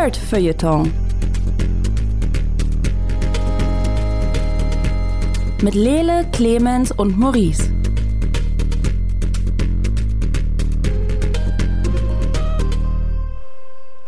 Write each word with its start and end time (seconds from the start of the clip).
Nerd 0.00 0.16
Feuilleton. 0.16 0.90
Mit 5.60 5.74
Lele, 5.74 6.26
Clemens 6.32 6.90
und 6.90 7.18
Maurice. 7.18 7.70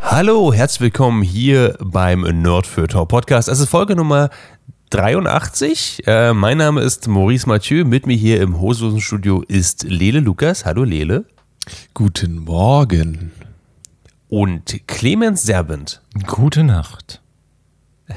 Hallo, 0.00 0.55
herzlich 0.55 0.80
willkommen 0.80 1.23
hier 1.23 1.77
beim 1.79 2.22
Nerdfeuilleton 2.22 3.06
Podcast. 3.06 3.48
Es 3.48 3.61
ist 3.61 3.68
Folge 3.68 3.95
Nummer 3.95 4.30
83. 4.88 6.04
Äh, 6.06 6.32
mein 6.32 6.56
Name 6.56 6.80
ist 6.80 7.06
Maurice 7.06 7.46
Mathieu. 7.46 7.84
Mit 7.84 8.06
mir 8.06 8.16
hier 8.16 8.40
im 8.40 8.62
Hosenstudio 8.62 9.43
ist 9.46 9.82
Lele 9.82 10.20
Lukas. 10.20 10.64
Hallo 10.64 10.84
Lele. 10.84 11.27
Guten 11.93 12.38
Morgen. 12.38 13.42
Und 14.32 14.89
Clemens 14.89 15.43
Serbent. 15.43 16.00
Gute 16.27 16.64
Nacht. 16.64 17.21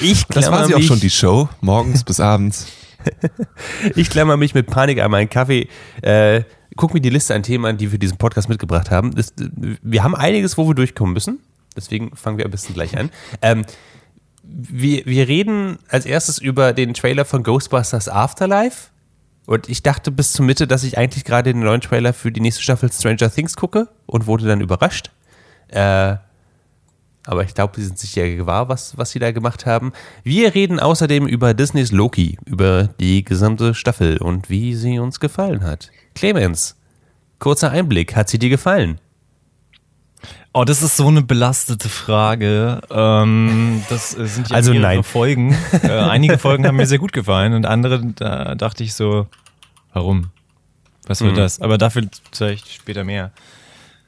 Ich 0.00 0.24
Das 0.26 0.48
war 0.48 0.64
sie 0.64 0.76
auch 0.76 0.80
schon, 0.80 1.00
die 1.00 1.10
Show. 1.10 1.48
Morgens 1.60 2.04
bis 2.04 2.20
abends. 2.20 2.68
Ich 3.96 4.10
klammer 4.10 4.36
mich 4.36 4.54
mit 4.54 4.68
Panik 4.68 5.00
an 5.00 5.10
meinen 5.10 5.28
Kaffee. 5.28 5.68
Äh, 6.02 6.44
guck 6.76 6.94
mir 6.94 7.00
die 7.00 7.10
Liste 7.10 7.34
an 7.34 7.42
Themen 7.42 7.64
an, 7.64 7.78
die 7.78 7.86
wir 7.86 7.90
für 7.90 7.98
diesen 7.98 8.16
Podcast 8.16 8.48
mitgebracht 8.48 8.92
haben. 8.92 9.12
Das, 9.12 9.32
wir 9.36 10.04
haben 10.04 10.14
einiges, 10.14 10.56
wo 10.56 10.68
wir 10.68 10.74
durchkommen 10.74 11.14
müssen. 11.14 11.40
Deswegen 11.74 12.14
fangen 12.14 12.38
wir 12.38 12.44
ein 12.44 12.52
bisschen 12.52 12.74
gleich 12.76 12.96
an. 12.96 13.10
Ähm, 13.42 13.64
wir, 14.44 15.04
wir 15.04 15.26
reden 15.26 15.80
als 15.88 16.06
erstes 16.06 16.38
über 16.38 16.72
den 16.72 16.94
Trailer 16.94 17.24
von 17.24 17.42
Ghostbusters 17.42 18.08
Afterlife. 18.08 18.90
Und 19.50 19.68
ich 19.68 19.82
dachte 19.82 20.12
bis 20.12 20.32
zur 20.32 20.44
Mitte, 20.44 20.68
dass 20.68 20.84
ich 20.84 20.96
eigentlich 20.96 21.24
gerade 21.24 21.52
den 21.52 21.64
neuen 21.64 21.80
Trailer 21.80 22.12
für 22.12 22.30
die 22.30 22.40
nächste 22.40 22.62
Staffel 22.62 22.92
Stranger 22.92 23.28
Things 23.28 23.56
gucke 23.56 23.88
und 24.06 24.28
wurde 24.28 24.46
dann 24.46 24.60
überrascht. 24.60 25.10
Äh, 25.66 26.14
aber 27.26 27.42
ich 27.42 27.52
glaube, 27.52 27.72
sie 27.74 27.84
sind 27.84 27.98
sich 27.98 28.14
ja 28.14 28.32
gewahr, 28.32 28.68
was, 28.68 28.96
was 28.96 29.10
sie 29.10 29.18
da 29.18 29.32
gemacht 29.32 29.66
haben. 29.66 29.92
Wir 30.22 30.54
reden 30.54 30.78
außerdem 30.78 31.26
über 31.26 31.52
Disneys 31.52 31.90
Loki, 31.90 32.38
über 32.46 32.90
die 33.00 33.24
gesamte 33.24 33.74
Staffel 33.74 34.18
und 34.18 34.50
wie 34.50 34.76
sie 34.76 35.00
uns 35.00 35.18
gefallen 35.18 35.64
hat. 35.64 35.90
Clemens, 36.14 36.76
kurzer 37.40 37.72
Einblick, 37.72 38.14
hat 38.14 38.28
sie 38.28 38.38
dir 38.38 38.50
gefallen? 38.50 39.00
Oh, 40.52 40.62
das 40.64 40.80
ist 40.80 40.96
so 40.96 41.08
eine 41.08 41.22
belastete 41.22 41.88
Frage. 41.88 42.82
Ähm, 42.90 43.82
das 43.88 44.10
sind 44.10 44.48
ja 44.48 44.54
Also. 44.54 44.72
Folgen. 45.02 45.56
Äh, 45.82 45.88
einige 45.90 46.38
Folgen 46.38 46.66
haben 46.66 46.76
mir 46.76 46.86
sehr 46.86 46.98
gut 46.98 47.12
gefallen 47.12 47.52
und 47.54 47.66
andere, 47.66 48.00
da 48.14 48.54
dachte 48.54 48.84
ich 48.84 48.94
so, 48.94 49.26
warum? 49.92 50.30
Was 51.06 51.20
wird 51.20 51.32
Mhm. 51.32 51.36
das? 51.36 51.60
Aber 51.60 51.78
dafür 51.78 52.02
vielleicht 52.32 52.68
später 52.72 53.04
mehr. 53.04 53.32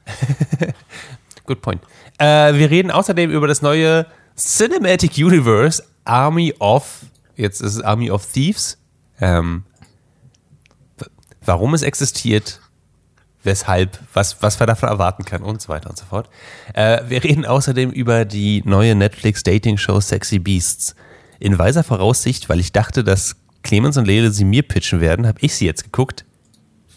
Good 1.45 1.61
point. 1.61 1.81
Äh, 2.17 2.53
wir 2.55 2.69
reden 2.69 2.91
außerdem 2.91 3.29
über 3.31 3.47
das 3.47 3.61
neue 3.61 4.05
Cinematic 4.37 5.17
Universe 5.17 5.83
Army 6.05 6.53
of, 6.59 7.05
jetzt 7.35 7.61
ist 7.61 7.75
es 7.75 7.81
Army 7.81 8.11
of 8.11 8.25
Thieves. 8.31 8.77
Ähm, 9.19 9.63
warum 11.45 11.73
es 11.73 11.81
existiert, 11.81 12.61
weshalb, 13.43 13.99
was, 14.13 14.41
was 14.41 14.57
man 14.59 14.67
davon 14.67 14.87
erwarten 14.89 15.25
kann 15.25 15.43
und 15.43 15.61
so 15.61 15.69
weiter 15.69 15.89
und 15.89 15.97
so 15.97 16.05
fort. 16.05 16.29
Äh, 16.73 17.01
wir 17.07 17.23
reden 17.23 17.45
außerdem 17.45 17.91
über 17.91 18.23
die 18.25 18.61
neue 18.65 18.95
Netflix-Dating-Show 18.95 19.99
Sexy 19.99 20.39
Beasts. 20.39 20.95
In 21.39 21.57
weiser 21.59 21.83
Voraussicht, 21.83 22.47
weil 22.47 22.61
ich 22.61 22.71
dachte, 22.71 23.03
dass 23.03 23.35
Clemens 23.63 23.97
und 23.97 24.05
Lele 24.05 24.31
sie 24.31 24.45
mir 24.45 24.61
pitchen 24.63 25.01
werden, 25.01 25.25
habe 25.27 25.39
ich 25.41 25.55
sie 25.55 25.65
jetzt 25.65 25.83
geguckt 25.83 26.25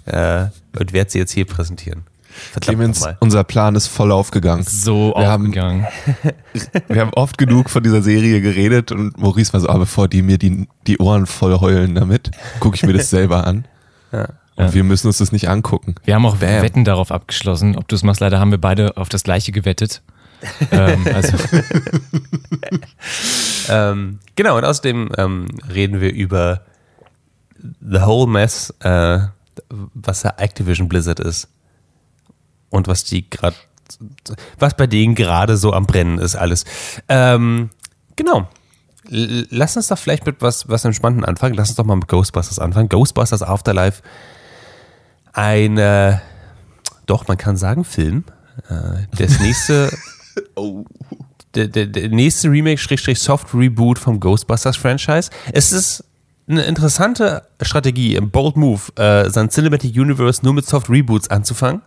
äh, 0.06 0.46
und 0.78 0.92
werde 0.92 1.10
sie 1.10 1.18
jetzt 1.18 1.32
hier 1.32 1.44
präsentieren. 1.46 2.02
Verdammt 2.52 2.64
Clemens, 2.78 3.08
unser 3.20 3.44
Plan 3.44 3.74
ist 3.76 3.86
voll 3.86 4.12
aufgegangen. 4.12 4.62
So 4.62 5.14
Wir 5.16 5.26
haben- 5.26 5.44
aufgegangen. 5.46 5.86
Wir 6.88 7.00
haben 7.00 7.12
oft 7.14 7.38
genug 7.38 7.70
von 7.70 7.82
dieser 7.82 8.02
Serie 8.02 8.42
geredet 8.42 8.92
und 8.92 9.16
Maurice 9.18 9.54
war 9.54 9.60
so, 9.60 9.68
ah, 9.70 9.78
bevor 9.78 10.06
die 10.08 10.20
mir 10.20 10.36
die, 10.36 10.68
die 10.86 10.98
Ohren 10.98 11.24
voll 11.26 11.58
heulen 11.60 11.94
damit, 11.94 12.30
gucke 12.60 12.76
ich 12.76 12.82
mir 12.82 12.92
das 12.92 13.08
selber 13.10 13.46
an. 13.46 13.64
Und 14.58 14.64
Ja. 14.68 14.72
wir 14.72 14.84
müssen 14.84 15.08
uns 15.08 15.18
das 15.18 15.32
nicht 15.32 15.50
angucken. 15.50 15.96
Wir 16.06 16.14
haben 16.14 16.24
auch 16.24 16.36
Bam. 16.36 16.62
Wetten 16.62 16.84
darauf 16.86 17.12
abgeschlossen, 17.12 17.76
ob 17.76 17.88
du 17.88 17.94
es 17.94 18.02
machst. 18.02 18.22
Leider 18.22 18.40
haben 18.40 18.50
wir 18.50 18.56
beide 18.58 18.96
auf 18.96 19.10
das 19.10 19.22
gleiche 19.22 19.52
gewettet. 19.52 20.00
Ähm, 20.70 21.04
also, 21.12 21.36
Ähm, 23.68 24.18
genau, 24.34 24.56
und 24.56 24.64
außerdem 24.64 25.10
ähm, 25.16 25.46
reden 25.72 26.00
wir 26.00 26.12
über 26.12 26.62
The 27.80 28.02
Whole 28.02 28.30
Mess, 28.30 28.74
äh, 28.80 29.20
was 29.68 30.22
ja 30.22 30.34
Activision 30.36 30.88
Blizzard 30.88 31.20
ist. 31.20 31.48
Und 32.70 32.88
was 32.88 33.04
die 33.04 33.28
gerade, 33.28 33.56
was 34.58 34.76
bei 34.76 34.86
denen 34.86 35.14
gerade 35.14 35.56
so 35.56 35.72
am 35.72 35.86
Brennen 35.86 36.18
ist, 36.18 36.36
alles. 36.36 36.64
Ähm, 37.08 37.70
genau. 38.16 38.48
Lass 39.08 39.76
uns 39.76 39.86
doch 39.86 39.98
vielleicht 39.98 40.26
mit 40.26 40.42
was, 40.42 40.68
was 40.68 40.84
Entspannten 40.84 41.24
anfangen. 41.24 41.54
Lass 41.54 41.68
uns 41.68 41.76
doch 41.76 41.84
mal 41.84 41.94
mit 41.94 42.08
Ghostbusters 42.08 42.58
anfangen. 42.58 42.88
Ghostbusters 42.88 43.42
Afterlife. 43.42 44.02
Ein, 45.32 45.78
äh, 45.78 46.18
doch, 47.06 47.28
man 47.28 47.38
kann 47.38 47.56
sagen, 47.56 47.84
Film. 47.84 48.24
Äh, 48.68 49.06
das 49.16 49.38
nächste 49.38 49.96
der, 51.54 51.68
der, 51.68 51.86
der 51.86 52.08
nächste 52.08 52.50
Remake, 52.50 52.78
Schrägstrich 52.78 53.20
Soft 53.20 53.54
Reboot 53.54 53.98
vom 53.98 54.20
Ghostbusters 54.20 54.76
Franchise. 54.76 55.30
Es 55.52 55.72
ist 55.72 56.04
eine 56.48 56.62
interessante 56.64 57.42
Strategie, 57.60 58.16
ein 58.16 58.30
bold 58.30 58.56
Move, 58.56 58.80
äh, 58.96 59.28
sein 59.30 59.50
Cinematic 59.50 59.96
Universe 59.96 60.44
nur 60.44 60.54
mit 60.54 60.66
Soft 60.66 60.88
Reboots 60.88 61.28
anzufangen. 61.28 61.82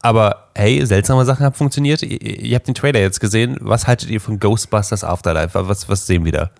Aber 0.00 0.48
hey, 0.56 0.84
seltsame 0.84 1.24
Sachen 1.24 1.46
haben 1.46 1.54
funktioniert. 1.54 2.02
Ihr, 2.02 2.20
ihr 2.20 2.56
habt 2.56 2.66
den 2.66 2.74
Trailer 2.74 2.98
jetzt 2.98 3.20
gesehen. 3.20 3.56
Was 3.60 3.86
haltet 3.86 4.10
ihr 4.10 4.20
von 4.20 4.40
Ghostbusters 4.40 5.04
Afterlife? 5.04 5.68
Was, 5.68 5.88
was 5.88 6.06
sehen 6.06 6.24
wir 6.24 6.32
da? 6.32 6.50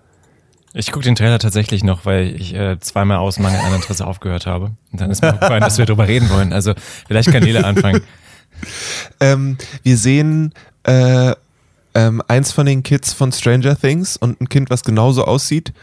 ich 0.73 0.91
gucke 0.91 1.05
den 1.05 1.15
Trailer 1.15 1.39
tatsächlich 1.39 1.83
noch, 1.83 2.05
weil 2.05 2.35
ich 2.35 2.55
äh, 2.55 2.79
zweimal 2.79 3.17
aus 3.17 3.37
Mangel 3.37 3.59
an 3.59 3.75
Interesse 3.75 4.07
aufgehört 4.07 4.47
habe. 4.47 4.71
Und 4.91 5.01
dann 5.01 5.11
ist 5.11 5.21
mir 5.21 5.33
aufgefallen, 5.33 5.61
dass 5.61 5.77
wir 5.77 5.85
drüber 5.85 6.07
reden 6.07 6.29
wollen. 6.29 6.51
Also 6.51 6.73
vielleicht 7.07 7.31
kann 7.31 7.43
Lele 7.43 7.63
anfangen. 7.63 8.01
Ähm, 9.19 9.57
wir 9.83 9.97
sehen 9.97 10.53
äh, 10.83 11.33
ähm, 11.95 12.21
eins 12.27 12.51
von 12.51 12.65
den 12.65 12.83
Kids 12.83 13.13
von 13.13 13.31
Stranger 13.31 13.79
Things 13.79 14.17
und 14.17 14.41
ein 14.41 14.49
Kind, 14.49 14.69
was 14.69 14.83
genauso 14.83 15.25
aussieht, 15.25 15.73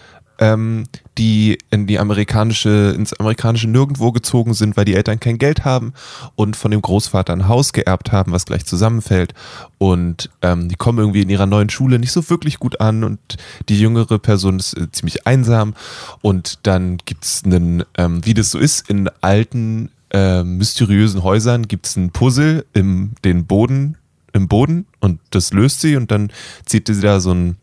ähm, 0.41 0.85
die 1.19 1.59
in 1.71 1.87
die 1.87 1.99
amerikanische, 1.99 2.95
ins 2.97 3.13
amerikanische 3.13 3.69
Nirgendwo 3.69 4.11
gezogen 4.11 4.55
sind, 4.55 4.77
weil 4.77 4.87
die 4.87 4.95
Eltern 4.95 5.21
kein 5.21 5.37
Geld 5.39 5.65
haben 5.67 5.93
und 6.35 6.57
von 6.57 6.71
dem 6.71 6.81
Großvater 6.81 7.33
ein 7.33 7.47
Haus 7.47 7.73
geerbt 7.73 8.11
haben, 8.11 8.33
was 8.33 8.47
gleich 8.47 8.65
zusammenfällt. 8.65 9.35
Und 9.77 10.31
ähm, 10.41 10.69
die 10.69 10.77
kommen 10.77 10.99
irgendwie 10.99 11.23
in 11.23 11.29
ihrer 11.29 11.47
neuen 11.47 11.69
Schule 11.69 11.99
nicht 11.99 12.13
so 12.13 12.29
wirklich 12.31 12.59
gut 12.59 12.81
an 12.81 13.05
und 13.05 13.21
die 13.69 13.79
jüngere 13.79 14.19
Person 14.19 14.59
ist 14.59 14.77
äh, 14.77 14.91
ziemlich 14.91 15.27
einsam. 15.27 15.75
Und 16.23 16.61
dann 16.63 16.97
gibt's 17.05 17.43
einen, 17.45 17.85
ähm, 17.99 18.25
wie 18.25 18.35
das 18.35 18.51
so 18.51 18.59
ist, 18.59 18.89
in 18.89 19.11
alten 19.21 19.91
äh, 20.11 20.43
mysteriösen 20.43 21.23
Häusern 21.23 21.69
gibt's 21.69 21.97
ein 21.97 22.11
Puzzle 22.11 22.67
im 22.73 23.13
den 23.25 23.47
Boden 23.47 23.97
im 24.33 24.49
Boden 24.49 24.87
und 25.01 25.21
das 25.31 25.53
löst 25.53 25.81
sie 25.81 25.97
und 25.97 26.11
dann 26.11 26.33
zieht 26.65 26.87
sie 26.87 27.01
da 27.01 27.21
so 27.21 27.33
ein 27.33 27.57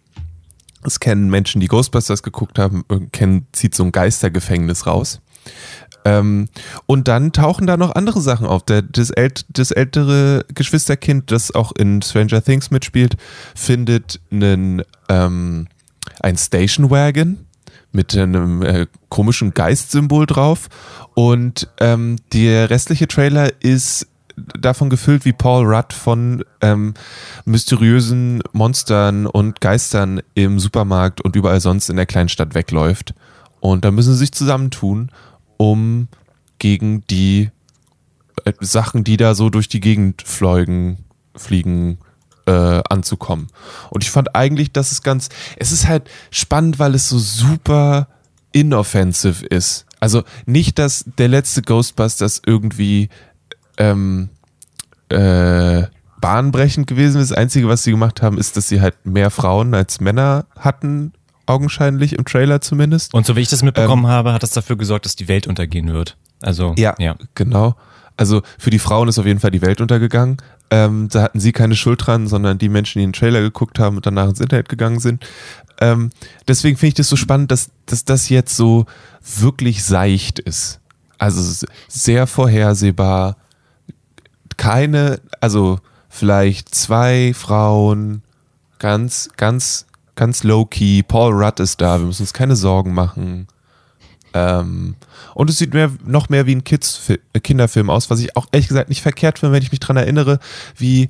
das 0.84 1.00
kennen 1.00 1.30
Menschen, 1.30 1.60
die 1.60 1.68
Ghostbusters 1.68 2.24
geguckt 2.24 2.60
haben, 2.60 2.86
äh, 2.90 3.00
kennen, 3.12 3.48
zieht 3.52 3.76
so 3.76 3.84
ein 3.84 3.92
Geistergefängnis 3.92 4.86
raus. 4.86 5.20
Ähm, 6.06 6.48
und 6.86 7.08
dann 7.08 7.34
tauchen 7.34 7.68
da 7.68 7.76
noch 7.76 7.94
andere 7.96 8.22
Sachen 8.22 8.48
auf. 8.48 8.64
Der, 8.64 8.84
das, 8.84 9.10
ält, 9.10 9.46
das 9.50 9.72
ältere 9.72 10.46
Geschwisterkind, 10.54 11.32
das 11.32 11.54
auch 11.54 11.74
in 11.74 12.02
Stranger 12.02 12.42
Things 12.42 12.72
mitspielt, 12.72 13.18
findet 13.56 14.22
einen, 14.32 14.84
ähm, 15.10 15.68
ein 16.22 16.38
Station 16.38 16.90
Wagon 16.90 17.47
mit 17.92 18.16
einem 18.16 18.62
äh, 18.62 18.88
komischen 19.10 19.54
Geistsymbol 19.54 20.26
drauf. 20.26 20.70
Und 21.16 21.68
ähm, 21.80 22.18
der 22.34 22.70
restliche 22.70 23.08
Trailer 23.08 23.52
ist 23.62 24.08
davon 24.60 24.90
gefüllt, 24.90 25.26
wie 25.26 25.34
Paul 25.34 25.66
Rudd 25.66 25.94
von 25.94 26.44
ähm, 26.62 26.94
mysteriösen 27.46 28.42
Monstern 28.54 29.26
und 29.26 29.62
Geistern 29.62 30.22
im 30.36 30.60
Supermarkt 30.60 31.22
und 31.22 31.36
überall 31.36 31.60
sonst 31.60 31.90
in 31.90 31.96
der 31.96 32.06
Kleinstadt 32.06 32.54
wegläuft. 32.54 33.14
Und 33.60 33.84
da 33.84 33.92
müssen 33.92 34.14
sie 34.14 34.20
sich 34.20 34.32
zusammentun, 34.32 35.12
um 35.58 36.08
gegen 36.60 37.04
die 37.08 37.50
äh, 38.46 38.54
Sachen, 38.60 39.04
die 39.04 39.18
da 39.18 39.34
so 39.34 39.50
durch 39.50 39.68
die 39.68 39.80
Gegend 39.80 40.22
fliegen, 40.22 40.98
fliegen, 41.36 41.98
äh, 42.48 42.82
anzukommen. 42.90 43.50
Und 43.90 44.04
ich 44.04 44.10
fand 44.10 44.36
eigentlich, 44.36 44.72
dass 44.72 44.92
es 44.92 45.04
ganz, 45.04 45.30
es 45.58 45.72
ist 45.72 45.88
halt 45.88 46.10
spannend, 46.32 46.80
weil 46.80 46.96
es 46.96 47.10
so 47.10 47.20
super 47.20 48.08
inoffensive 48.52 49.46
ist. 49.46 49.86
Also 50.00 50.24
nicht, 50.46 50.80
dass 50.80 51.06
der 51.18 51.28
letzte 51.28 51.62
Ghostbusters 51.62 52.42
irgendwie 52.46 53.10
ähm, 53.78 54.30
äh, 55.10 55.84
bahnbrechend 56.22 56.88
gewesen 56.88 57.22
ist. 57.22 57.32
Das 57.32 57.38
Einzige, 57.38 57.68
was 57.68 57.84
sie 57.84 57.92
gemacht 57.92 58.22
haben, 58.22 58.38
ist, 58.38 58.58
dass 58.58 58.68
sie 58.68 58.82
halt 58.82 59.06
mehr 59.06 59.30
Frauen 59.30 59.74
als 59.74 60.00
Männer 60.00 60.46
hatten, 60.58 61.14
augenscheinlich 61.46 62.14
im 62.14 62.26
Trailer 62.26 62.62
zumindest. 62.62 63.14
Und 63.14 63.26
so 63.26 63.36
wie 63.36 63.42
ich 63.42 63.50
das 63.50 63.64
mitbekommen 63.64 64.08
habe, 64.08 64.34
hat 64.34 64.44
das 64.44 64.52
dafür 64.52 64.78
gesorgt, 64.78 65.06
dass 65.06 65.16
die 65.16 65.28
Welt 65.28 65.48
untergehen 65.48 65.94
wird. 65.94 66.18
Also, 66.42 66.74
Ja, 66.78 66.96
ja. 67.00 67.16
genau. 67.36 67.76
Also 68.18 68.42
für 68.58 68.72
die 68.72 68.80
Frauen 68.80 69.08
ist 69.08 69.20
auf 69.20 69.26
jeden 69.26 69.40
Fall 69.40 69.52
die 69.52 69.62
Welt 69.62 69.80
untergegangen. 69.80 70.38
Ähm, 70.70 71.08
da 71.10 71.22
hatten 71.22 71.40
sie 71.40 71.52
keine 71.52 71.76
Schuld 71.76 72.06
dran, 72.06 72.28
sondern 72.28 72.58
die 72.58 72.68
Menschen, 72.68 73.00
die 73.00 73.06
den 73.06 73.14
Trailer 73.14 73.42
geguckt 73.42 73.80
haben 73.80 73.96
und 73.96 74.06
danach 74.06 74.28
ins 74.28 74.42
Internet 74.42 74.68
gegangen 74.68 75.00
sind. 75.00 75.26
Ähm, 75.80 76.10
deswegen 76.48 76.78
finde 76.78 76.90
ich 76.90 76.94
das 76.96 77.10
so 77.10 77.16
spannend, 77.16 77.52
dass, 77.52 77.70
dass 77.86 78.04
das 78.04 78.30
jetzt 78.30 78.56
so 78.56 78.86
wirklich 79.40 79.84
seicht 79.84 80.40
ist. 80.40 80.80
Also 81.20 81.66
sehr 81.88 82.28
vorhersehbar. 82.28 83.38
Keine, 84.58 85.22
also 85.40 85.80
vielleicht 86.10 86.74
zwei 86.74 87.34
Frauen, 87.36 88.24
ganz, 88.80 89.30
ganz, 89.38 89.86
ganz 90.16 90.44
low-key. 90.44 91.04
Paul 91.04 91.34
Rudd 91.34 91.60
ist 91.60 91.80
da, 91.82 92.00
wir 92.00 92.08
müssen 92.08 92.24
uns 92.24 92.34
keine 92.34 92.56
Sorgen 92.56 92.94
machen. 92.94 93.48
Ähm, 94.34 94.96
und 95.38 95.52
es 95.52 95.60
sieht 95.60 95.72
mehr, 95.76 95.92
noch 96.04 96.30
mehr 96.30 96.48
wie 96.48 96.56
ein 96.56 96.64
Kids 96.64 97.10
äh, 97.10 97.40
Kinderfilm 97.40 97.92
aus, 97.92 98.10
was 98.10 98.20
ich 98.20 98.36
auch 98.36 98.48
ehrlich 98.52 98.68
gesagt 98.70 98.90
nicht 98.90 99.04
verkehrt 99.04 99.38
finde, 99.38 99.54
wenn 99.54 99.62
ich 99.62 99.72
mich 99.72 99.80
dran 99.80 99.96
erinnere, 99.96 100.40
wie, 100.76 101.10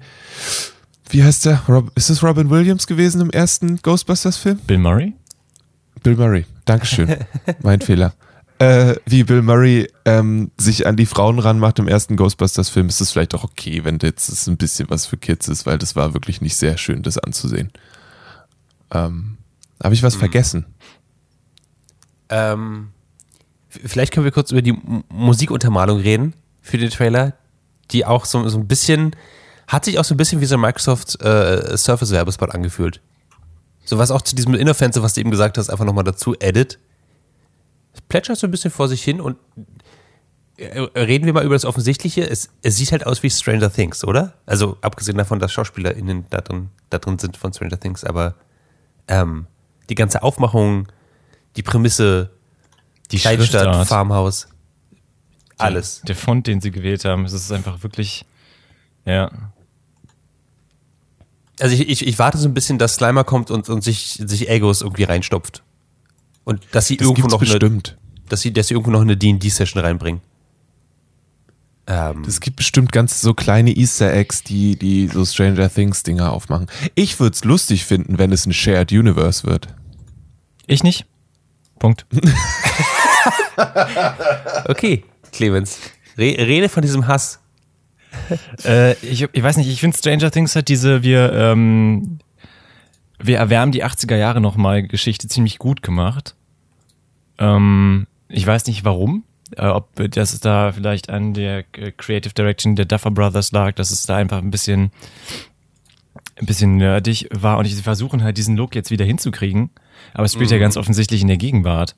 wie 1.10 1.24
heißt 1.24 1.46
der? 1.46 1.62
Rob, 1.70 1.92
ist 1.96 2.10
es 2.10 2.22
Robin 2.24 2.50
Williams 2.50 2.88
gewesen 2.88 3.22
im 3.22 3.30
ersten 3.30 3.78
Ghostbusters-Film? 3.82 4.58
Bill 4.68 4.80
Murray? 4.80 5.14
Bill 6.04 6.18
Murray, 6.18 6.46
Dankeschön. 6.66 7.16
mein 7.62 7.80
Fehler. 7.80 8.14
Äh, 8.60 8.96
wie 9.06 9.24
Bill 9.24 9.44
Murray 9.44 9.88
ähm, 10.04 10.52
sich 10.58 10.86
an 10.88 10.98
die 10.98 11.06
Frauen 11.06 11.40
ranmacht 11.40 11.80
im 11.80 11.88
ersten 11.88 12.18
Ghostbusters-Film, 12.18 12.90
ist 12.90 13.00
es 13.00 13.12
vielleicht 13.12 13.34
auch 13.34 13.46
okay, 13.46 13.86
wenn 13.86 13.98
jetzt 14.02 14.28
es 14.28 14.46
ein 14.48 14.58
bisschen 14.58 14.90
was 14.90 15.06
für 15.06 15.16
Kids 15.16 15.48
ist, 15.48 15.66
weil 15.66 15.78
das 15.78 15.96
war 15.96 16.14
wirklich 16.14 16.42
nicht 16.42 16.58
sehr 16.58 16.78
schön, 16.78 17.02
das 17.02 17.18
anzusehen. 17.18 17.72
Ähm, 18.92 19.38
Habe 19.82 19.94
ich 19.96 20.04
was 20.04 20.16
Mhm. 20.16 20.20
vergessen? 20.20 20.66
Ähm, 22.30 22.90
vielleicht 23.86 24.14
können 24.14 24.26
wir 24.26 24.32
kurz 24.32 24.52
über 24.52 24.62
die 24.62 24.78
Musikuntermalung 25.10 26.00
reden 26.00 26.34
für 26.62 26.78
den 26.78 26.90
Trailer, 26.90 27.34
die 27.92 28.06
auch 28.06 28.26
so, 28.26 28.48
so 28.48 28.58
ein 28.58 28.68
bisschen, 28.68 29.16
hat 29.68 29.86
sich 29.86 30.00
auch 30.00 30.04
so 30.04 30.14
ein 30.14 30.18
bisschen 30.18 30.42
wie 30.42 30.46
so 30.46 30.56
ein 30.56 30.62
Microsoft 30.62 31.22
äh, 31.22 31.78
Surface 31.78 32.12
Werbespot 32.12 32.54
angefühlt. 32.54 33.02
So 33.86 33.98
was 33.98 34.12
auch 34.12 34.22
zu 34.22 34.36
diesem 34.36 34.54
Inoffensive, 34.54 35.04
was 35.04 35.14
du 35.14 35.22
eben 35.22 35.32
gesagt 35.32 35.58
hast, 35.58 35.70
einfach 35.70 35.86
nochmal 35.86 36.04
dazu 36.04 36.36
edit. 36.40 36.80
Plätschert 38.10 38.38
so 38.38 38.48
ein 38.48 38.52
bisschen 38.52 38.72
vor 38.72 38.88
sich 38.88 39.04
hin 39.04 39.22
und 39.22 39.38
äh, 40.58 40.80
reden 41.00 41.26
wir 41.26 41.34
mal 41.34 41.46
über 41.46 41.56
das 41.56 41.66
Offensichtliche. 41.66 42.30
Es, 42.30 42.50
es 42.64 42.78
sieht 42.78 42.92
halt 42.92 43.06
aus 43.06 43.24
wie 43.24 43.30
Stranger 43.30 43.72
Things, 43.72 44.04
oder? 44.04 44.34
Also 44.46 44.78
abgesehen 44.82 45.18
davon, 45.18 45.40
dass 45.40 45.54
SchauspielerInnen 45.54 46.26
da 46.30 46.42
drin, 46.42 46.70
da 46.90 46.98
drin 46.98 47.20
sind 47.20 47.38
von 47.38 47.54
Stranger 47.54 47.80
Things, 47.80 48.04
aber 48.04 48.36
ähm, 49.08 49.48
die 49.90 49.96
ganze 49.96 50.24
Aufmachung, 50.24 50.88
die 51.56 51.64
Prämisse, 51.64 52.32
Die 53.12 53.18
Kleinstadt, 53.18 53.64
Schriftart. 53.64 53.88
Farmhaus, 53.88 54.48
alles. 55.58 56.02
Der 56.08 56.16
Font, 56.16 56.48
den 56.48 56.62
sie 56.62 56.72
gewählt 56.72 57.06
haben, 57.06 57.26
es 57.26 57.34
ist 57.34 57.52
einfach 57.52 57.82
wirklich, 57.84 58.26
ja. 59.06 59.32
Also 61.60 61.74
ich, 61.74 61.90
ich, 61.90 62.06
ich 62.06 62.20
warte 62.20 62.38
so 62.38 62.48
ein 62.48 62.54
bisschen, 62.54 62.78
dass 62.78 62.96
Slimer 62.96 63.24
kommt 63.24 63.50
und, 63.50 63.68
und 63.70 63.84
sich, 63.84 64.22
sich 64.24 64.48
Egos 64.50 64.82
irgendwie 64.82 65.04
reinstopft. 65.04 65.64
Und 66.44 66.62
dass 66.72 66.88
sie 66.88 66.98
Das 66.98 67.08
irgendwo 67.08 67.28
noch 67.28 67.42
eine, 67.42 67.50
bestimmt. 67.50 67.98
dass 68.30 68.42
sie, 68.42 68.54
dass 68.54 68.68
sie 68.68 68.76
irgendwo 68.76 68.92
noch 68.92 69.02
eine 69.02 69.18
D&D-Session 69.18 69.82
reinbringen. 69.82 70.22
Ähm, 71.88 72.24
Es 72.28 72.42
gibt 72.42 72.58
bestimmt 72.58 72.92
ganz 72.92 73.22
so 73.22 73.34
kleine 73.34 73.72
Easter 73.76 74.14
Eggs, 74.14 74.44
die, 74.44 74.78
die 74.78 75.08
so 75.08 75.26
Stranger 75.26 75.74
Things 75.74 76.04
Dinger 76.04 76.32
aufmachen. 76.32 76.68
Ich 76.96 77.20
würde 77.20 77.34
es 77.34 77.44
lustig 77.44 77.86
finden, 77.86 78.18
wenn 78.20 78.32
es 78.32 78.46
ein 78.46 78.54
Shared 78.54 78.92
Universe 78.92 79.44
wird. 79.48 79.70
Ich 80.68 80.84
nicht. 80.84 81.06
Punkt. 81.78 82.06
okay, 84.68 85.04
Clemens. 85.32 85.80
Re 86.18 86.36
rede 86.38 86.70
von 86.70 86.82
diesem 86.82 87.08
Hass. 87.08 87.40
äh, 88.66 88.94
ich, 89.06 89.28
ich 89.32 89.44
weiß 89.44 89.58
nicht, 89.58 89.70
ich 89.70 89.80
finde 89.80 89.98
Stranger 89.98 90.32
Things 90.32 90.56
hat 90.56 90.68
diese, 90.68 91.04
wir, 91.04 91.32
ähm, 91.34 92.20
wir 93.20 93.38
erwärmen 93.38 93.72
die 93.72 93.84
80er 93.84 94.16
Jahre 94.16 94.42
nochmal 94.42 94.84
Geschichte 94.84 95.28
ziemlich 95.28 95.60
gut 95.60 95.82
gemacht. 95.82 96.36
Ähm, 97.38 98.08
ich 98.30 98.46
weiß 98.46 98.66
nicht 98.68 98.84
warum. 98.84 99.24
Äh, 99.56 99.68
ob 99.68 99.90
das 99.96 100.40
da 100.40 100.74
vielleicht 100.74 101.10
an 101.10 101.34
der 101.34 101.60
äh, 101.74 101.92
Creative 101.92 102.34
Direction 102.34 102.76
der 102.76 102.86
Duffer 102.86 103.12
Brothers 103.12 103.52
lag, 103.52 103.76
dass 103.76 103.92
es 103.92 104.06
da 104.06 104.18
einfach 104.18 104.40
ein 104.40 104.52
bisschen, 104.52 104.92
ein 106.36 106.46
bisschen 106.46 106.78
nerdig 106.78 107.30
war 107.32 107.58
und 107.58 107.66
sie 107.66 107.82
versuchen 107.82 108.24
halt 108.24 108.38
diesen 108.38 108.58
Look 108.58 108.76
jetzt 108.76 108.92
wieder 108.92 109.06
hinzukriegen. 109.06 109.70
Aber 110.14 110.26
es 110.26 110.34
spielt 110.34 110.52
ja 110.52 110.58
ganz 110.58 110.78
offensichtlich 110.78 111.22
in 111.22 111.28
der 111.28 111.38
Gegenwart. 111.38 111.96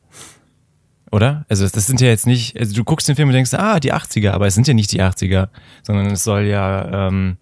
Oder? 1.12 1.46
Also 1.50 1.68
das 1.68 1.88
sind 1.88 2.02
ja 2.02 2.08
jetzt 2.08 2.28
nicht, 2.28 2.58
also 2.60 2.74
du 2.76 2.84
guckst 2.84 3.08
den 3.08 3.16
Film 3.16 3.30
und 3.30 3.34
denkst, 3.34 3.54
ah, 3.54 3.80
die 3.80 3.94
80er, 3.94 4.32
aber 4.32 4.48
es 4.48 4.54
sind 4.54 4.68
ja 4.68 4.74
nicht 4.74 4.92
die 4.92 5.02
80er, 5.02 5.50
sondern 5.82 6.08
es 6.08 6.24
soll 6.24 6.44
ja 6.44 7.08
ähm, 7.08 7.38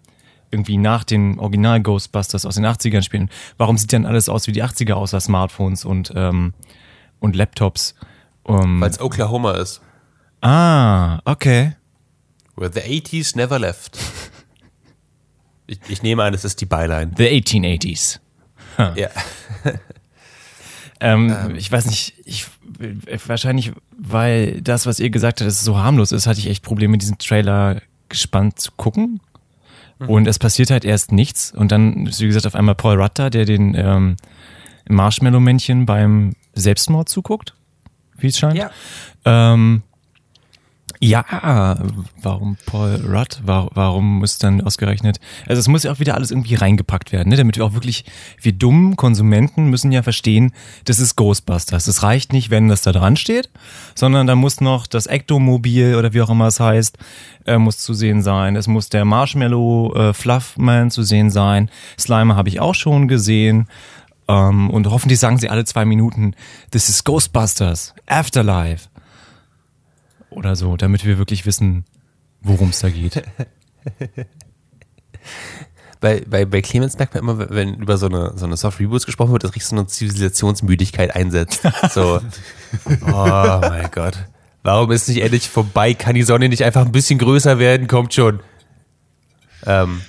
irgendwie 0.50 0.78
nach 0.78 1.04
den 1.04 1.38
Original 1.38 1.82
Ghostbusters 1.82 2.46
aus 2.46 2.54
den 2.54 2.64
80ern 2.64 3.02
spielen. 3.02 3.28
Warum 3.58 3.76
sieht 3.76 3.92
denn 3.92 4.06
alles 4.06 4.28
aus 4.28 4.46
wie 4.46 4.52
die 4.52 4.64
80er 4.64 4.94
außer 4.94 5.20
Smartphones 5.20 5.84
und, 5.84 6.12
ähm, 6.16 6.54
und 7.20 7.36
Laptops? 7.36 7.94
Um, 8.44 8.80
Weil 8.80 8.90
es 8.90 9.00
Oklahoma 9.00 9.52
ist. 9.52 9.82
ah, 10.40 11.20
okay. 11.26 11.74
Where 12.56 12.72
the 12.72 12.80
80s 12.80 13.36
never 13.36 13.58
left. 13.58 13.98
Ich, 15.66 15.78
ich 15.88 16.02
nehme 16.02 16.24
an, 16.24 16.32
es 16.32 16.46
ist 16.46 16.62
die 16.62 16.66
Byline. 16.66 17.12
The 17.18 17.26
1880s. 17.28 18.20
Ja. 18.78 19.10
Ähm, 21.00 21.54
Ich 21.56 21.70
weiß 21.70 21.86
nicht, 21.86 22.14
ich, 22.24 22.46
wahrscheinlich, 23.26 23.72
weil 23.96 24.60
das, 24.60 24.86
was 24.86 25.00
ihr 25.00 25.10
gesagt 25.10 25.40
habt, 25.40 25.46
dass 25.46 25.54
es 25.58 25.64
so 25.64 25.78
harmlos 25.78 26.12
ist, 26.12 26.26
hatte 26.26 26.40
ich 26.40 26.48
echt 26.48 26.62
Probleme, 26.62 26.98
diesen 26.98 27.18
Trailer 27.18 27.80
gespannt 28.08 28.58
zu 28.58 28.72
gucken. 28.72 29.20
Und 30.06 30.28
es 30.28 30.38
passiert 30.38 30.70
halt 30.70 30.84
erst 30.84 31.10
nichts. 31.10 31.50
Und 31.52 31.72
dann 31.72 32.06
wie 32.06 32.26
gesagt, 32.26 32.46
auf 32.46 32.54
einmal 32.54 32.76
Paul 32.76 33.00
Rutter, 33.02 33.30
der 33.30 33.44
den 33.44 33.74
ähm, 33.74 34.16
Marshmallow-Männchen 34.88 35.86
beim 35.86 36.34
Selbstmord 36.54 37.08
zuguckt, 37.08 37.54
wie 38.16 38.28
es 38.28 38.38
scheint. 38.38 38.56
Ja. 38.56 38.70
Ähm, 39.24 39.82
ja, 41.00 41.76
warum 42.22 42.56
Paul 42.66 43.00
Rudd? 43.06 43.40
Warum, 43.44 44.18
muss 44.18 44.38
dann 44.38 44.60
ausgerechnet? 44.60 45.20
Also 45.46 45.60
es 45.60 45.68
muss 45.68 45.84
ja 45.84 45.92
auch 45.92 46.00
wieder 46.00 46.14
alles 46.14 46.30
irgendwie 46.30 46.54
reingepackt 46.54 47.12
werden, 47.12 47.28
ne? 47.28 47.36
damit 47.36 47.56
wir 47.56 47.64
auch 47.64 47.72
wirklich, 47.72 48.04
wir 48.40 48.52
dummen 48.52 48.96
Konsumenten 48.96 49.66
müssen 49.66 49.92
ja 49.92 50.02
verstehen, 50.02 50.52
das 50.84 50.98
ist 50.98 51.14
Ghostbusters. 51.14 51.86
Es 51.86 52.02
reicht 52.02 52.32
nicht, 52.32 52.50
wenn 52.50 52.68
das 52.68 52.82
da 52.82 52.92
dran 52.92 53.16
steht, 53.16 53.48
sondern 53.94 54.26
da 54.26 54.34
muss 54.34 54.60
noch 54.60 54.86
das 54.86 55.06
Ectomobil 55.06 55.94
oder 55.94 56.12
wie 56.14 56.22
auch 56.22 56.30
immer 56.30 56.48
es 56.48 56.58
heißt, 56.58 56.98
äh, 57.46 57.58
muss 57.58 57.78
zu 57.78 57.94
sehen 57.94 58.22
sein. 58.22 58.56
Es 58.56 58.66
muss 58.66 58.88
der 58.88 59.04
Marshmallow 59.04 59.94
äh, 59.94 60.12
Fluffman 60.12 60.90
zu 60.90 61.04
sehen 61.04 61.30
sein. 61.30 61.70
Slimer 61.98 62.34
habe 62.34 62.48
ich 62.48 62.60
auch 62.60 62.74
schon 62.74 63.06
gesehen. 63.06 63.68
Ähm, 64.26 64.68
und 64.70 64.88
hoffentlich 64.88 65.20
sagen 65.20 65.38
sie 65.38 65.48
alle 65.48 65.64
zwei 65.64 65.84
Minuten, 65.84 66.34
this 66.72 66.88
is 66.88 67.04
Ghostbusters, 67.04 67.94
Afterlife 68.06 68.88
oder 70.30 70.56
so, 70.56 70.76
damit 70.76 71.04
wir 71.04 71.18
wirklich 71.18 71.46
wissen, 71.46 71.84
worum 72.40 72.70
es 72.70 72.80
da 72.80 72.90
geht. 72.90 73.22
Bei, 76.00 76.22
bei, 76.24 76.44
bei 76.44 76.62
Clemens 76.62 76.96
merkt 76.96 77.14
man 77.14 77.24
immer, 77.24 77.50
wenn 77.50 77.74
über 77.74 77.98
so 77.98 78.06
eine, 78.06 78.32
so 78.36 78.46
eine 78.46 78.56
Soft 78.56 78.78
Reboots 78.78 79.04
gesprochen 79.04 79.32
wird, 79.32 79.42
dass 79.42 79.50
richtig 79.50 79.66
so 79.66 79.74
eine 79.74 79.86
Zivilisationsmüdigkeit 79.88 81.14
einsetzt. 81.16 81.62
So, 81.90 82.20
oh 83.06 83.58
mein 83.60 83.90
Gott. 83.90 84.16
Warum 84.62 84.92
ist 84.92 85.08
nicht 85.08 85.22
endlich 85.22 85.48
vorbei? 85.48 85.94
Kann 85.94 86.14
die 86.14 86.22
Sonne 86.22 86.48
nicht 86.48 86.62
einfach 86.62 86.84
ein 86.84 86.92
bisschen 86.92 87.18
größer 87.18 87.58
werden? 87.58 87.88
Kommt 87.88 88.14
schon. 88.14 88.40
Ähm, 89.66 90.02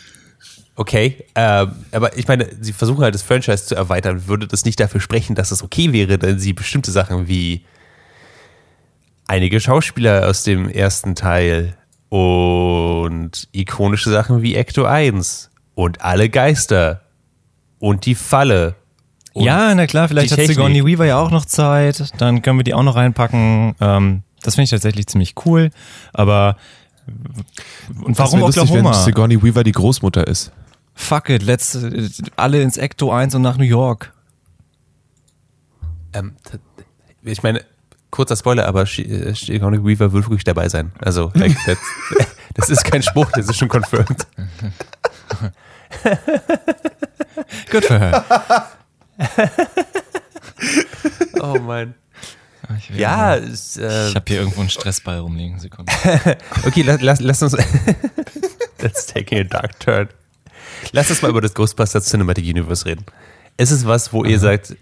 okay. 0.76 1.26
Ähm, 1.34 1.72
aber 1.92 2.16
ich 2.18 2.28
meine, 2.28 2.48
sie 2.62 2.74
versuchen 2.74 3.04
halt 3.04 3.16
das 3.16 3.24
Franchise 3.24 3.66
zu 3.66 3.76
erweitern. 3.76 4.28
Würde 4.28 4.48
das 4.48 4.66
nicht 4.66 4.80
dafür 4.80 5.02
sprechen, 5.02 5.34
dass 5.34 5.50
es 5.52 5.64
okay 5.64 5.92
wäre, 5.92 6.22
wenn 6.22 6.38
sie 6.38 6.54
bestimmte 6.54 6.92
Sachen 6.92 7.28
wie 7.28 7.66
einige 9.30 9.60
Schauspieler 9.60 10.28
aus 10.28 10.44
dem 10.44 10.68
ersten 10.68 11.14
Teil 11.14 11.78
und 12.10 13.48
ikonische 13.52 14.10
Sachen 14.10 14.42
wie 14.42 14.56
Ecto 14.56 14.86
1 14.86 15.52
und 15.76 16.02
alle 16.02 16.30
Geister 16.30 17.02
und 17.78 18.08
die 18.08 18.16
Falle. 18.16 18.76
Und 19.34 19.44
ja, 19.44 19.74
na 19.76 19.86
klar, 19.86 20.08
vielleicht 20.08 20.32
hat. 20.32 20.40
Sigourney 20.40 20.84
Weaver 20.84 21.06
ja 21.06 21.20
auch 21.20 21.30
noch 21.30 21.46
Zeit, 21.46 22.12
dann 22.18 22.42
können 22.42 22.58
wir 22.58 22.64
die 22.64 22.74
auch 22.74 22.84
noch 22.84 22.96
reinpacken. 22.96 23.76
Ähm, 23.80 24.24
das 24.42 24.56
finde 24.56 24.64
ich 24.64 24.72
tatsächlich 24.72 25.06
ziemlich 25.06 25.36
cool, 25.46 25.70
aber 26.12 26.58
und 28.04 28.18
warum 28.18 28.40
lustig, 28.40 28.64
wenn 28.72 28.80
Oklahoma? 28.80 28.94
Sigourney 28.94 29.44
Weaver 29.44 29.64
die 29.64 29.72
Großmutter 29.72 30.28
ist. 30.28 30.52
Fuck 30.96 31.30
it, 31.30 31.44
let's 31.44 31.78
alle 32.36 32.62
ins 32.62 32.78
Ecto 32.78 33.12
1 33.12 33.36
und 33.36 33.44
nach 33.44 33.58
New 33.58 33.64
York. 33.64 34.12
Ähm, 36.14 36.34
ich 37.24 37.44
meine, 37.44 37.64
kurzer 38.12 38.36
Spoiler, 38.36 38.66
aber 38.68 38.86
Sigourney 38.86 39.84
Weaver 39.84 40.12
wird 40.14 40.26
wirklich 40.26 40.44
dabei 40.44 40.70
sein. 40.70 40.92
Also, 41.00 41.32
like, 41.36 41.56
das, 41.66 41.78
das 42.56 42.70
ist 42.70 42.84
kein 42.86 43.04
Spruch, 43.04 43.32
das 43.32 43.48
ist 43.48 43.58
schon 43.58 43.70
confirmed. 43.70 44.28
Good 47.72 47.86
for 47.86 48.00
her. 48.00 48.26
Oh 51.42 51.58
mein. 51.58 51.96
Ich 52.78 52.90
will 52.90 53.00
Ja, 53.00 53.36
es, 53.38 53.78
äh, 53.78 54.10
Ich 54.10 54.16
habe 54.16 54.26
hier 54.28 54.40
irgendwo 54.40 54.60
einen 54.60 54.70
Stressball 54.70 55.20
rumliegen. 55.20 55.58
Sekunde. 55.58 55.90
okay, 56.66 56.82
lass, 56.82 57.00
lass, 57.02 57.22
lass 57.22 57.42
uns. 57.42 57.56
That's 58.78 59.06
taking 59.06 59.40
a 59.40 59.44
dark 59.44 59.80
turn. 59.80 60.10
Lass 60.92 61.10
uns 61.10 61.22
mal 61.22 61.30
über 61.30 61.40
das 61.42 61.54
Ghostbusters 61.54 62.06
Cinematic 62.06 62.44
Universe 62.44 62.86
reden. 62.86 63.06
Ist 63.58 63.72
es 63.72 63.86
was, 63.86 64.12
wo 64.12 64.26
ihr 64.26 64.38
sagt, 64.40 64.76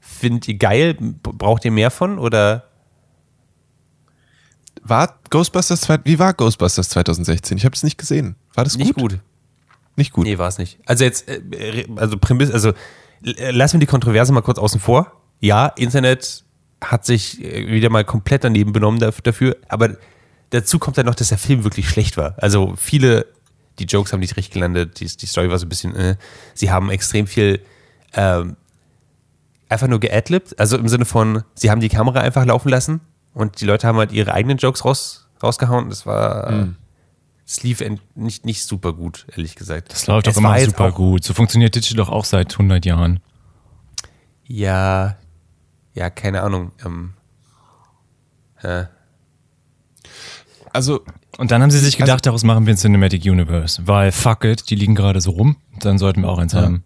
findet 0.00 0.48
ihr 0.48 0.56
geil, 0.56 0.96
braucht 1.22 1.64
ihr 1.64 1.70
mehr 1.70 1.90
von 1.90 2.18
oder 2.18 2.68
War 4.82 5.18
Ghostbusters, 5.30 5.88
wie 6.04 6.18
war 6.18 6.34
Ghostbusters 6.34 6.88
2016? 6.90 7.56
Ich 7.56 7.64
habe 7.64 7.74
es 7.74 7.82
nicht 7.82 7.98
gesehen. 7.98 8.34
War 8.54 8.64
das 8.64 8.76
nicht 8.76 8.94
gut? 8.94 9.12
gut? 9.12 9.20
Nicht 9.96 10.12
gut. 10.12 10.24
Nee, 10.24 10.38
war 10.38 10.48
es 10.48 10.58
nicht. 10.58 10.78
Also 10.86 11.04
jetzt, 11.04 11.28
äh, 11.28 11.86
also 11.96 12.16
Prämisse, 12.18 12.52
also 12.52 12.72
äh, 13.24 13.50
lassen 13.52 13.74
wir 13.74 13.80
die 13.80 13.86
Kontroverse 13.86 14.32
mal 14.32 14.40
kurz 14.40 14.58
außen 14.58 14.80
vor. 14.80 15.12
Ja, 15.40 15.66
Internet 15.66 16.44
hat 16.82 17.04
sich 17.06 17.42
äh, 17.42 17.68
wieder 17.68 17.90
mal 17.90 18.04
komplett 18.04 18.42
daneben 18.44 18.72
benommen 18.72 19.00
daf- 19.00 19.22
dafür, 19.22 19.56
aber 19.68 19.96
dazu 20.50 20.78
kommt 20.78 20.98
dann 20.98 21.06
noch, 21.06 21.14
dass 21.14 21.28
der 21.28 21.38
Film 21.38 21.62
wirklich 21.64 21.88
schlecht 21.88 22.16
war. 22.16 22.34
Also 22.38 22.74
viele, 22.76 23.26
die 23.78 23.84
Jokes 23.84 24.12
haben 24.12 24.20
nicht 24.20 24.36
richtig 24.36 24.52
gelandet, 24.54 24.98
die, 24.98 25.06
die 25.06 25.26
Story 25.26 25.48
war 25.50 25.58
so 25.58 25.66
ein 25.66 25.68
bisschen, 25.68 25.94
äh, 25.94 26.16
sie 26.54 26.70
haben 26.70 26.90
extrem 26.90 27.26
viel 27.26 27.60
ähm, 28.14 28.56
einfach 29.68 29.86
nur 29.88 30.00
geadlibt, 30.00 30.58
also 30.58 30.76
im 30.76 30.88
Sinne 30.88 31.04
von, 31.04 31.44
sie 31.54 31.70
haben 31.70 31.80
die 31.80 31.88
Kamera 31.88 32.20
einfach 32.20 32.44
laufen 32.44 32.68
lassen 32.68 33.00
und 33.34 33.60
die 33.60 33.64
Leute 33.64 33.86
haben 33.86 33.96
halt 33.98 34.12
ihre 34.12 34.32
eigenen 34.34 34.58
Jokes 34.58 34.84
raus, 34.84 35.28
rausgehauen. 35.42 35.88
Das 35.88 36.06
war, 36.06 36.74
es 37.46 37.62
lief 37.62 37.82
nicht, 38.14 38.44
nicht 38.46 38.64
super 38.64 38.92
gut, 38.92 39.26
ehrlich 39.30 39.54
gesagt. 39.56 39.92
Das 39.92 40.06
läuft 40.06 40.26
doch 40.26 40.36
immer 40.36 40.58
super 40.60 40.88
auch- 40.88 40.94
gut. 40.94 41.24
So 41.24 41.34
funktioniert 41.34 41.74
Digital 41.74 41.96
doch 42.04 42.08
auch 42.10 42.24
seit 42.24 42.52
100 42.52 42.84
Jahren. 42.86 43.20
Ja, 44.46 45.16
ja, 45.94 46.10
keine 46.10 46.42
Ahnung. 46.42 46.72
Ähm, 46.84 47.12
äh, 48.62 48.84
Also, 50.72 51.04
Und 51.38 51.50
dann 51.50 51.62
haben 51.62 51.70
sie 51.70 51.78
sich 51.78 51.96
gedacht, 51.98 52.24
daraus 52.26 52.44
machen 52.44 52.64
wir 52.66 52.72
ein 52.74 52.78
Cinematic 52.78 53.24
Universe. 53.24 53.82
Weil, 53.86 54.12
fuck 54.12 54.44
it, 54.44 54.70
die 54.70 54.74
liegen 54.74 54.94
gerade 54.94 55.20
so 55.20 55.30
rum. 55.32 55.56
Dann 55.80 55.98
sollten 55.98 56.22
wir 56.22 56.28
auch 56.30 56.38
eins 56.38 56.54
haben. 56.54 56.84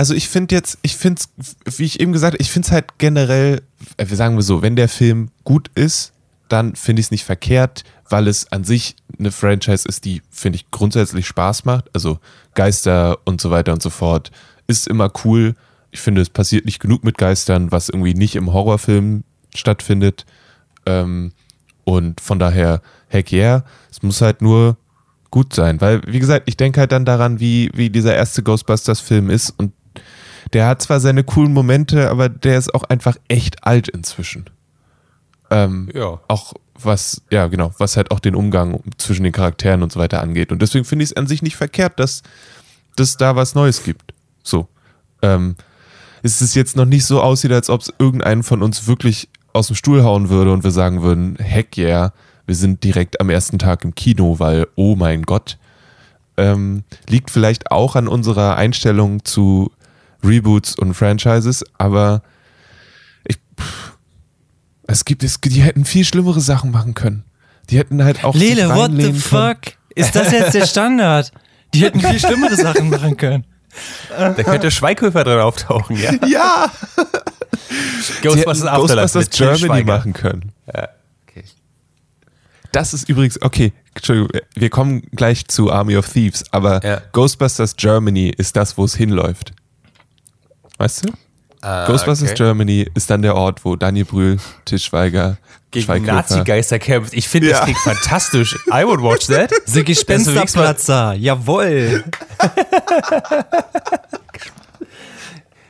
Also 0.00 0.14
ich 0.14 0.30
finde 0.30 0.54
jetzt, 0.54 0.78
ich 0.80 0.96
finde 0.96 1.20
es, 1.36 1.78
wie 1.78 1.84
ich 1.84 2.00
eben 2.00 2.14
gesagt 2.14 2.32
habe, 2.32 2.42
ich 2.42 2.50
finde 2.50 2.64
es 2.64 2.72
halt 2.72 2.96
generell, 2.96 3.60
äh, 3.98 4.08
wir 4.08 4.16
sagen 4.16 4.34
wir 4.34 4.42
so, 4.42 4.62
wenn 4.62 4.74
der 4.74 4.88
Film 4.88 5.28
gut 5.44 5.70
ist, 5.74 6.14
dann 6.48 6.74
finde 6.74 7.00
ich 7.00 7.08
es 7.08 7.10
nicht 7.10 7.24
verkehrt, 7.24 7.84
weil 8.08 8.26
es 8.26 8.50
an 8.50 8.64
sich 8.64 8.96
eine 9.18 9.30
Franchise 9.30 9.86
ist, 9.86 10.06
die, 10.06 10.22
finde 10.30 10.56
ich, 10.56 10.70
grundsätzlich 10.70 11.26
Spaß 11.26 11.66
macht. 11.66 11.90
Also 11.92 12.18
Geister 12.54 13.18
und 13.26 13.42
so 13.42 13.50
weiter 13.50 13.74
und 13.74 13.82
so 13.82 13.90
fort 13.90 14.30
ist 14.66 14.88
immer 14.88 15.12
cool. 15.26 15.54
Ich 15.90 16.00
finde, 16.00 16.22
es 16.22 16.30
passiert 16.30 16.64
nicht 16.64 16.80
genug 16.80 17.04
mit 17.04 17.18
Geistern, 17.18 17.70
was 17.70 17.90
irgendwie 17.90 18.14
nicht 18.14 18.36
im 18.36 18.54
Horrorfilm 18.54 19.24
stattfindet. 19.54 20.24
Ähm, 20.86 21.32
und 21.84 22.22
von 22.22 22.38
daher, 22.38 22.80
heck 23.08 23.32
yeah, 23.32 23.66
es 23.90 24.02
muss 24.02 24.22
halt 24.22 24.40
nur 24.40 24.78
gut 25.30 25.52
sein. 25.52 25.78
Weil, 25.82 26.00
wie 26.06 26.20
gesagt, 26.20 26.48
ich 26.48 26.56
denke 26.56 26.80
halt 26.80 26.92
dann 26.92 27.04
daran, 27.04 27.38
wie, 27.38 27.70
wie 27.74 27.90
dieser 27.90 28.14
erste 28.14 28.42
Ghostbusters-Film 28.42 29.28
ist. 29.28 29.50
Und 29.50 29.74
der 30.52 30.66
hat 30.66 30.82
zwar 30.82 31.00
seine 31.00 31.24
coolen 31.24 31.52
Momente, 31.52 32.10
aber 32.10 32.28
der 32.28 32.58
ist 32.58 32.74
auch 32.74 32.84
einfach 32.84 33.16
echt 33.28 33.64
alt 33.64 33.88
inzwischen. 33.88 34.50
Ähm, 35.50 35.90
Ja. 35.94 36.20
Auch 36.28 36.54
was, 36.82 37.22
ja, 37.30 37.46
genau, 37.48 37.72
was 37.78 37.96
halt 37.96 38.10
auch 38.10 38.20
den 38.20 38.34
Umgang 38.34 38.80
zwischen 38.96 39.24
den 39.24 39.32
Charakteren 39.32 39.82
und 39.82 39.92
so 39.92 40.00
weiter 40.00 40.22
angeht. 40.22 40.50
Und 40.52 40.62
deswegen 40.62 40.84
finde 40.84 41.04
ich 41.04 41.10
es 41.10 41.16
an 41.16 41.26
sich 41.26 41.42
nicht 41.42 41.56
verkehrt, 41.56 41.98
dass 42.00 42.22
dass 42.96 43.16
da 43.16 43.36
was 43.36 43.54
Neues 43.54 43.82
gibt. 43.82 44.14
So. 44.42 44.68
Ähm, 45.22 45.56
es 46.22 46.42
ist 46.42 46.54
jetzt 46.54 46.76
noch 46.76 46.84
nicht 46.84 47.06
so 47.06 47.22
aussieht, 47.22 47.52
als 47.52 47.70
ob 47.70 47.80
es 47.80 47.92
irgendeinen 47.98 48.42
von 48.42 48.62
uns 48.62 48.86
wirklich 48.86 49.28
aus 49.52 49.68
dem 49.68 49.76
Stuhl 49.76 50.02
hauen 50.02 50.28
würde 50.28 50.52
und 50.52 50.64
wir 50.64 50.70
sagen 50.70 51.02
würden, 51.02 51.36
heck 51.36 51.76
yeah, 51.78 52.12
wir 52.46 52.54
sind 52.54 52.84
direkt 52.84 53.20
am 53.20 53.30
ersten 53.30 53.58
Tag 53.58 53.84
im 53.84 53.94
Kino, 53.94 54.38
weil, 54.38 54.66
oh 54.76 54.96
mein 54.96 55.22
Gott, 55.22 55.58
ähm, 56.36 56.84
liegt 57.08 57.30
vielleicht 57.30 57.70
auch 57.70 57.96
an 57.96 58.06
unserer 58.06 58.56
Einstellung 58.56 59.24
zu 59.24 59.72
Reboots 60.24 60.76
und 60.78 60.94
Franchises, 60.94 61.64
aber 61.78 62.22
ich, 63.26 63.36
pff, 63.58 63.92
es 64.86 65.04
gibt, 65.04 65.22
es, 65.22 65.40
die 65.40 65.62
hätten 65.62 65.84
viel 65.84 66.04
schlimmere 66.04 66.40
Sachen 66.40 66.70
machen 66.70 66.94
können. 66.94 67.24
Die 67.70 67.78
hätten 67.78 68.02
halt 68.02 68.24
auch 68.24 68.34
sich 68.34 68.58
reinlehnen 68.58 69.22
können. 69.22 69.56
Ist 69.94 70.16
das 70.16 70.32
jetzt 70.32 70.54
der 70.54 70.66
Standard? 70.66 71.30
Die 71.74 71.82
hätten 71.84 72.00
viel 72.00 72.18
schlimmere 72.18 72.56
Sachen 72.56 72.90
machen 72.90 73.16
können. 73.16 73.44
da 74.18 74.32
könnte 74.34 74.70
Schweighöfer 74.70 75.22
drin 75.24 75.38
auftauchen, 75.38 75.96
ja. 75.96 76.12
Ja, 76.26 76.72
Ghostbusters 78.22 78.66
Afterlife 78.66 79.12
Ghostbusters 79.12 79.24
mit 79.26 79.30
Germany 79.32 79.58
Schweiger. 79.58 79.96
machen 79.98 80.12
können. 80.12 80.52
Okay. 80.66 81.44
Das 82.72 82.94
ist 82.94 83.08
übrigens, 83.08 83.40
okay, 83.42 83.72
Entschuldigung, 83.94 84.40
wir 84.54 84.70
kommen 84.70 85.02
gleich 85.12 85.46
zu 85.48 85.70
Army 85.72 85.96
of 85.96 86.08
Thieves, 86.12 86.44
aber 86.52 86.84
Ja. 86.84 87.00
Ghostbusters 87.12 87.76
Germany 87.76 88.32
ist 88.36 88.56
das, 88.56 88.76
wo 88.76 88.84
es 88.84 88.94
hinläuft. 88.96 89.52
Weißt 90.80 91.04
du? 91.04 91.12
Ah, 91.60 91.84
Ghostbusters 91.86 92.30
okay. 92.30 92.36
Germany 92.42 92.86
ist 92.94 93.10
dann 93.10 93.20
der 93.20 93.34
Ort, 93.34 93.66
wo 93.66 93.76
Daniel 93.76 94.06
Brühl, 94.06 94.38
Tischweiger, 94.64 95.36
Gegen 95.70 96.06
Nazi-Geister 96.06 96.78
kämpft. 96.78 97.12
Ich 97.12 97.28
finde, 97.28 97.48
Ja. 97.50 97.56
das 97.56 97.64
klingt 97.64 97.78
fantastisch. 97.80 98.56
I 98.72 98.82
would 98.86 99.02
watch 99.02 99.26
that. 99.26 99.52
The 99.66 99.84
Gespensterplatzer, 99.84 101.12
jawoll. 101.12 102.02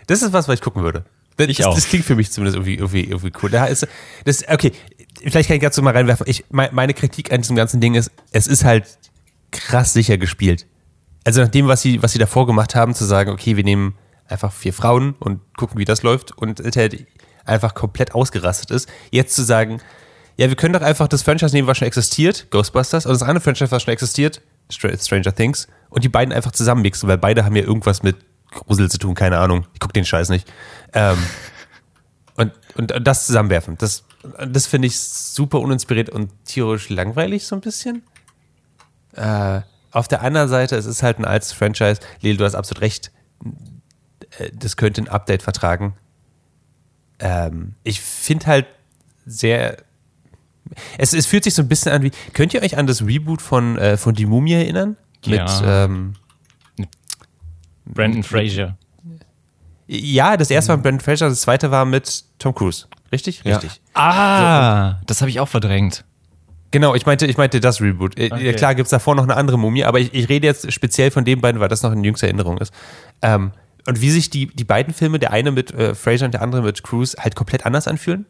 Das 0.06 0.22
ist 0.22 0.32
was, 0.32 0.46
was 0.46 0.54
ich 0.54 0.60
gucken 0.60 0.82
würde. 0.84 1.04
Das, 1.36 1.48
Ich 1.48 1.56
das, 1.58 1.66
auch. 1.66 1.74
das 1.74 1.86
klingt 1.88 2.04
für 2.04 2.14
mich 2.14 2.30
zumindest 2.30 2.56
irgendwie, 2.56 2.74
irgendwie, 2.76 3.04
irgendwie 3.04 3.32
cool. 3.42 3.50
Da 3.50 3.66
ist, 3.66 3.86
das, 4.24 4.44
okay, 4.48 4.70
vielleicht 5.24 5.48
kann 5.48 5.56
ich 5.56 5.62
dazu 5.62 5.82
mal 5.82 5.92
reinwerfen. 5.94 6.24
Ich, 6.28 6.44
mein- 6.50 6.72
meine 6.72 6.94
Kritik 6.94 7.32
an 7.32 7.40
diesem 7.40 7.56
ganzen 7.56 7.80
Ding 7.80 7.94
ist, 7.94 8.12
es 8.30 8.46
ist 8.46 8.62
halt 8.64 8.84
krass 9.50 9.92
sicher 9.92 10.18
gespielt. 10.18 10.66
Also 11.24 11.40
nach 11.42 11.48
dem, 11.48 11.66
was 11.66 11.82
sie, 11.82 12.00
was 12.00 12.12
sie 12.12 12.18
davor 12.20 12.46
gemacht 12.46 12.76
haben, 12.76 12.94
zu 12.94 13.04
sagen, 13.04 13.30
okay, 13.30 13.56
wir 13.56 13.64
nehmen 13.64 13.94
einfach 14.30 14.52
vier 14.52 14.72
Frauen 14.72 15.14
und 15.18 15.40
gucken, 15.56 15.78
wie 15.78 15.84
das 15.84 16.02
läuft 16.02 16.36
und 16.36 16.60
es 16.60 16.76
halt 16.76 17.06
einfach 17.44 17.74
komplett 17.74 18.14
ausgerastet 18.14 18.70
ist. 18.70 18.88
Jetzt 19.10 19.34
zu 19.34 19.42
sagen, 19.42 19.80
ja, 20.36 20.48
wir 20.48 20.56
können 20.56 20.72
doch 20.72 20.82
einfach 20.82 21.08
das 21.08 21.22
Franchise 21.22 21.54
nehmen, 21.54 21.68
was 21.68 21.78
schon 21.78 21.88
existiert, 21.88 22.50
Ghostbusters, 22.50 23.06
und 23.06 23.12
das 23.12 23.22
andere 23.22 23.40
Franchise, 23.40 23.70
was 23.70 23.82
schon 23.82 23.92
existiert, 23.92 24.40
Str- 24.70 24.96
Stranger 25.04 25.34
Things, 25.34 25.68
und 25.90 26.04
die 26.04 26.08
beiden 26.08 26.32
einfach 26.32 26.52
zusammenmixen, 26.52 27.08
weil 27.08 27.18
beide 27.18 27.44
haben 27.44 27.56
ja 27.56 27.62
irgendwas 27.62 28.02
mit 28.02 28.16
Grusel 28.50 28.90
zu 28.90 28.98
tun, 28.98 29.14
keine 29.14 29.38
Ahnung. 29.38 29.66
Ich 29.74 29.80
guck 29.80 29.92
den 29.92 30.04
Scheiß 30.04 30.28
nicht. 30.28 30.50
Ähm, 30.92 31.18
und, 32.36 32.52
und, 32.76 32.92
und 32.92 33.06
das 33.06 33.26
zusammenwerfen, 33.26 33.76
das, 33.78 34.04
das 34.48 34.66
finde 34.66 34.86
ich 34.86 34.98
super 34.98 35.60
uninspiriert 35.60 36.10
und 36.10 36.30
tierisch 36.44 36.88
langweilig 36.88 37.46
so 37.46 37.56
ein 37.56 37.60
bisschen. 37.60 38.02
Äh, 39.14 39.60
auf 39.92 40.08
der 40.08 40.22
anderen 40.22 40.48
Seite, 40.48 40.76
es 40.76 40.86
ist 40.86 41.02
halt 41.02 41.18
ein 41.18 41.24
altes 41.24 41.52
Franchise. 41.52 42.00
Lil, 42.20 42.36
du 42.36 42.44
hast 42.44 42.54
absolut 42.54 42.80
recht. 42.82 43.10
Äh, 44.38 44.50
Das 44.54 44.76
könnte 44.76 45.02
ein 45.02 45.08
Update 45.08 45.42
vertragen. 45.42 45.94
Ähm, 47.18 47.74
ich 47.84 48.00
finde 48.00 48.46
halt 48.46 48.66
sehr. 49.26 49.76
Es, 50.98 51.12
es 51.12 51.26
fühlt 51.26 51.44
sich 51.44 51.54
so 51.54 51.62
ein 51.62 51.68
bisschen 51.68 51.92
an 51.92 52.02
wie. 52.02 52.10
Könnt 52.32 52.54
ihr 52.54 52.62
euch 52.62 52.78
an 52.78 52.86
das 52.86 53.02
Reboot 53.04 53.42
von, 53.42 53.76
äh, 53.78 53.96
von 53.96 54.14
Die 54.14 54.26
Mumie 54.26 54.52
erinnern? 54.54 54.96
Mit, 55.26 55.38
Ja. 55.38 55.84
ähm, 55.84 56.14
Brandon 57.84 58.22
Fraser. 58.22 58.76
ja, 59.86 60.36
das 60.36 60.50
erste 60.50 60.68
war 60.70 60.76
mit 60.76 60.84
Brandon 60.84 61.00
Fraser, 61.00 61.28
das 61.28 61.40
zweite 61.40 61.70
war 61.70 61.84
mit 61.84 62.24
Tom 62.38 62.54
Cruise. 62.54 62.86
Richtig? 63.10 63.42
Ja. 63.44 63.56
Richtig. 63.56 63.80
Ah, 63.94 65.00
das 65.06 65.20
habe 65.20 65.30
ich 65.30 65.40
auch 65.40 65.48
verdrängt. 65.48 66.04
Genau, 66.70 66.94
ich 66.94 67.04
meinte, 67.04 67.26
ich 67.26 67.36
meinte 67.36 67.58
das 67.58 67.80
Reboot. 67.80 68.16
Äh, 68.16 68.28
Okay. 68.32 68.52
Klar 68.52 68.76
gibt 68.76 68.86
es 68.86 68.90
davor 68.90 69.16
noch 69.16 69.24
eine 69.24 69.34
andere 69.36 69.58
Mumie, 69.58 69.84
aber 69.84 69.98
ich, 69.98 70.14
ich 70.14 70.28
rede 70.28 70.46
jetzt 70.46 70.72
speziell 70.72 71.10
von 71.10 71.24
den 71.24 71.40
beiden, 71.40 71.60
weil 71.60 71.68
das 71.68 71.82
noch 71.82 71.90
in 71.92 72.04
jüngster 72.04 72.28
Erinnerung 72.28 72.58
ist. 72.58 72.72
Ähm, 73.22 73.50
und 73.86 74.00
wie 74.00 74.10
sich 74.10 74.30
die, 74.30 74.46
die 74.46 74.64
beiden 74.64 74.94
Filme, 74.94 75.18
der 75.18 75.32
eine 75.32 75.50
mit 75.50 75.72
äh, 75.72 75.94
Fraser 75.94 76.26
und 76.26 76.34
der 76.34 76.42
andere 76.42 76.62
mit 76.62 76.82
Cruise, 76.82 77.16
halt 77.18 77.34
komplett 77.34 77.66
anders 77.66 77.88
anfühlen. 77.88 78.26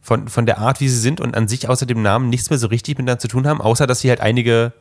Von, 0.00 0.28
von 0.28 0.46
der 0.46 0.58
Art, 0.58 0.80
wie 0.80 0.88
sie 0.88 0.98
sind 0.98 1.20
und 1.20 1.36
an 1.36 1.46
sich 1.46 1.68
außer 1.68 1.86
dem 1.86 2.02
Namen 2.02 2.28
nichts 2.28 2.50
mehr 2.50 2.58
so 2.58 2.66
richtig 2.66 2.98
miteinander 2.98 3.20
zu 3.20 3.28
tun 3.28 3.46
haben, 3.46 3.60
außer 3.60 3.86
dass 3.86 4.00
sie 4.00 4.08
halt 4.08 4.20
einige 4.20 4.72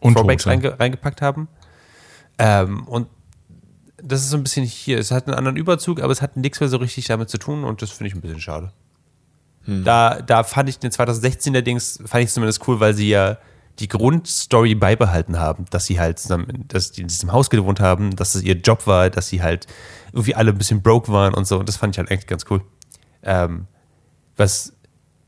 Und 0.00 0.14
Throwbacks 0.14 0.46
reinge 0.46 0.80
reingepackt 0.80 1.20
haben. 1.20 1.48
Ähm, 2.38 2.88
und 2.88 3.08
das 4.02 4.22
ist 4.22 4.30
so 4.30 4.36
ein 4.36 4.42
bisschen 4.42 4.64
hier. 4.64 4.98
Es 4.98 5.10
hat 5.10 5.26
einen 5.26 5.36
anderen 5.36 5.56
Überzug, 5.56 6.00
aber 6.00 6.12
es 6.12 6.22
hat 6.22 6.36
nichts 6.36 6.60
mehr 6.60 6.68
so 6.68 6.78
richtig 6.78 7.06
damit 7.06 7.28
zu 7.28 7.38
tun 7.38 7.64
und 7.64 7.82
das 7.82 7.90
finde 7.90 8.08
ich 8.08 8.14
ein 8.14 8.20
bisschen 8.20 8.40
schade. 8.40 8.72
Da, 9.66 10.22
da 10.22 10.44
fand 10.44 10.68
ich 10.68 10.78
den 10.78 10.92
2016er 10.92 11.60
Dings, 11.60 11.98
fand 12.06 12.24
ich 12.24 12.30
zumindest 12.30 12.66
cool, 12.68 12.78
weil 12.78 12.94
sie 12.94 13.08
ja 13.08 13.36
die 13.78 13.88
Grundstory 13.88 14.74
beibehalten 14.74 15.38
haben, 15.38 15.66
dass 15.70 15.84
sie 15.86 16.00
halt 16.00 16.18
zusammen, 16.18 16.64
dass 16.68 16.92
die 16.92 17.02
in 17.02 17.08
diesem 17.08 17.32
Haus 17.32 17.50
gewohnt 17.50 17.80
haben, 17.80 18.16
dass 18.16 18.34
es 18.34 18.42
ihr 18.42 18.54
Job 18.54 18.86
war, 18.86 19.10
dass 19.10 19.28
sie 19.28 19.42
halt 19.42 19.66
irgendwie 20.12 20.34
alle 20.34 20.52
ein 20.52 20.58
bisschen 20.58 20.82
broke 20.82 21.12
waren 21.12 21.34
und 21.34 21.46
so. 21.46 21.58
Und 21.58 21.68
das 21.68 21.76
fand 21.76 21.94
ich 21.94 21.98
halt 21.98 22.10
eigentlich 22.10 22.26
ganz 22.26 22.44
cool. 22.48 22.62
Ähm, 23.22 23.66
was, 24.36 24.72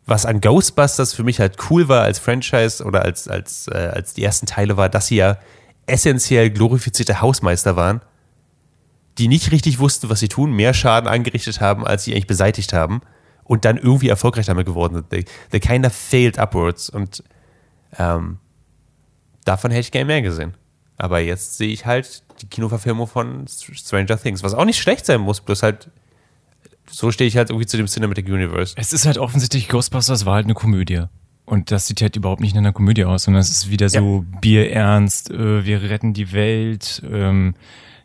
was 0.06 0.24
an 0.24 0.40
Ghostbusters 0.40 1.12
für 1.12 1.24
mich 1.24 1.40
halt 1.40 1.56
cool 1.70 1.88
war 1.88 2.02
als 2.02 2.18
Franchise 2.18 2.82
oder 2.82 3.02
als, 3.02 3.28
als, 3.28 3.68
äh, 3.68 3.90
als 3.92 4.14
die 4.14 4.24
ersten 4.24 4.46
Teile 4.46 4.76
war, 4.76 4.88
dass 4.88 5.08
sie 5.08 5.16
ja 5.16 5.38
essentiell 5.86 6.50
glorifizierte 6.50 7.20
Hausmeister 7.20 7.76
waren, 7.76 8.00
die 9.18 9.28
nicht 9.28 9.50
richtig 9.50 9.78
wussten, 9.78 10.08
was 10.08 10.20
sie 10.20 10.28
tun, 10.28 10.52
mehr 10.52 10.74
Schaden 10.74 11.08
angerichtet 11.08 11.60
haben, 11.60 11.86
als 11.86 12.04
sie 12.04 12.12
eigentlich 12.12 12.26
beseitigt 12.26 12.72
haben 12.72 13.00
und 13.44 13.64
dann 13.64 13.76
irgendwie 13.76 14.08
erfolgreich 14.08 14.46
damit 14.46 14.66
geworden 14.66 14.94
sind. 14.94 15.10
They, 15.10 15.24
they 15.50 15.60
kind 15.60 15.84
of 15.84 15.92
failed 15.92 16.38
upwards 16.38 16.88
und 16.88 17.22
ähm, 17.96 18.38
davon 19.44 19.70
hätte 19.70 19.80
ich 19.80 19.92
gerne 19.92 20.06
mehr 20.06 20.22
gesehen. 20.22 20.54
Aber 20.96 21.20
jetzt 21.20 21.56
sehe 21.56 21.68
ich 21.68 21.86
halt 21.86 22.22
die 22.42 22.46
Kinoverfilmung 22.46 23.06
von 23.06 23.46
Stranger 23.48 24.20
Things, 24.20 24.42
was 24.42 24.54
auch 24.54 24.64
nicht 24.64 24.80
schlecht 24.80 25.06
sein 25.06 25.20
muss, 25.20 25.40
bloß 25.40 25.62
halt 25.62 25.90
so 26.90 27.10
stehe 27.10 27.28
ich 27.28 27.36
halt 27.36 27.50
irgendwie 27.50 27.66
zu 27.66 27.76
dem 27.76 27.86
Cinematic 27.86 28.26
Universe. 28.26 28.74
Es 28.76 28.92
ist 28.92 29.06
halt 29.06 29.18
offensichtlich, 29.18 29.68
Ghostbusters 29.68 30.24
war 30.26 30.34
halt 30.34 30.46
eine 30.46 30.54
Komödie. 30.54 31.04
Und 31.44 31.70
das 31.70 31.86
sieht 31.86 32.02
halt 32.02 32.16
überhaupt 32.16 32.40
nicht 32.40 32.52
in 32.52 32.58
einer 32.58 32.72
Komödie 32.72 33.04
aus, 33.04 33.24
sondern 33.24 33.40
es 33.40 33.50
ist 33.50 33.70
wieder 33.70 33.88
so 33.88 34.24
bierernst, 34.40 35.30
äh, 35.30 35.64
wir 35.64 35.82
retten 35.82 36.12
die 36.12 36.32
Welt. 36.32 37.02
Ähm, 37.10 37.54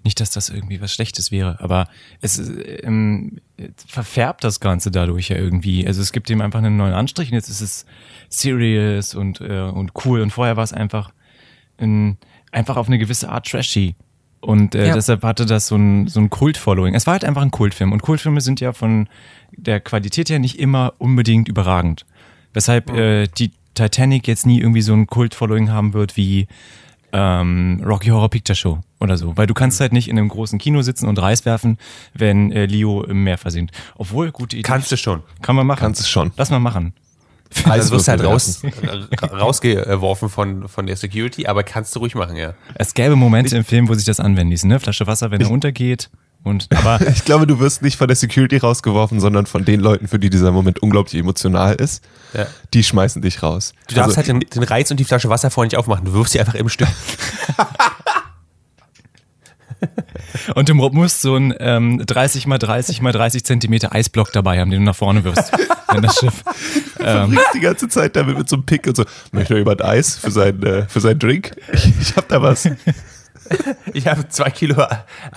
nicht, 0.04 0.20
dass 0.20 0.32
das 0.32 0.50
irgendwie 0.50 0.82
was 0.82 0.94
Schlechtes 0.94 1.32
wäre, 1.32 1.60
aber 1.62 1.88
es 2.22 2.40
ähm, 2.84 3.40
verfärbt 3.88 4.44
das 4.44 4.60
Ganze 4.60 4.92
dadurch 4.92 5.30
ja 5.30 5.38
irgendwie. 5.38 5.88
Also 5.88 6.02
es 6.02 6.12
gibt 6.12 6.30
ihm 6.30 6.42
einfach 6.42 6.60
einen 6.60 6.78
neuen 6.78 6.94
Anstrich 6.94 7.30
und 7.30 7.36
jetzt 7.36 7.50
ist 7.50 7.62
es 7.62 7.86
serious 8.30 9.16
und, 9.16 9.42
äh, 9.42 9.62
und 9.62 9.92
cool. 10.06 10.22
Und 10.22 10.32
vorher 10.32 10.58
war 10.58 10.64
es 10.64 10.74
einfach 10.74 11.12
ein, 11.78 12.18
einfach 12.52 12.76
auf 12.78 12.88
eine 12.88 12.98
gewisse 12.98 13.30
Art 13.30 13.48
trashy. 13.48 13.96
Und 14.42 14.76
äh, 14.76 14.88
Ja. 14.88 14.94
deshalb 14.94 15.24
hatte 15.24 15.46
das 15.46 15.68
so 15.68 15.76
ein, 15.78 16.08
so 16.08 16.20
ein 16.20 16.30
Kult-Following. 16.30 16.96
Es 16.96 17.08
war 17.08 17.14
halt 17.14 17.24
einfach 17.24 17.42
ein 17.42 17.52
Kultfilm. 17.52 17.94
Und 17.94 18.02
Kultfilme 18.02 18.42
sind 18.42 18.60
ja 18.60 18.74
von 18.74 19.08
der 19.56 19.80
Qualität 19.80 20.30
her 20.30 20.40
nicht 20.40 20.60
immer 20.60 20.94
unbedingt 20.98 21.48
überragend. 21.48 22.06
Weshalb 22.52 22.90
äh, 22.92 23.28
die 23.28 23.52
Titanic 23.74 24.28
jetzt 24.28 24.46
nie 24.46 24.60
irgendwie 24.60 24.82
so 24.82 24.94
ein 24.94 25.08
Kult-Following 25.08 25.70
haben 25.70 25.94
wird 25.94 26.18
wie 26.18 26.48
ähm, 27.14 27.82
Rocky 27.86 28.10
Horror 28.10 28.30
Picture 28.30 28.56
Show 28.56 28.80
oder 29.00 29.16
so. 29.18 29.38
Weil 29.38 29.48
du 29.48 29.54
kannst 29.54 29.80
halt 29.80 29.94
nicht 29.94 30.08
in 30.10 30.18
einem 30.18 30.30
großen 30.30 30.60
Kino 30.60 30.82
sitzen 30.82 31.08
und 31.08 31.18
Reis 31.20 31.46
werfen, 31.46 31.78
wenn 32.14 32.52
äh, 32.52 32.66
Leo 32.66 33.04
im 33.04 33.24
Meer 33.24 33.38
versinkt. 33.38 33.74
Obwohl, 33.96 34.32
gute 34.32 34.56
Idee. 34.58 34.64
Kannst 34.64 34.92
du 34.92 34.98
schon. 34.98 35.22
Kann 35.42 35.56
man 35.56 35.66
machen. 35.68 35.80
Kannst 35.80 36.02
es 36.02 36.10
schon. 36.10 36.32
Lass 36.36 36.50
mal 36.50 36.60
machen. 36.60 36.94
Also 37.66 37.92
wirst 37.92 38.08
du 38.08 38.12
halt 38.14 38.24
raus, 38.24 38.64
ra- 39.22 39.28
rausgeworfen 39.38 40.28
von, 40.28 40.68
von 40.68 40.88
der 40.88 40.96
Security, 40.96 41.46
aber 41.46 41.62
kannst 41.62 41.96
du 41.96 42.00
ruhig 42.00 42.16
machen, 42.16 42.36
ja. 42.36 42.56
Es 42.74 42.96
gäbe 42.96 43.16
Momente 43.16 43.56
im 43.56 43.64
Film, 43.64 43.88
wo 43.90 43.94
sich 43.94 44.06
das 44.06 44.20
anwenden 44.20 44.50
ließ, 44.50 44.64
ne? 44.64 44.80
Flasche 44.80 45.06
Wasser, 45.06 45.30
wenn 45.30 45.40
er 45.40 45.52
untergeht. 45.52 46.10
Und 46.44 46.68
aber 46.76 47.00
Ich 47.08 47.26
glaube, 47.26 47.48
du 47.48 47.60
wirst 47.60 47.82
nicht 47.82 47.98
von 47.98 48.08
der 48.08 48.16
Security 48.16 48.58
rausgeworfen, 48.58 49.20
sondern 49.20 49.46
von 49.46 49.66
den 49.66 49.80
Leuten, 49.80 50.08
für 50.08 50.20
die 50.20 50.30
dieser 50.30 50.52
Moment 50.52 50.82
unglaublich 50.82 51.20
emotional 51.20 51.76
ist. 51.76 52.04
Ja. 52.34 52.46
Die 52.74 52.84
schmeißen 52.84 53.22
dich 53.22 53.42
raus. 53.42 53.74
Du 53.88 53.96
darfst 53.96 54.18
Also, 54.18 54.34
halt 54.34 54.44
den, 54.44 54.50
den 54.50 54.64
Reiz 54.64 54.92
und 54.92 55.00
die 55.00 55.06
Flasche 55.06 55.30
Wasser 55.30 55.50
vorher 55.50 55.68
nicht 55.68 55.78
aufmachen. 55.78 56.06
Du 56.06 56.14
wirfst 56.14 56.34
sie 56.34 56.40
einfach 56.40 56.56
im 56.56 56.70
Stück. 56.70 56.90
und 60.56 60.70
du 60.70 60.74
musst 60.74 61.22
so 61.22 61.36
ein 61.36 61.54
ähm, 61.60 62.04
30 62.06 62.48
mal 62.48 62.60
30 62.60 63.02
mal 63.02 63.14
30 63.14 63.46
Zentimeter 63.46 63.94
Eisblock 63.94 64.34
dabei 64.34 64.60
haben, 64.60 64.70
den 64.70 64.82
du 64.82 64.86
nach 64.86 64.96
vorne 64.96 65.24
wirfst. 65.24 65.52
wenn 65.94 66.02
das 66.02 66.18
Schiff. 66.18 66.44
du 66.98 67.04
verbringst 67.04 67.54
die 67.54 67.60
ganze 67.60 67.88
Zeit 67.88 68.16
damit 68.16 68.38
mit 68.38 68.50
so 68.50 68.56
einem 68.56 68.66
Pick 68.66 68.88
und 68.88 68.98
so, 68.98 69.06
möchte 69.32 69.56
jemand 69.56 69.84
Eis 69.84 70.18
für 70.18 70.32
sein, 70.32 70.62
äh, 70.64 70.88
für 70.88 71.00
seinen 71.00 71.20
Drink? 71.20 71.52
Ich, 71.72 71.94
ich 72.02 72.16
hab 72.16 72.28
da 72.28 72.42
was. 72.42 72.68
Ich 73.94 74.08
habe 74.08 74.28
zwei 74.30 74.50
Kilo 74.50 74.86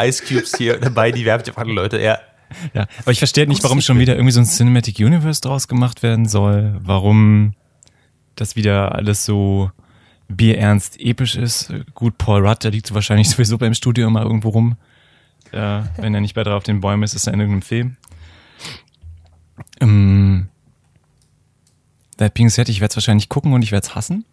Ice 0.01 0.25
Cubes 0.25 0.57
hier 0.57 0.79
dabei, 0.79 1.13
die 1.13 1.25
werft 1.25 1.51
auf 1.51 1.59
andere 1.59 1.75
Leute. 1.75 2.01
Ja. 2.01 2.19
Ja, 2.73 2.87
aber 3.01 3.11
ich 3.11 3.19
verstehe 3.19 3.47
nicht, 3.47 3.63
warum 3.65 3.81
schon 3.81 3.99
wieder 3.99 4.15
irgendwie 4.15 4.33
so 4.33 4.41
ein 4.41 4.47
Cinematic 4.47 4.99
Universe 5.01 5.41
draus 5.41 5.67
gemacht 5.67 6.03
werden 6.03 6.29
soll. 6.29 6.79
Warum 6.81 7.55
das 8.37 8.55
wieder 8.55 8.95
alles 8.95 9.25
so 9.25 9.71
bierernst 10.29 11.01
episch 11.01 11.37
ist. 11.37 11.73
Gut, 11.95 12.19
Paul 12.19 12.47
Rudd, 12.47 12.63
der 12.63 12.71
liegt 12.71 12.87
so 12.87 12.95
wahrscheinlich 12.95 13.29
sowieso 13.31 13.59
beim 13.59 13.75
Studio 13.75 14.07
immer 14.07 14.23
irgendwo 14.23 14.51
rum. 14.51 14.77
Äh, 15.53 15.83
wenn 15.97 16.15
er 16.15 16.21
nicht 16.21 16.35
bei 16.35 16.45
drei 16.45 16.55
auf 16.55 16.65
den 16.65 16.81
Bäumen 16.81 17.03
ist, 17.03 17.15
ist 17.15 17.27
er 17.27 17.35
in 17.35 17.41
irgendeinem 17.41 17.63
Film. 17.63 17.97
Ähm, 19.81 20.49
that 22.19 22.35
being 22.35 22.49
said, 22.49 22.69
ich 22.69 22.81
werde 22.81 22.93
es 22.93 22.97
wahrscheinlich 22.97 23.29
gucken 23.29 23.53
und 23.53 23.63
ich 23.63 23.73
werde 23.73 23.87
es 23.87 23.95
hassen. 23.95 24.25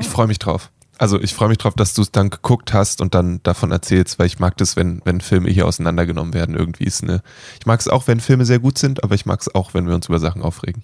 Ich 0.00 0.08
freue 0.08 0.26
mich 0.26 0.38
drauf. 0.38 0.70
Also 0.98 1.20
ich 1.20 1.34
freue 1.34 1.48
mich 1.50 1.58
drauf, 1.58 1.74
dass 1.74 1.92
du 1.92 2.02
es 2.02 2.10
dann 2.10 2.30
geguckt 2.30 2.72
hast 2.72 3.00
und 3.02 3.14
dann 3.14 3.42
davon 3.42 3.70
erzählst, 3.70 4.18
weil 4.18 4.26
ich 4.26 4.38
mag 4.38 4.56
das, 4.56 4.76
wenn, 4.76 5.02
wenn 5.04 5.20
Filme 5.20 5.50
hier 5.50 5.66
auseinandergenommen 5.66 6.32
werden. 6.32 6.54
Irgendwie 6.54 6.84
ist 6.84 7.02
eine. 7.02 7.22
Ich 7.60 7.66
mag 7.66 7.80
es 7.80 7.88
auch, 7.88 8.06
wenn 8.06 8.18
Filme 8.20 8.46
sehr 8.46 8.58
gut 8.58 8.78
sind, 8.78 9.04
aber 9.04 9.14
ich 9.14 9.26
mag 9.26 9.40
es 9.40 9.54
auch, 9.54 9.74
wenn 9.74 9.86
wir 9.86 9.94
uns 9.94 10.08
über 10.08 10.18
Sachen 10.18 10.40
aufregen. 10.40 10.82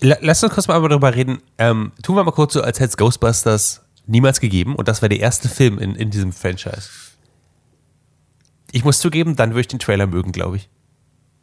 La- 0.00 0.18
Lass 0.20 0.44
uns 0.44 0.52
kurz 0.52 0.68
mal 0.68 0.86
darüber 0.86 1.14
reden. 1.14 1.38
Ähm, 1.56 1.92
tun 2.02 2.16
wir 2.16 2.24
mal 2.24 2.32
kurz 2.32 2.52
so, 2.52 2.60
als 2.60 2.78
hätte 2.78 2.90
es 2.90 2.96
Ghostbusters 2.98 3.82
niemals 4.06 4.38
gegeben 4.40 4.76
und 4.76 4.86
das 4.86 5.00
war 5.00 5.08
der 5.08 5.20
erste 5.20 5.48
Film 5.48 5.78
in, 5.78 5.94
in 5.94 6.10
diesem 6.10 6.32
Franchise. 6.32 6.90
Ich 8.72 8.84
muss 8.84 8.98
zugeben, 8.98 9.34
dann 9.34 9.50
würde 9.50 9.60
ich 9.62 9.68
den 9.68 9.78
Trailer 9.78 10.06
mögen, 10.06 10.32
glaube 10.32 10.56
ich. 10.56 10.68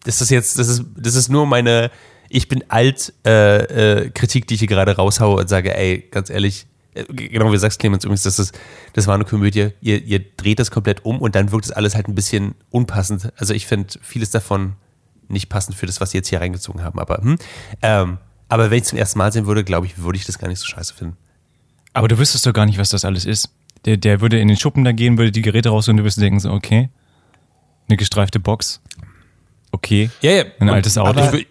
Das 0.04 0.22
ist 0.22 0.30
jetzt, 0.30 0.60
das 0.60 0.68
ist, 0.68 0.84
das 0.96 1.16
ist 1.16 1.30
nur 1.30 1.48
meine, 1.48 1.90
ich 2.30 2.48
bin 2.48 2.64
alt 2.70 3.14
äh, 3.26 4.04
äh, 4.04 4.10
Kritik, 4.12 4.48
die 4.48 4.54
ich 4.54 4.60
hier 4.60 4.68
gerade 4.68 4.96
raushaue 4.96 5.40
und 5.42 5.50
sage, 5.50 5.76
ey, 5.76 6.08
ganz 6.12 6.30
ehrlich, 6.30 6.68
genau 6.94 7.48
wie 7.48 7.52
du 7.54 7.60
sagst, 7.60 7.80
Clemens, 7.80 8.04
übrigens, 8.04 8.24
das, 8.24 8.40
ist, 8.40 8.58
das 8.94 9.08
war 9.08 9.16
eine 9.16 9.26
Komödie, 9.26 9.70
ihr, 9.82 10.02
ihr 10.04 10.20
dreht 10.38 10.60
das 10.60 10.72
komplett 10.72 11.06
um 11.06 11.20
und 11.22 11.36
dann 11.36 11.52
wirkt 11.52 11.66
es 11.66 11.72
alles 11.72 11.96
halt 11.96 12.08
ein 12.08 12.16
bisschen 12.16 12.56
unpassend. 12.70 13.32
Also 13.38 13.54
ich 13.54 13.66
finde 13.68 13.94
vieles 14.02 14.30
davon 14.32 14.74
nicht 15.28 15.50
passend 15.50 15.76
für 15.78 15.86
das, 15.86 16.02
was 16.02 16.12
sie 16.12 16.18
jetzt 16.18 16.28
hier 16.30 16.42
reingezogen 16.42 16.84
haben, 16.84 17.00
aber 17.00 17.18
hm, 17.18 17.38
ähm, 17.82 18.18
aber 18.50 18.70
wenn 18.70 18.78
ich 18.80 18.84
zum 18.84 19.00
ersten 19.00 19.18
Mal 19.18 19.32
sehen 19.32 19.48
würde, 19.48 19.64
glaube 19.64 19.88
ich, 19.88 19.98
würde 19.98 20.18
ich 20.18 20.26
das 20.26 20.38
gar 20.38 20.48
nicht 20.48 20.60
so 20.60 20.68
scheiße 20.68 20.94
finden. 20.94 21.18
Aber 21.94 22.08
du 22.08 22.20
wüsstest 22.20 22.46
doch 22.46 22.54
gar 22.54 22.66
nicht, 22.66 22.78
was 22.78 22.90
das 22.90 23.04
alles 23.06 23.26
ist. 23.26 23.50
Der, 23.86 23.98
der 23.98 24.22
würde 24.22 24.40
in 24.40 24.48
den 24.48 24.58
Schuppen 24.58 24.84
da 24.84 24.92
gehen, 24.92 25.18
würde 25.18 25.32
die 25.32 25.42
Geräte 25.42 25.70
rausholen 25.70 25.96
und 25.96 25.98
du 26.00 26.04
würdest 26.04 26.22
denken 26.22 26.40
so, 26.40 26.52
okay, 26.52 26.90
eine 27.88 27.98
gestreifte 27.98 28.40
Box. 28.40 28.80
Okay. 29.72 30.10
Ja, 30.22 30.32
ja. 30.32 30.44
Ein 30.60 30.70
Und- 30.70 30.76
altes 30.76 30.98
Auto. 30.98 31.20
aber 31.20 31.34
ich 31.34 31.48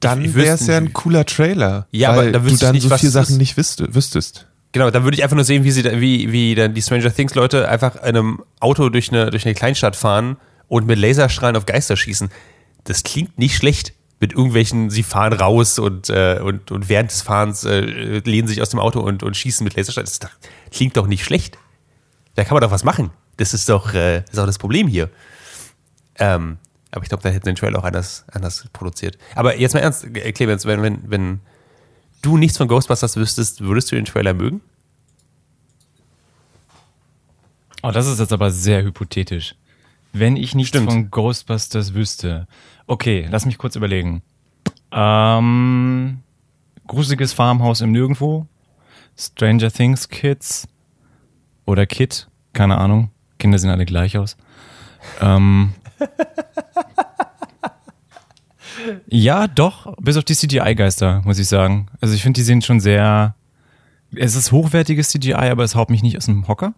Dann 0.00 0.34
wäre 0.34 0.54
es 0.54 0.66
ja 0.66 0.76
ein 0.76 0.92
cooler 0.92 1.24
Trailer. 1.24 1.86
Ja, 1.90 2.10
aber 2.10 2.18
weil 2.18 2.32
da 2.32 2.38
du 2.40 2.56
dann 2.56 2.74
nicht, 2.74 2.82
so 2.82 2.90
was 2.90 3.00
viele 3.00 3.08
es 3.08 3.14
Sachen 3.14 3.32
ist. 3.32 3.38
nicht 3.38 3.56
wüsste, 3.56 3.94
wüsstest. 3.94 4.46
Genau, 4.72 4.90
dann 4.90 5.04
würde 5.04 5.16
ich 5.16 5.22
einfach 5.22 5.36
nur 5.36 5.44
sehen, 5.44 5.64
wie, 5.64 5.70
sie, 5.70 5.82
da- 5.82 6.00
wie, 6.00 6.30
wie 6.30 6.54
dann 6.54 6.74
die 6.74 6.82
Stranger 6.82 7.12
Things 7.14 7.34
Leute 7.34 7.68
einfach 7.68 7.96
in 7.96 8.02
einem 8.02 8.44
Auto 8.60 8.88
durch 8.90 9.10
eine, 9.10 9.30
durch 9.30 9.46
eine 9.46 9.54
Kleinstadt 9.54 9.96
fahren 9.96 10.36
und 10.68 10.86
mit 10.86 10.98
Laserstrahlen 10.98 11.56
auf 11.56 11.64
Geister 11.66 11.96
schießen. 11.96 12.28
Das 12.84 13.02
klingt 13.02 13.38
nicht 13.38 13.56
schlecht. 13.56 13.94
Mit 14.20 14.32
irgendwelchen, 14.32 14.90
sie 14.90 15.04
fahren 15.04 15.32
raus 15.32 15.78
und, 15.78 16.10
äh, 16.10 16.40
und, 16.42 16.72
und 16.72 16.88
während 16.88 17.10
des 17.12 17.22
Fahrens 17.22 17.62
äh, 17.64 17.80
lehnen 18.24 18.48
sich 18.48 18.60
aus 18.60 18.70
dem 18.70 18.80
Auto 18.80 18.98
und, 19.00 19.22
und 19.22 19.36
schießen 19.36 19.62
mit 19.62 19.76
Laserstrahlen. 19.76 20.06
Das 20.06 20.18
doch, 20.18 20.30
klingt 20.72 20.96
doch 20.96 21.06
nicht 21.06 21.24
schlecht. 21.24 21.56
Da 22.34 22.42
kann 22.44 22.54
man 22.54 22.62
doch 22.62 22.72
was 22.72 22.82
machen. 22.82 23.10
Das 23.36 23.54
ist 23.54 23.68
doch, 23.68 23.94
äh, 23.94 24.22
das 24.22 24.32
ist 24.32 24.38
auch 24.40 24.46
das 24.46 24.58
Problem 24.58 24.88
hier. 24.88 25.08
Ähm, 26.18 26.58
aber 26.90 27.04
ich 27.04 27.08
glaube, 27.08 27.22
da 27.22 27.28
hätten 27.28 27.46
den 27.46 27.54
Trailer 27.54 27.78
auch 27.78 27.84
anders, 27.84 28.24
anders 28.32 28.66
produziert. 28.72 29.16
Aber 29.36 29.56
jetzt 29.56 29.74
mal 29.74 29.80
ernst, 29.80 30.04
äh, 30.04 30.32
Clemens, 30.32 30.64
wenn, 30.66 30.82
wenn, 30.82 30.98
wenn 31.06 31.40
du 32.22 32.36
nichts 32.36 32.58
von 32.58 32.68
Ghostbusters 32.68 33.16
wüsstest, 33.16 33.60
würdest 33.60 33.90
du 33.90 33.96
den 33.96 34.04
Trailer 34.04 34.34
mögen? 34.34 34.60
Oh, 37.82 37.90
das 37.90 38.06
ist 38.06 38.18
jetzt 38.18 38.32
aber 38.32 38.50
sehr 38.50 38.82
hypothetisch. 38.82 39.54
Wenn 40.12 40.36
ich 40.36 40.54
nichts 40.54 40.70
Stimmt. 40.70 40.90
von 40.90 41.10
Ghostbusters 41.10 41.94
wüsste. 41.94 42.48
Okay, 42.86 43.28
lass 43.30 43.46
mich 43.46 43.58
kurz 43.58 43.76
überlegen. 43.76 44.22
Ähm, 44.90 46.20
gruseliges 46.86 47.32
Farmhaus 47.32 47.80
im 47.80 47.92
Nirgendwo. 47.92 48.46
Stranger 49.16 49.70
Things 49.70 50.08
Kids. 50.08 50.66
Oder 51.66 51.86
Kid. 51.86 52.28
Keine 52.52 52.78
Ahnung. 52.78 53.10
Kinder 53.38 53.58
sehen 53.58 53.70
alle 53.70 53.84
gleich 53.84 54.16
aus. 54.18 54.36
Ähm, 55.20 55.74
ja, 59.08 59.46
doch. 59.48 59.94
Bis 60.00 60.16
auf 60.16 60.24
die 60.24 60.34
CGI-Geister, 60.34 61.22
muss 61.24 61.38
ich 61.38 61.48
sagen. 61.48 61.88
Also 62.00 62.14
ich 62.14 62.22
finde, 62.22 62.38
die 62.38 62.44
sehen 62.44 62.62
schon 62.62 62.80
sehr... 62.80 63.34
Es 64.14 64.34
ist 64.34 64.52
hochwertiges 64.52 65.10
CGI, 65.10 65.34
aber 65.34 65.64
es 65.64 65.74
haut 65.74 65.90
mich 65.90 66.02
nicht 66.02 66.16
aus 66.16 66.26
dem 66.26 66.48
Hocker. 66.48 66.74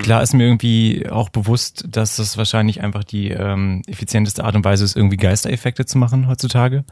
Klar 0.00 0.22
ist 0.22 0.32
mir 0.32 0.44
irgendwie 0.44 1.06
auch 1.10 1.28
bewusst, 1.28 1.84
dass 1.90 2.16
das 2.16 2.38
wahrscheinlich 2.38 2.82
einfach 2.82 3.04
die 3.04 3.28
ähm, 3.28 3.82
effizienteste 3.86 4.42
Art 4.42 4.54
und 4.56 4.64
Weise 4.64 4.82
ist, 4.84 4.96
irgendwie 4.96 5.18
Geistereffekte 5.18 5.84
zu 5.84 5.98
machen 5.98 6.26
heutzutage. 6.26 6.84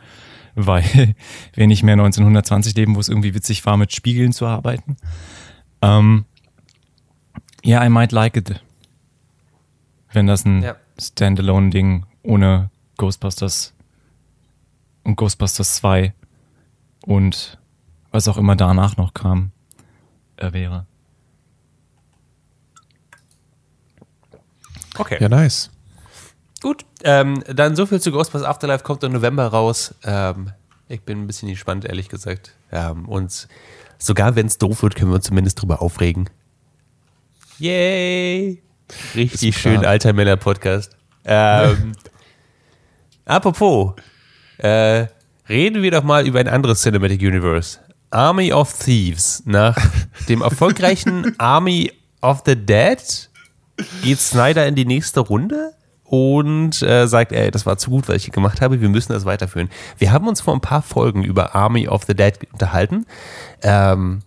Weil 0.54 0.84
wir 1.54 1.66
nicht 1.66 1.82
mehr 1.84 1.94
1920 1.94 2.74
leben, 2.74 2.94
wo 2.94 3.00
es 3.00 3.08
irgendwie 3.08 3.34
witzig 3.34 3.64
war, 3.64 3.78
mit 3.78 3.94
Spiegeln 3.94 4.32
zu 4.32 4.46
arbeiten. 4.46 4.98
Ähm, 5.80 6.26
ja, 7.64 7.82
I 7.82 7.88
might 7.88 8.12
like 8.12 8.36
it. 8.36 8.60
Wenn 10.12 10.26
das 10.26 10.44
ein 10.44 10.62
Ja. 10.62 10.76
Standalone-Ding 11.00 12.04
ohne 12.22 12.70
Ghostbusters 12.98 13.71
und 15.04 15.16
Ghostbusters 15.16 15.76
2 15.76 16.14
und 17.06 17.58
was 18.10 18.28
auch 18.28 18.36
immer 18.36 18.56
danach 18.56 18.96
noch 18.96 19.14
kam, 19.14 19.52
äh, 20.36 20.52
wäre. 20.52 20.86
Okay. 24.98 25.16
Ja, 25.20 25.28
nice. 25.28 25.70
Gut, 26.60 26.84
ähm, 27.02 27.42
dann 27.46 27.74
so 27.74 27.86
viel 27.86 28.00
zu 28.00 28.12
Ghostbusters 28.12 28.48
Afterlife 28.48 28.84
kommt 28.84 29.02
im 29.02 29.12
November 29.12 29.46
raus. 29.48 29.94
Ähm, 30.04 30.52
ich 30.88 31.00
bin 31.00 31.22
ein 31.22 31.26
bisschen 31.26 31.48
gespannt, 31.48 31.84
ehrlich 31.84 32.08
gesagt. 32.08 32.52
Ähm, 32.70 33.08
und 33.08 33.48
sogar 33.98 34.36
wenn 34.36 34.46
es 34.46 34.58
doof 34.58 34.82
wird, 34.82 34.94
können 34.94 35.10
wir 35.10 35.16
uns 35.16 35.24
zumindest 35.24 35.60
drüber 35.60 35.82
aufregen. 35.82 36.28
Yay! 37.58 38.62
Richtig 39.14 39.56
schön 39.56 39.84
alter 39.84 40.12
Männer-Podcast. 40.12 40.96
Ähm, 41.24 41.92
apropos, 43.24 43.94
äh, 44.62 45.06
reden 45.48 45.82
wir 45.82 45.90
doch 45.90 46.04
mal 46.04 46.26
über 46.26 46.40
ein 46.40 46.48
anderes 46.48 46.82
Cinematic 46.82 47.20
Universe. 47.20 47.78
Army 48.10 48.52
of 48.52 48.72
Thieves. 48.78 49.42
Nach 49.44 49.76
dem 50.28 50.42
erfolgreichen 50.42 51.34
Army 51.38 51.92
of 52.20 52.42
the 52.46 52.54
Dead 52.54 53.30
geht 54.02 54.20
Snyder 54.20 54.66
in 54.66 54.74
die 54.74 54.84
nächste 54.84 55.20
Runde 55.20 55.72
und 56.04 56.82
äh, 56.82 57.08
sagt, 57.08 57.32
ey, 57.32 57.50
das 57.50 57.66
war 57.66 57.78
zu 57.78 57.90
gut, 57.90 58.08
was 58.08 58.16
ich 58.16 58.24
hier 58.24 58.34
gemacht 58.34 58.60
habe, 58.60 58.80
wir 58.80 58.88
müssen 58.88 59.12
das 59.12 59.24
weiterführen. 59.24 59.70
Wir 59.98 60.12
haben 60.12 60.28
uns 60.28 60.40
vor 60.40 60.54
ein 60.54 60.60
paar 60.60 60.82
Folgen 60.82 61.24
über 61.24 61.54
Army 61.54 61.88
of 61.88 62.04
the 62.04 62.14
Dead 62.14 62.38
unterhalten. 62.52 63.06
Ähm, 63.62 64.20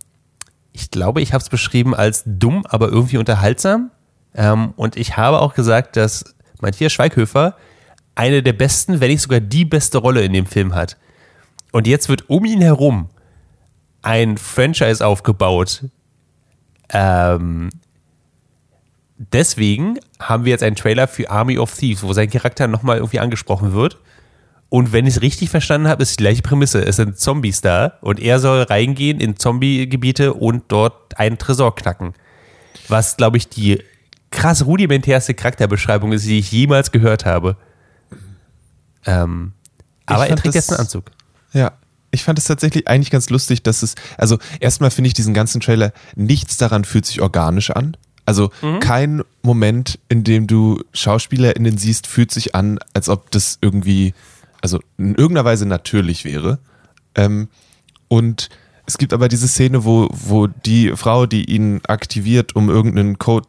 ich 0.74 0.92
glaube, 0.92 1.22
ich 1.22 1.32
habe 1.32 1.42
es 1.42 1.50
beschrieben 1.50 1.96
als 1.96 2.24
dumm, 2.26 2.66
aber 2.68 2.90
irgendwie 2.90 3.18
unterhaltsam. 3.18 3.92
Ähm, 4.34 4.74
und 4.76 4.98
ich 4.98 5.16
habe 5.16 5.40
auch 5.40 5.54
gesagt, 5.54 5.96
dass 5.96 6.36
Matthias 6.60 6.92
Schweighöfer 6.92 7.56
eine 8.16 8.42
der 8.42 8.54
besten, 8.54 9.02
wenn 9.02 9.12
nicht 9.12 9.22
sogar 9.22 9.40
die 9.40 9.66
beste 9.66 9.98
Rolle 9.98 10.24
in 10.24 10.34
dem 10.34 10.46
Film 10.46 10.74
hat. 10.74 10.98
Und 11.72 11.88
jetzt 11.88 12.10
wird 12.10 12.30
um 12.30 12.46
ihn 12.46 12.62
herum 12.62 13.10
ein 14.02 14.38
Franchise 14.38 15.06
aufgebaut. 15.06 15.86
Ähm, 16.90 17.70
deswegen 19.18 20.00
haben 20.20 20.46
wir 20.46 20.52
jetzt 20.52 20.64
einen 20.64 20.76
Trailer 20.76 21.08
für 21.08 21.30
Army 21.30 21.58
of 21.58 21.76
Thieves, 21.76 22.04
wo 22.04 22.14
sein 22.14 22.30
Charakter 22.30 22.68
nochmal 22.68 22.98
irgendwie 22.98 23.20
angesprochen 23.20 23.74
wird. 23.74 23.98
Und 24.70 24.94
wenn 24.94 25.06
ich 25.06 25.16
es 25.16 25.22
richtig 25.22 25.50
verstanden 25.50 25.88
habe, 25.88 26.04
ist 26.04 26.20
die 26.20 26.24
gleiche 26.24 26.42
Prämisse. 26.42 26.84
Es 26.84 26.96
sind 26.98 27.18
Zombies 27.18 27.62
da 27.62 27.94
und 28.02 28.20
er 28.20 28.40
soll 28.40 28.64
reingehen 28.64 29.20
in 29.20 29.38
Zombie-Gebiete 29.38 30.34
und 30.34 30.64
dort 30.70 31.18
einen 31.18 31.38
Tresor 31.38 31.76
knacken. 31.76 32.14
Was, 32.88 33.18
glaube 33.18 33.38
ich, 33.38 33.48
die 33.50 33.82
krass 34.32 34.66
rudimentärste 34.66 35.34
Charakterbeschreibung 35.34 36.12
ist, 36.12 36.26
die 36.26 36.40
ich 36.40 36.52
jemals 36.52 36.92
gehört 36.92 37.26
habe. 37.26 37.58
Ähm, 39.06 39.54
aber 40.06 40.28
er 40.28 40.36
trägt 40.36 40.56
jetzt 40.56 40.70
das- 40.72 40.78
einen 40.78 40.86
Anzug. 40.86 41.12
Ja. 41.54 41.74
Ich 42.12 42.24
fand 42.24 42.40
es 42.40 42.46
tatsächlich 42.46 42.88
eigentlich 42.88 43.12
ganz 43.12 43.30
lustig, 43.30 43.62
dass 43.64 43.84
es, 43.84 43.96
also 44.18 44.38
erstmal 44.62 44.90
finde 44.90 45.10
ich 45.10 45.14
diesen 45.14 45.34
ganzen 45.34 45.60
Trailer, 45.60 45.92
nichts 46.16 46.56
daran 46.56 46.86
fühlt 46.86 47.06
sich 47.06 47.20
organisch 47.22 47.72
an. 47.72 47.98
Also 48.26 48.52
kein 48.80 49.22
Moment, 49.44 50.00
in 50.08 50.24
dem 50.24 50.48
du 50.48 50.82
SchauspielerInnen 50.94 51.78
siehst, 51.78 52.08
fühlt 52.08 52.32
sich 52.32 52.56
an, 52.56 52.80
als 52.94 53.10
ob 53.10 53.32
das 53.32 53.58
irgendwie, 53.62 54.14
also 54.62 54.80
in 54.98 55.10
irgendeiner 55.16 55.44
Weise 55.46 55.66
natürlich 55.66 56.24
wäre. 56.24 56.58
Ähm, 57.16 57.50
und 58.08 58.50
es 58.86 58.98
gibt 58.98 59.12
aber 59.14 59.28
diese 59.28 59.48
Szene, 59.50 59.84
wo, 59.84 60.08
wo 60.12 60.48
die 60.48 60.94
Frau, 60.96 61.26
die 61.26 61.44
ihn 61.54 61.82
aktiviert, 61.86 62.56
um 62.56 62.70
irgendeinen 62.70 63.20
Code, 63.20 63.48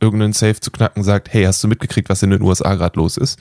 irgendeinen 0.00 0.32
Safe 0.34 0.60
zu 0.60 0.70
knacken, 0.70 1.02
sagt, 1.02 1.32
hey, 1.32 1.44
hast 1.44 1.64
du 1.64 1.68
mitgekriegt, 1.68 2.08
was 2.10 2.22
in 2.22 2.30
den 2.30 2.42
USA 2.42 2.74
gerade 2.74 2.98
los 2.98 3.16
ist? 3.16 3.38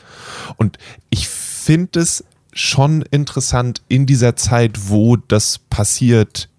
Und 0.57 0.77
ich 1.09 1.27
finde 1.63 1.99
es 1.99 2.23
schon 2.53 3.01
interessant, 3.03 3.81
in 3.87 4.05
dieser 4.05 4.35
Zeit, 4.35 4.89
wo 4.89 5.15
das 5.15 5.59
passiert, 5.59 6.49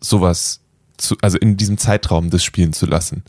sowas 0.00 0.60
zu, 0.96 1.16
also 1.22 1.38
in 1.38 1.56
diesem 1.56 1.78
Zeitraum 1.78 2.30
das 2.30 2.44
spielen 2.44 2.72
zu 2.72 2.86
lassen. 2.86 3.22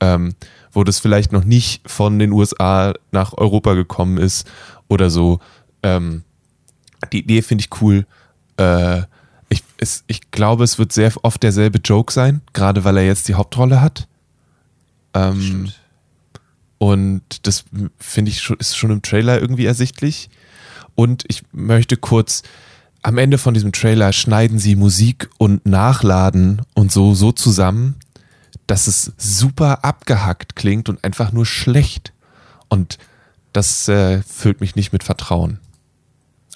Ähm, 0.00 0.34
wo 0.72 0.84
das 0.84 0.98
vielleicht 0.98 1.32
noch 1.32 1.44
nicht 1.44 1.88
von 1.88 2.18
den 2.18 2.32
USA 2.32 2.94
nach 3.12 3.34
Europa 3.34 3.74
gekommen 3.74 4.18
ist 4.18 4.50
oder 4.88 5.10
so. 5.10 5.38
Ähm, 5.82 6.24
die 7.12 7.20
Idee 7.20 7.42
finde 7.42 7.62
ich 7.62 7.80
cool. 7.80 8.06
Äh, 8.56 9.02
ich, 9.48 9.62
es, 9.76 10.02
ich 10.06 10.30
glaube, 10.30 10.64
es 10.64 10.78
wird 10.78 10.92
sehr 10.92 11.12
oft 11.22 11.42
derselbe 11.42 11.78
Joke 11.78 12.12
sein, 12.12 12.40
gerade 12.52 12.84
weil 12.84 12.96
er 12.96 13.06
jetzt 13.06 13.28
die 13.28 13.34
Hauptrolle 13.34 13.80
hat. 13.80 14.08
Ähm, 15.14 15.70
und 16.78 17.46
das 17.46 17.64
finde 17.98 18.30
ich 18.30 18.40
schon, 18.40 18.56
ist 18.56 18.76
schon 18.76 18.90
im 18.90 19.02
Trailer 19.02 19.40
irgendwie 19.40 19.66
ersichtlich. 19.66 20.30
Und 20.94 21.24
ich 21.28 21.42
möchte 21.52 21.96
kurz, 21.96 22.42
am 23.02 23.18
Ende 23.18 23.38
von 23.38 23.54
diesem 23.54 23.72
Trailer 23.72 24.12
schneiden 24.12 24.58
sie 24.58 24.76
Musik 24.76 25.28
und 25.38 25.66
Nachladen 25.66 26.62
und 26.74 26.92
so, 26.92 27.14
so 27.14 27.32
zusammen, 27.32 27.96
dass 28.66 28.86
es 28.86 29.12
super 29.16 29.84
abgehackt 29.84 30.54
klingt 30.54 30.88
und 30.88 31.02
einfach 31.02 31.32
nur 31.32 31.46
schlecht. 31.46 32.12
Und 32.68 32.98
das 33.52 33.88
äh, 33.88 34.22
füllt 34.22 34.60
mich 34.60 34.76
nicht 34.76 34.92
mit 34.92 35.02
Vertrauen. 35.02 35.58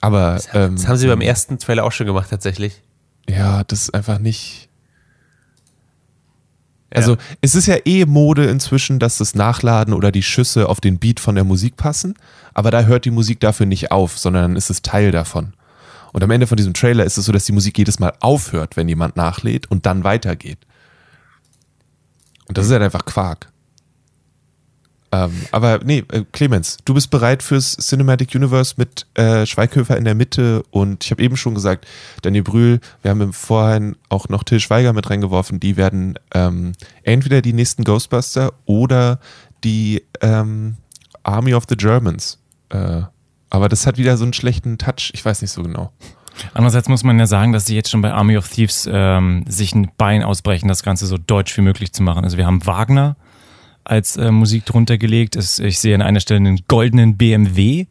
Aber 0.00 0.40
ähm, 0.54 0.76
Das 0.76 0.86
haben 0.86 0.96
sie 0.96 1.08
beim 1.08 1.20
ersten 1.20 1.58
Trailer 1.58 1.84
auch 1.84 1.92
schon 1.92 2.06
gemacht, 2.06 2.30
tatsächlich. 2.30 2.80
ja, 3.28 3.64
das 3.64 3.82
ist 3.82 3.94
einfach 3.94 4.18
nicht. 4.18 4.68
Also, 6.90 7.16
es 7.40 7.54
ist 7.54 7.66
ja 7.66 7.76
eh 7.84 8.04
Mode 8.06 8.46
inzwischen, 8.46 8.98
dass 8.98 9.18
das 9.18 9.34
Nachladen 9.34 9.92
oder 9.92 10.12
die 10.12 10.22
Schüsse 10.22 10.68
auf 10.68 10.80
den 10.80 10.98
Beat 10.98 11.20
von 11.20 11.34
der 11.34 11.44
Musik 11.44 11.76
passen, 11.76 12.14
aber 12.54 12.70
da 12.70 12.82
hört 12.82 13.04
die 13.04 13.10
Musik 13.10 13.40
dafür 13.40 13.66
nicht 13.66 13.90
auf, 13.90 14.18
sondern 14.18 14.56
ist 14.56 14.70
es 14.70 14.82
Teil 14.82 15.10
davon. 15.10 15.52
Und 16.12 16.22
am 16.22 16.30
Ende 16.30 16.46
von 16.46 16.56
diesem 16.56 16.72
Trailer 16.72 17.04
ist 17.04 17.18
es 17.18 17.26
so, 17.26 17.32
dass 17.32 17.44
die 17.44 17.52
Musik 17.52 17.76
jedes 17.76 17.98
Mal 17.98 18.14
aufhört, 18.20 18.76
wenn 18.76 18.88
jemand 18.88 19.16
nachlädt 19.16 19.70
und 19.70 19.84
dann 19.84 20.04
weitergeht. 20.04 20.58
Und 22.48 22.56
das 22.56 22.66
ist 22.66 22.72
halt 22.72 22.82
einfach 22.82 23.04
Quark. 23.04 23.48
Ähm, 25.12 25.32
aber 25.52 25.80
nee, 25.84 26.04
äh, 26.10 26.24
Clemens, 26.32 26.78
du 26.84 26.94
bist 26.94 27.10
bereit 27.10 27.42
fürs 27.42 27.76
Cinematic 27.76 28.34
Universe 28.34 28.74
mit 28.76 29.06
äh, 29.14 29.46
Schweighöfer 29.46 29.96
in 29.96 30.04
der 30.04 30.14
Mitte 30.14 30.64
und 30.70 31.04
ich 31.04 31.10
habe 31.10 31.22
eben 31.22 31.36
schon 31.36 31.54
gesagt, 31.54 31.86
Daniel 32.22 32.42
Brühl, 32.42 32.80
wir 33.02 33.12
haben 33.12 33.20
im 33.20 33.32
Vorhinein 33.32 33.96
auch 34.08 34.28
noch 34.28 34.42
Till 34.42 34.60
Schweiger 34.60 34.92
mit 34.92 35.08
reingeworfen, 35.08 35.60
die 35.60 35.76
werden 35.76 36.18
ähm, 36.34 36.72
entweder 37.04 37.40
die 37.40 37.52
nächsten 37.52 37.84
Ghostbuster 37.84 38.52
oder 38.64 39.20
die 39.62 40.02
ähm, 40.20 40.76
Army 41.22 41.54
of 41.54 41.64
the 41.68 41.76
Germans. 41.76 42.38
Äh, 42.70 43.02
aber 43.48 43.68
das 43.68 43.86
hat 43.86 43.98
wieder 43.98 44.16
so 44.16 44.24
einen 44.24 44.32
schlechten 44.32 44.76
Touch, 44.76 45.12
ich 45.14 45.24
weiß 45.24 45.40
nicht 45.40 45.52
so 45.52 45.62
genau. 45.62 45.92
Andererseits 46.52 46.88
muss 46.88 47.04
man 47.04 47.18
ja 47.18 47.26
sagen, 47.26 47.52
dass 47.52 47.66
sie 47.66 47.74
jetzt 47.74 47.90
schon 47.90 48.02
bei 48.02 48.12
Army 48.12 48.36
of 48.36 48.48
Thieves 48.48 48.88
ähm, 48.90 49.44
sich 49.48 49.74
ein 49.74 49.90
Bein 49.96 50.22
ausbrechen, 50.22 50.68
das 50.68 50.82
Ganze 50.82 51.06
so 51.06 51.16
deutsch 51.16 51.56
wie 51.56 51.62
möglich 51.62 51.92
zu 51.92 52.02
machen. 52.02 52.24
Also 52.24 52.36
wir 52.36 52.46
haben 52.46 52.66
Wagner 52.66 53.16
als 53.86 54.16
äh, 54.16 54.30
Musik 54.30 54.64
drunter 54.64 54.98
gelegt. 54.98 55.36
Es, 55.36 55.58
ich 55.58 55.78
sehe 55.78 55.94
an 55.94 56.02
einer 56.02 56.20
Stelle 56.20 56.38
einen 56.38 56.60
goldenen 56.68 57.16
BMW 57.16 57.86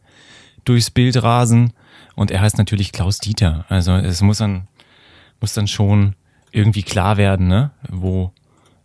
durchs 0.64 0.90
Bild 0.90 1.22
rasen 1.22 1.72
und 2.14 2.30
er 2.30 2.40
heißt 2.42 2.58
natürlich 2.58 2.92
Klaus 2.92 3.18
Dieter. 3.18 3.64
Also 3.68 3.92
es 3.92 4.20
muss 4.20 4.38
dann, 4.38 4.68
muss 5.40 5.54
dann 5.54 5.68
schon 5.68 6.14
irgendwie 6.52 6.82
klar 6.82 7.16
werden, 7.16 7.48
ne? 7.48 7.70
wo 7.88 8.32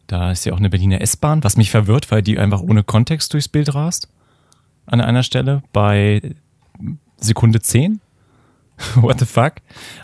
da 0.07 0.31
ist 0.31 0.45
ja 0.45 0.53
auch 0.53 0.57
eine 0.57 0.69
Berliner 0.69 0.99
S-Bahn, 1.01 1.43
was 1.43 1.55
mich 1.55 1.71
verwirrt, 1.71 2.11
weil 2.11 2.21
die 2.21 2.37
einfach 2.37 2.61
ohne 2.61 2.83
Kontext 2.83 3.33
durchs 3.33 3.47
Bild 3.47 3.73
rast. 3.73 4.09
An 4.85 4.99
einer 4.99 5.23
Stelle 5.23 5.63
bei 5.71 6.35
Sekunde 7.17 7.61
10. 7.61 8.01
What 8.95 9.19
the 9.19 9.25
fuck? 9.25 9.55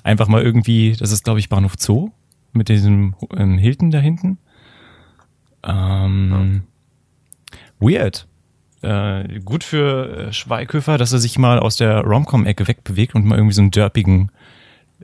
Einfach 0.04 0.28
mal 0.28 0.42
irgendwie, 0.42 0.96
das 0.98 1.12
ist 1.12 1.24
glaube 1.24 1.40
ich 1.40 1.50
Bahnhof 1.50 1.74
Zoo 1.78 2.12
mit 2.54 2.70
diesem 2.70 3.16
ähm, 3.36 3.58
Hilton 3.58 3.92
da 3.92 4.00
hinten. 4.00 4.38
Ähm, 5.64 6.64
Weird. 7.80 8.28
Äh, 8.82 9.40
gut 9.40 9.64
für 9.64 10.28
äh, 10.28 10.34
Schweighöfer, 10.34 10.98
dass 10.98 11.12
er 11.14 11.20
sich 11.20 11.38
mal 11.40 11.60
aus 11.60 11.78
der 11.78 12.02
Romcom-Ecke 12.02 12.68
wegbewegt 12.68 13.16
und 13.16 13.26
mal 13.26 13.36
irgendwie 13.38 13.54
so 13.56 13.62
einen 13.62 13.72
derpigen 13.72 14.32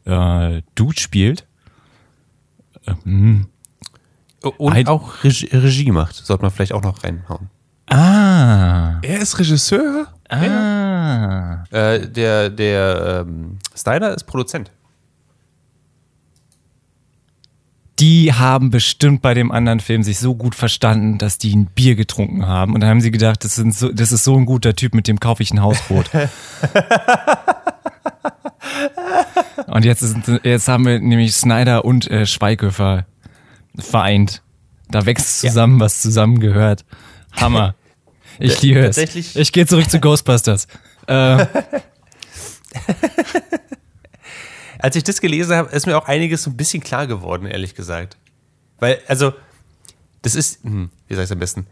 äh, 0.05 0.61
Dude 0.75 0.99
spielt. 0.99 1.45
Ähm, 2.87 3.47
Und 4.57 4.73
Ein- 4.73 4.87
auch 4.87 5.23
Regie, 5.23 5.47
Regie 5.51 5.91
macht, 5.91 6.15
sollte 6.15 6.43
man 6.43 6.51
vielleicht 6.51 6.73
auch 6.73 6.81
noch 6.83 7.03
reinhauen. 7.03 7.49
ah. 7.89 8.99
Er 9.01 9.19
ist 9.19 9.39
Regisseur? 9.39 10.07
Ah. 10.29 11.63
Äh, 11.71 12.07
der 12.09 12.49
der 12.49 13.25
ähm, 13.27 13.57
Snyder 13.75 14.15
ist 14.15 14.23
Produzent. 14.25 14.71
Die 17.99 18.33
haben 18.33 18.71
bestimmt 18.71 19.21
bei 19.21 19.33
dem 19.33 19.51
anderen 19.51 19.79
Film 19.79 20.03
sich 20.03 20.19
so 20.19 20.35
gut 20.35 20.55
verstanden, 20.55 21.19
dass 21.19 21.37
die 21.37 21.55
ein 21.55 21.67
Bier 21.67 21.95
getrunken 21.95 22.47
haben. 22.47 22.73
Und 22.73 22.81
dann 22.81 22.89
haben 22.89 23.01
sie 23.01 23.11
gedacht, 23.11 23.43
das, 23.43 23.55
so, 23.55 23.91
das 23.91 24.11
ist 24.11 24.23
so 24.23 24.35
ein 24.35 24.45
guter 24.45 24.75
Typ, 24.75 24.95
mit 24.95 25.07
dem 25.07 25.19
kaufe 25.19 25.43
ich 25.43 25.51
ein 25.51 25.61
Hausboot. 25.61 26.09
und 29.67 29.85
jetzt, 29.85 30.01
ist, 30.01 30.15
jetzt 30.43 30.67
haben 30.67 30.85
wir 30.85 30.99
nämlich 30.99 31.35
Snyder 31.35 31.85
und 31.85 32.09
äh, 32.09 32.25
Schweighöfer 32.25 33.05
vereint. 33.77 34.41
Da 34.89 35.05
wächst 35.05 35.41
zusammen, 35.41 35.79
was 35.79 36.01
zusammengehört. 36.01 36.85
Hammer. 37.33 37.75
Ich 38.39 38.63
liebe 38.63 38.79
es. 38.79 38.97
Ich 38.97 39.51
gehe 39.51 39.67
zurück 39.67 39.91
zu 39.91 39.99
Ghostbusters. 39.99 40.67
Äh, 41.05 41.45
Als 44.83 44.97
ich 44.97 45.05
das 45.05 45.21
gelesen 45.21 45.55
habe, 45.55 45.73
ist 45.73 45.85
mir 45.85 45.97
auch 45.97 46.09
einiges 46.09 46.43
so 46.43 46.49
ein 46.49 46.57
bisschen 46.57 46.83
klar 46.83 47.07
geworden, 47.07 47.45
ehrlich 47.45 47.73
gesagt. 47.73 48.17
Weil, 48.79 48.99
also, 49.07 49.31
das 50.23 50.35
ist, 50.35 50.61
hm, 50.65 50.89
wie 51.07 51.15
sag 51.15 51.23
ich 51.23 51.31
am 51.31 51.39
besten? 51.39 51.67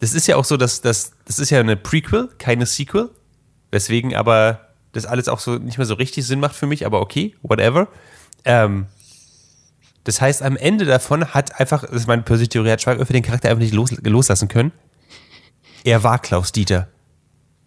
Das 0.00 0.14
ist 0.14 0.26
ja 0.26 0.34
auch 0.34 0.44
so, 0.44 0.56
dass 0.56 0.80
das, 0.80 1.12
das 1.26 1.38
ist 1.38 1.50
ja 1.50 1.60
eine 1.60 1.76
Prequel, 1.76 2.28
keine 2.38 2.66
Sequel. 2.66 3.10
Weswegen 3.70 4.16
aber 4.16 4.68
das 4.90 5.06
alles 5.06 5.28
auch 5.28 5.38
so 5.38 5.58
nicht 5.58 5.78
mehr 5.78 5.86
so 5.86 5.94
richtig 5.94 6.26
Sinn 6.26 6.40
macht 6.40 6.56
für 6.56 6.66
mich, 6.66 6.84
aber 6.84 7.00
okay, 7.00 7.36
whatever. 7.40 7.86
Ähm, 8.44 8.86
das 10.02 10.20
heißt, 10.20 10.42
am 10.42 10.56
Ende 10.56 10.86
davon 10.86 11.34
hat 11.34 11.60
einfach, 11.60 11.82
das 11.82 11.92
ist 11.92 12.08
meine 12.08 12.22
persönliche 12.22 12.50
Theorie, 12.50 12.72
hat 12.72 12.82
Schweighöfer 12.82 13.12
den 13.12 13.22
Charakter 13.22 13.48
einfach 13.48 13.62
nicht 13.62 13.74
los, 13.74 13.92
loslassen 14.02 14.48
können. 14.48 14.72
er 15.84 16.02
war 16.02 16.18
Klaus 16.18 16.50
Dieter. 16.50 16.88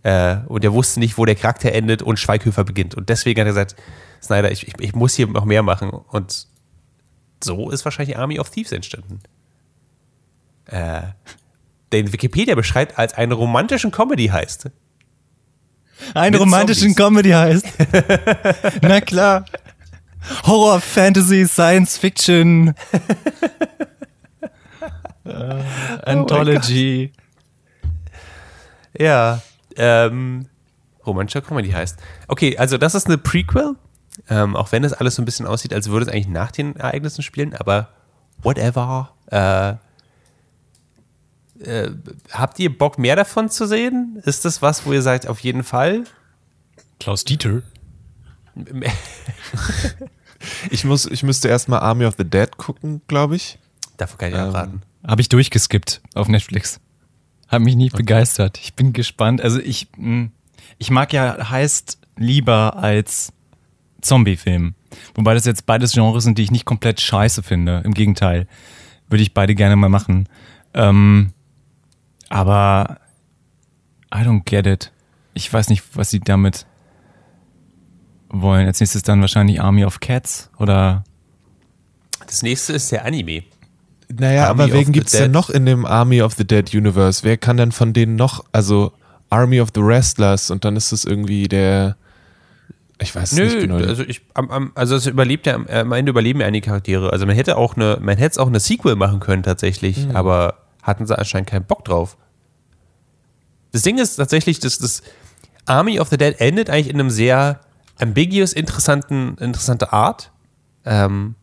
Äh, 0.03 0.39
und 0.47 0.65
er 0.65 0.73
wusste 0.73 0.99
nicht, 0.99 1.17
wo 1.17 1.23
der 1.23 1.35
Charakter 1.35 1.71
endet 1.71 2.01
und 2.01 2.19
Schweighöfer 2.19 2.65
beginnt. 2.65 2.95
Und 2.95 3.07
deswegen 3.07 3.39
hat 3.39 3.47
er 3.47 3.51
gesagt, 3.51 3.77
Snyder, 4.21 4.51
ich, 4.51 4.67
ich, 4.67 4.73
ich 4.79 4.95
muss 4.95 5.15
hier 5.15 5.27
noch 5.27 5.45
mehr 5.45 5.63
machen. 5.63 5.89
Und 5.89 6.47
so 7.43 7.69
ist 7.69 7.85
wahrscheinlich 7.85 8.17
Army 8.17 8.39
of 8.39 8.49
Thieves 8.49 8.71
entstanden. 8.71 9.19
Äh, 10.65 11.01
den 11.91 12.13
Wikipedia 12.13 12.55
beschreibt 12.55 12.99
als 12.99 13.13
einen 13.13 13.31
romantischen 13.31 13.91
Comedy 13.91 14.27
heißt. 14.27 14.69
Einen 16.13 16.33
Mit 16.33 16.41
romantischen 16.41 16.95
Zombies. 16.95 16.95
Comedy 16.95 17.31
heißt. 17.31 17.65
Na 18.81 19.01
klar. 19.01 19.45
Horror, 20.43 20.79
Fantasy, 20.81 21.47
Science 21.47 21.97
Fiction. 21.97 22.69
äh, 25.25 25.63
Anthology. 26.05 27.11
Ja, 28.97 29.41
ähm, 29.77 30.47
romantischer 31.05 31.41
Comedy 31.41 31.71
heißt. 31.71 31.99
Okay, 32.27 32.57
also 32.57 32.77
das 32.77 32.95
ist 32.95 33.07
eine 33.07 33.17
Prequel, 33.17 33.75
ähm, 34.29 34.55
auch 34.55 34.71
wenn 34.71 34.83
es 34.83 34.93
alles 34.93 35.15
so 35.15 35.21
ein 35.21 35.25
bisschen 35.25 35.45
aussieht, 35.47 35.73
als 35.73 35.89
würde 35.89 36.05
es 36.05 36.11
eigentlich 36.11 36.27
nach 36.27 36.51
den 36.51 36.75
Ereignissen 36.75 37.21
spielen, 37.21 37.53
aber 37.55 37.89
whatever. 38.41 39.11
Äh, 39.31 39.75
äh, 41.63 41.91
habt 42.31 42.57
ihr 42.59 42.75
Bock 42.75 42.97
mehr 42.97 43.15
davon 43.15 43.49
zu 43.49 43.67
sehen? 43.67 44.21
Ist 44.23 44.45
das 44.45 44.61
was, 44.61 44.85
wo 44.85 44.93
ihr 44.93 45.01
sagt, 45.01 45.27
auf 45.27 45.39
jeden 45.39 45.63
Fall? 45.63 46.03
Klaus 46.99 47.23
Dieter. 47.23 47.61
Ich, 50.69 50.85
muss, 50.85 51.05
ich 51.05 51.23
müsste 51.23 51.49
erstmal 51.49 51.81
Army 51.81 52.05
of 52.05 52.15
the 52.17 52.23
Dead 52.23 52.55
gucken, 52.57 53.01
glaube 53.07 53.35
ich. 53.35 53.59
Davon 53.97 54.17
kann 54.17 54.29
ich 54.29 54.35
Ähm, 54.35 54.41
abraten. 54.41 54.81
Habe 55.05 55.21
ich 55.21 55.29
durchgeskippt 55.29 56.01
auf 56.15 56.27
Netflix. 56.29 56.79
Hat 57.47 57.61
mich 57.61 57.75
nicht 57.75 57.95
begeistert. 57.95 58.57
Ich 58.61 58.73
bin 58.73 58.93
gespannt. 58.93 59.41
Also 59.41 59.59
ich, 59.59 59.89
mh, 59.97 60.29
ich 60.77 60.91
mag 60.91 61.11
ja 61.11 61.49
heißt 61.49 61.97
lieber 62.15 62.77
als 62.77 63.33
Zombie-Film. 64.01 64.75
Wobei 65.15 65.33
das 65.33 65.45
jetzt 65.45 65.65
beides 65.65 65.93
Genres 65.93 66.23
sind, 66.23 66.37
die 66.37 66.43
ich 66.43 66.51
nicht 66.51 66.65
komplett 66.65 67.01
scheiße 67.01 67.43
finde. 67.43 67.81
Im 67.85 67.93
Gegenteil. 67.93 68.47
Würde 69.09 69.21
ich 69.21 69.33
beide 69.33 69.55
gerne 69.55 69.75
mal 69.75 69.89
machen. 69.89 70.27
Ähm, 70.73 71.33
aber 72.29 72.99
I 74.13 74.19
don't 74.19 74.43
get 74.45 74.65
it. 74.65 74.91
Ich 75.33 75.51
weiß 75.51 75.69
nicht, 75.69 75.83
was 75.93 76.09
sie 76.09 76.19
damit 76.19 76.65
wollen. 78.29 78.67
Als 78.67 78.79
nächstes 78.79 79.03
dann 79.03 79.21
wahrscheinlich 79.21 79.61
Army 79.61 79.85
of 79.85 79.99
Cats 79.99 80.49
oder 80.57 81.03
Das 82.27 82.43
nächste 82.43 82.73
ist 82.73 82.91
der 82.91 83.05
Anime. 83.05 83.43
Naja, 84.11 84.47
Army 84.47 84.63
aber 84.63 84.73
wen 84.73 84.91
gibt's 84.91 85.11
denn 85.11 85.23
Dead. 85.25 85.31
noch 85.31 85.49
in 85.49 85.65
dem 85.65 85.85
Army 85.85 86.21
of 86.21 86.33
the 86.33 86.45
Dead 86.45 86.73
Universe? 86.73 87.23
Wer 87.23 87.37
kann 87.37 87.57
denn 87.57 87.71
von 87.71 87.93
denen 87.93 88.15
noch, 88.15 88.43
also 88.51 88.91
Army 89.29 89.61
of 89.61 89.69
the 89.75 89.81
Wrestlers 89.81 90.49
und 90.49 90.65
dann 90.65 90.75
ist 90.75 90.91
es 90.91 91.05
irgendwie 91.05 91.47
der, 91.47 91.95
ich 93.01 93.15
weiß 93.15 93.31
es 93.31 93.37
nicht 93.37 93.53
Nö, 93.55 93.61
genau. 93.61 93.75
also 93.77 94.03
ich, 94.03 94.21
am, 94.33 94.49
am, 94.51 94.71
also 94.75 94.95
es 94.95 95.05
überlebt 95.05 95.45
ja, 95.47 95.55
am- 95.55 95.67
äh, 95.67 95.79
am 95.79 95.91
Ende 95.93 96.09
überleben 96.09 96.41
ja 96.41 96.47
einige 96.47 96.65
Charaktere. 96.67 97.11
Also 97.11 97.25
man 97.25 97.35
hätte 97.35 97.57
auch 97.57 97.75
eine, 97.75 97.97
man 98.01 98.17
hätte 98.17 98.31
es 98.31 98.37
auch 98.37 98.47
eine 98.47 98.59
Sequel 98.59 98.95
machen 98.95 99.19
können 99.19 99.43
tatsächlich, 99.43 100.05
Mhm. 100.07 100.15
aber 100.15 100.55
hatten 100.83 101.05
sie 101.07 101.17
anscheinend 101.17 101.49
keinen 101.49 101.65
Bock 101.65 101.85
drauf. 101.85 102.17
Das 103.71 103.83
Ding 103.83 103.97
ist 103.99 104.15
tatsächlich, 104.15 104.59
dass 104.59 104.79
das 104.79 105.01
Army 105.65 105.99
of 105.99 106.09
the 106.09 106.17
Dead 106.17 106.35
endet 106.39 106.69
eigentlich 106.69 106.89
in 106.89 106.99
einem 106.99 107.09
sehr 107.09 107.59
ambiguous, 107.99 108.53
interessanten, 108.53 109.35
interessante 109.39 109.93
Art, 109.93 110.31
ähm, 110.85 111.35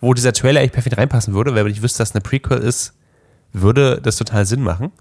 wo 0.00 0.14
dieser 0.14 0.32
Trailer 0.32 0.60
eigentlich 0.60 0.72
perfekt 0.72 0.96
reinpassen 0.98 1.34
würde, 1.34 1.54
wenn 1.54 1.64
man 1.64 1.72
nicht 1.72 1.82
wüsste, 1.82 1.98
dass 1.98 2.12
eine 2.12 2.20
Prequel 2.20 2.58
ist, 2.58 2.94
würde 3.52 4.00
das 4.02 4.16
total 4.16 4.46
Sinn 4.46 4.62
machen. 4.62 4.92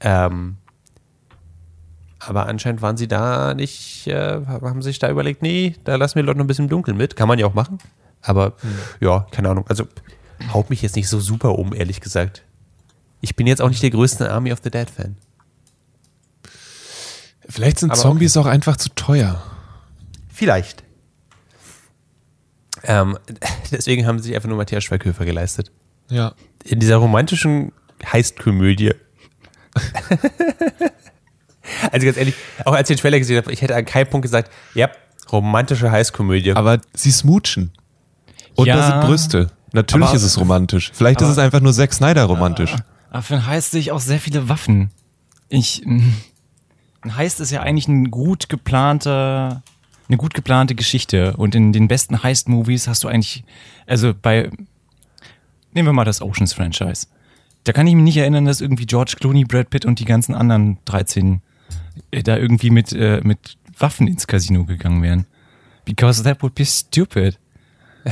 Ähm, 0.00 0.56
aber 2.20 2.46
anscheinend 2.46 2.82
waren 2.82 2.96
sie 2.96 3.08
da 3.08 3.54
nicht, 3.54 4.06
äh, 4.06 4.44
haben 4.46 4.82
sich 4.82 4.98
da 4.98 5.10
überlegt, 5.10 5.42
nee, 5.42 5.74
da 5.84 5.96
lassen 5.96 6.16
wir 6.16 6.22
die 6.22 6.26
Leute 6.26 6.38
noch 6.38 6.44
ein 6.44 6.48
bisschen 6.48 6.66
im 6.66 6.70
Dunkeln 6.70 6.96
mit. 6.96 7.16
Kann 7.16 7.28
man 7.28 7.38
ja 7.38 7.46
auch 7.46 7.54
machen. 7.54 7.78
Aber 8.20 8.52
ja, 9.00 9.26
keine 9.30 9.48
Ahnung. 9.48 9.66
Also 9.68 9.86
haut 10.52 10.68
mich 10.68 10.82
jetzt 10.82 10.96
nicht 10.96 11.08
so 11.08 11.18
super 11.18 11.58
um, 11.58 11.74
ehrlich 11.74 12.00
gesagt. 12.00 12.42
Ich 13.22 13.36
bin 13.36 13.46
jetzt 13.46 13.62
auch 13.62 13.70
nicht 13.70 13.82
der 13.82 13.90
größte 13.90 14.30
Army 14.30 14.52
of 14.52 14.60
the 14.62 14.70
Dead 14.70 14.88
Fan. 14.88 15.16
Vielleicht 17.48 17.78
sind 17.80 17.90
aber 17.90 18.00
Zombies 18.00 18.36
auch 18.36 18.46
einfach 18.46 18.76
zu 18.76 18.90
teuer. 18.90 19.42
Vielleicht. 20.28 20.84
Ähm, 22.84 23.18
deswegen 23.70 24.06
haben 24.06 24.18
sie 24.18 24.28
sich 24.28 24.36
einfach 24.36 24.48
nur 24.48 24.58
Matthias 24.58 24.84
Schweighöfer 24.84 25.24
geleistet. 25.24 25.72
Ja. 26.10 26.34
In 26.64 26.80
dieser 26.80 26.96
romantischen 26.96 27.72
Heistkomödie. 28.12 28.92
also 31.92 32.04
ganz 32.06 32.16
ehrlich, 32.16 32.34
auch 32.64 32.72
als 32.72 32.88
ich 32.90 32.96
den 32.96 33.00
Trailer 33.02 33.18
gesehen 33.18 33.36
habe, 33.38 33.52
ich 33.52 33.62
hätte 33.62 33.74
an 33.76 33.84
keinem 33.84 34.08
Punkt 34.08 34.22
gesagt, 34.22 34.50
ja, 34.74 34.88
romantische 35.30 35.90
Heistkomödie. 35.90 36.52
Aber 36.52 36.80
sie 36.94 37.10
smoochen. 37.12 37.72
Und 38.56 38.66
Ja. 38.66 38.76
da 38.76 38.86
sind 38.90 39.00
Brüste. 39.08 39.50
Natürlich 39.72 40.08
Aber- 40.08 40.16
ist 40.16 40.22
es 40.24 40.38
romantisch. 40.38 40.90
Vielleicht 40.92 41.20
ist 41.20 41.28
es 41.28 41.38
einfach 41.38 41.60
nur 41.60 41.72
Zack 41.72 41.92
Snyder 41.92 42.24
romantisch. 42.24 42.74
Aber 43.10 43.22
für 43.22 43.34
ein 43.36 43.46
Heist 43.46 43.70
sehe 43.70 43.80
ich 43.80 43.92
auch 43.92 44.00
sehr 44.00 44.18
viele 44.20 44.48
Waffen. 44.48 44.90
Ich, 45.48 45.82
mh, 45.84 46.02
ein 47.02 47.16
Heist 47.16 47.40
ist 47.40 47.50
ja 47.52 47.60
eigentlich 47.62 47.86
ein 47.88 48.10
gut 48.10 48.48
geplanter, 48.48 49.62
eine 50.08 50.16
gut 50.16 50.34
geplante 50.34 50.74
Geschichte. 50.74 51.36
Und 51.36 51.54
in 51.54 51.72
den 51.72 51.86
besten 51.88 52.22
Heist-Movies 52.22 52.88
hast 52.88 53.04
du 53.04 53.08
eigentlich, 53.08 53.44
also 53.86 54.12
bei, 54.20 54.50
nehmen 55.72 55.88
wir 55.88 55.92
mal 55.92 56.04
das 56.04 56.20
Oceans-Franchise. 56.20 57.06
Da 57.64 57.72
kann 57.72 57.86
ich 57.86 57.94
mich 57.94 58.04
nicht 58.04 58.16
erinnern, 58.16 58.46
dass 58.46 58.60
irgendwie 58.60 58.86
George 58.86 59.14
Clooney, 59.20 59.44
Brad 59.44 59.70
Pitt 59.70 59.84
und 59.84 60.00
die 60.00 60.04
ganzen 60.04 60.34
anderen 60.34 60.78
13 60.86 61.34
äh, 61.34 61.38
da 62.10 62.36
irgendwie 62.36 62.70
mit, 62.70 62.92
äh, 62.92 63.20
mit 63.22 63.56
Waffen 63.78 64.06
ins 64.08 64.26
Casino 64.26 64.64
gegangen 64.64 65.02
wären. 65.02 65.26
Because 65.84 66.22
that 66.22 66.42
would 66.42 66.54
be 66.54 66.64
stupid. 66.64 67.38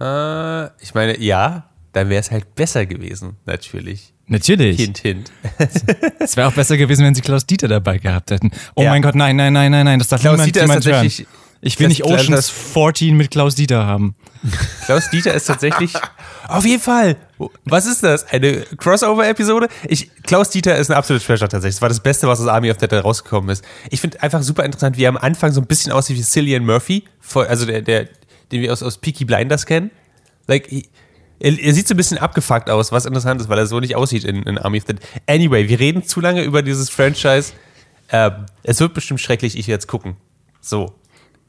Äh, 0.00 0.66
ich 0.82 0.94
meine, 0.94 1.18
ja, 1.20 1.64
dann 1.92 2.08
wäre 2.08 2.20
es 2.20 2.30
halt 2.30 2.54
besser 2.54 2.86
gewesen, 2.86 3.36
natürlich. 3.46 4.12
Natürlich. 4.26 4.76
Hint, 4.78 4.98
hint. 4.98 5.32
Es 6.20 6.36
wäre 6.36 6.46
auch 6.48 6.52
besser 6.52 6.76
gewesen, 6.76 7.04
wenn 7.04 7.14
sie 7.14 7.22
Klaus 7.22 7.46
Dieter 7.46 7.66
dabei 7.66 7.98
gehabt 7.98 8.30
hätten. 8.30 8.50
Oh 8.76 8.82
Ja. 8.82 8.90
mein 8.90 9.02
Gott, 9.02 9.14
nein, 9.14 9.36
nein, 9.36 9.52
nein, 9.52 9.72
nein, 9.72 9.84
nein, 9.86 9.98
das 9.98 10.08
darf 10.08 10.20
Klaus 10.20 10.34
niemand, 10.34 10.46
Dieter 10.54 10.64
ist 10.64 10.68
niemand 10.68 10.86
hören. 10.86 11.26
Ich 11.60 11.78
will 11.80 11.88
das- 11.88 11.98
nicht 11.98 12.04
Oceans 12.04 12.28
das- 12.28 12.50
14 12.50 13.16
mit 13.16 13.30
Klaus 13.30 13.54
Dieter 13.54 13.84
haben. 13.86 14.14
Klaus 14.86 15.10
Dieter 15.10 15.34
ist 15.34 15.46
tatsächlich. 15.46 15.92
Auf 16.48 16.64
jeden 16.64 16.80
Fall. 16.82 17.16
Was 17.64 17.86
ist 17.86 18.02
das? 18.02 18.26
Eine 18.28 18.62
Crossover-Episode? 18.76 19.68
Ich, 19.88 20.10
Klaus 20.22 20.50
Dieter 20.50 20.76
ist 20.76 20.90
ein 20.90 20.96
absolutes 20.96 21.26
Treasure 21.26 21.48
tatsächlich. 21.48 21.76
Das 21.76 21.82
war 21.82 21.88
das 21.88 22.00
Beste, 22.00 22.26
was 22.28 22.40
aus 22.40 22.46
Army 22.46 22.70
of 22.70 22.78
the 22.80 22.86
Dead 22.88 23.04
rausgekommen 23.04 23.50
ist. 23.50 23.64
Ich 23.90 24.00
finde 24.00 24.22
einfach 24.22 24.42
super 24.42 24.64
interessant, 24.64 24.96
wie 24.96 25.04
er 25.04 25.10
am 25.10 25.16
Anfang 25.16 25.52
so 25.52 25.60
ein 25.60 25.66
bisschen 25.66 25.92
aussieht 25.92 26.16
wie 26.16 26.22
Cillian 26.22 26.64
Murphy, 26.64 27.04
also 27.34 27.66
der, 27.66 27.82
der, 27.82 28.08
den 28.50 28.62
wir 28.62 28.72
aus, 28.72 28.82
aus 28.82 28.98
Peaky 28.98 29.24
Blinders 29.24 29.66
kennen. 29.66 29.90
Like, 30.46 30.72
er, 31.40 31.58
er 31.58 31.74
sieht 31.74 31.86
so 31.86 31.94
ein 31.94 31.98
bisschen 31.98 32.18
abgefuckt 32.18 32.70
aus, 32.70 32.92
was 32.92 33.04
interessant 33.04 33.40
ist, 33.40 33.48
weil 33.48 33.58
er 33.58 33.66
so 33.66 33.78
nicht 33.80 33.94
aussieht 33.96 34.24
in, 34.24 34.42
in 34.44 34.56
Army 34.58 34.78
of 34.78 34.84
the 34.86 34.94
Dead. 34.94 35.02
Anyway, 35.26 35.68
wir 35.68 35.78
reden 35.78 36.02
zu 36.04 36.20
lange 36.20 36.42
über 36.44 36.62
dieses 36.62 36.88
Franchise. 36.88 37.52
Ähm, 38.10 38.46
es 38.62 38.80
wird 38.80 38.94
bestimmt 38.94 39.20
schrecklich, 39.20 39.58
ich 39.58 39.66
jetzt 39.66 39.86
gucken. 39.86 40.16
So. 40.60 40.94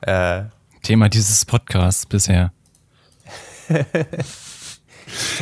Äh, 0.02 0.44
Thema 0.84 1.10
dieses 1.10 1.46
Podcasts 1.46 2.06
bisher. 2.06 2.52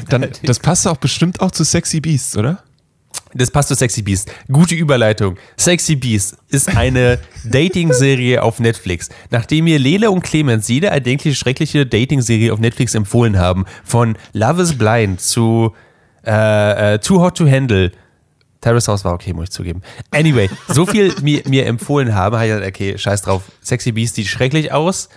Dann, 0.10 0.30
das 0.44 0.60
passt 0.60 0.88
auch 0.88 0.98
bestimmt 0.98 1.42
auch 1.42 1.52
zu 1.52 1.64
Sexy 1.64 2.00
Beasts, 2.00 2.38
oder? 2.38 2.64
Das 3.34 3.52
passt 3.52 3.68
zu 3.70 3.76
Sexy 3.76 4.02
Beast. 4.02 4.32
Gute 4.52 4.76
Überleitung. 4.76 5.38
Sexy 5.58 5.96
Beast 5.96 6.38
ist 6.50 6.76
eine 6.76 7.20
Dating-Serie 7.46 8.42
auf 8.42 8.60
Netflix. 8.60 9.10
Nachdem 9.30 9.66
mir 9.66 9.80
Lele 9.80 10.10
und 10.12 10.24
Clemens 10.24 10.68
jede 10.68 10.88
erdenkliche 10.88 11.36
schreckliche 11.36 11.86
Dating-Serie 11.86 12.54
auf 12.54 12.60
Netflix 12.60 12.96
empfohlen 12.96 13.38
haben, 13.38 13.66
von 13.84 14.18
Love 14.34 14.62
is 14.62 14.78
Blind 14.78 15.20
zu 15.22 15.74
äh, 16.26 16.96
äh, 16.96 17.00
Too 17.00 17.20
Hot 17.22 17.38
to 17.38 17.50
Handle. 17.50 17.92
Terrace 18.62 18.88
House 18.88 19.06
war 19.06 19.14
okay, 19.14 19.34
muss 19.34 19.46
ich 19.46 19.52
zugeben. 19.52 19.82
Anyway, 20.12 20.50
so 20.68 20.86
viel 20.86 21.14
mir, 21.22 21.44
mir 21.48 21.66
empfohlen 21.66 22.16
haben, 22.16 22.36
habe 22.36 22.46
ich 22.46 22.52
gesagt, 22.52 22.68
okay, 22.68 22.98
scheiß 22.98 23.22
drauf. 23.22 23.44
Sexy 23.62 23.92
Beast 23.92 24.16
sieht 24.16 24.28
schrecklich 24.28 24.72
aus. 24.72 25.10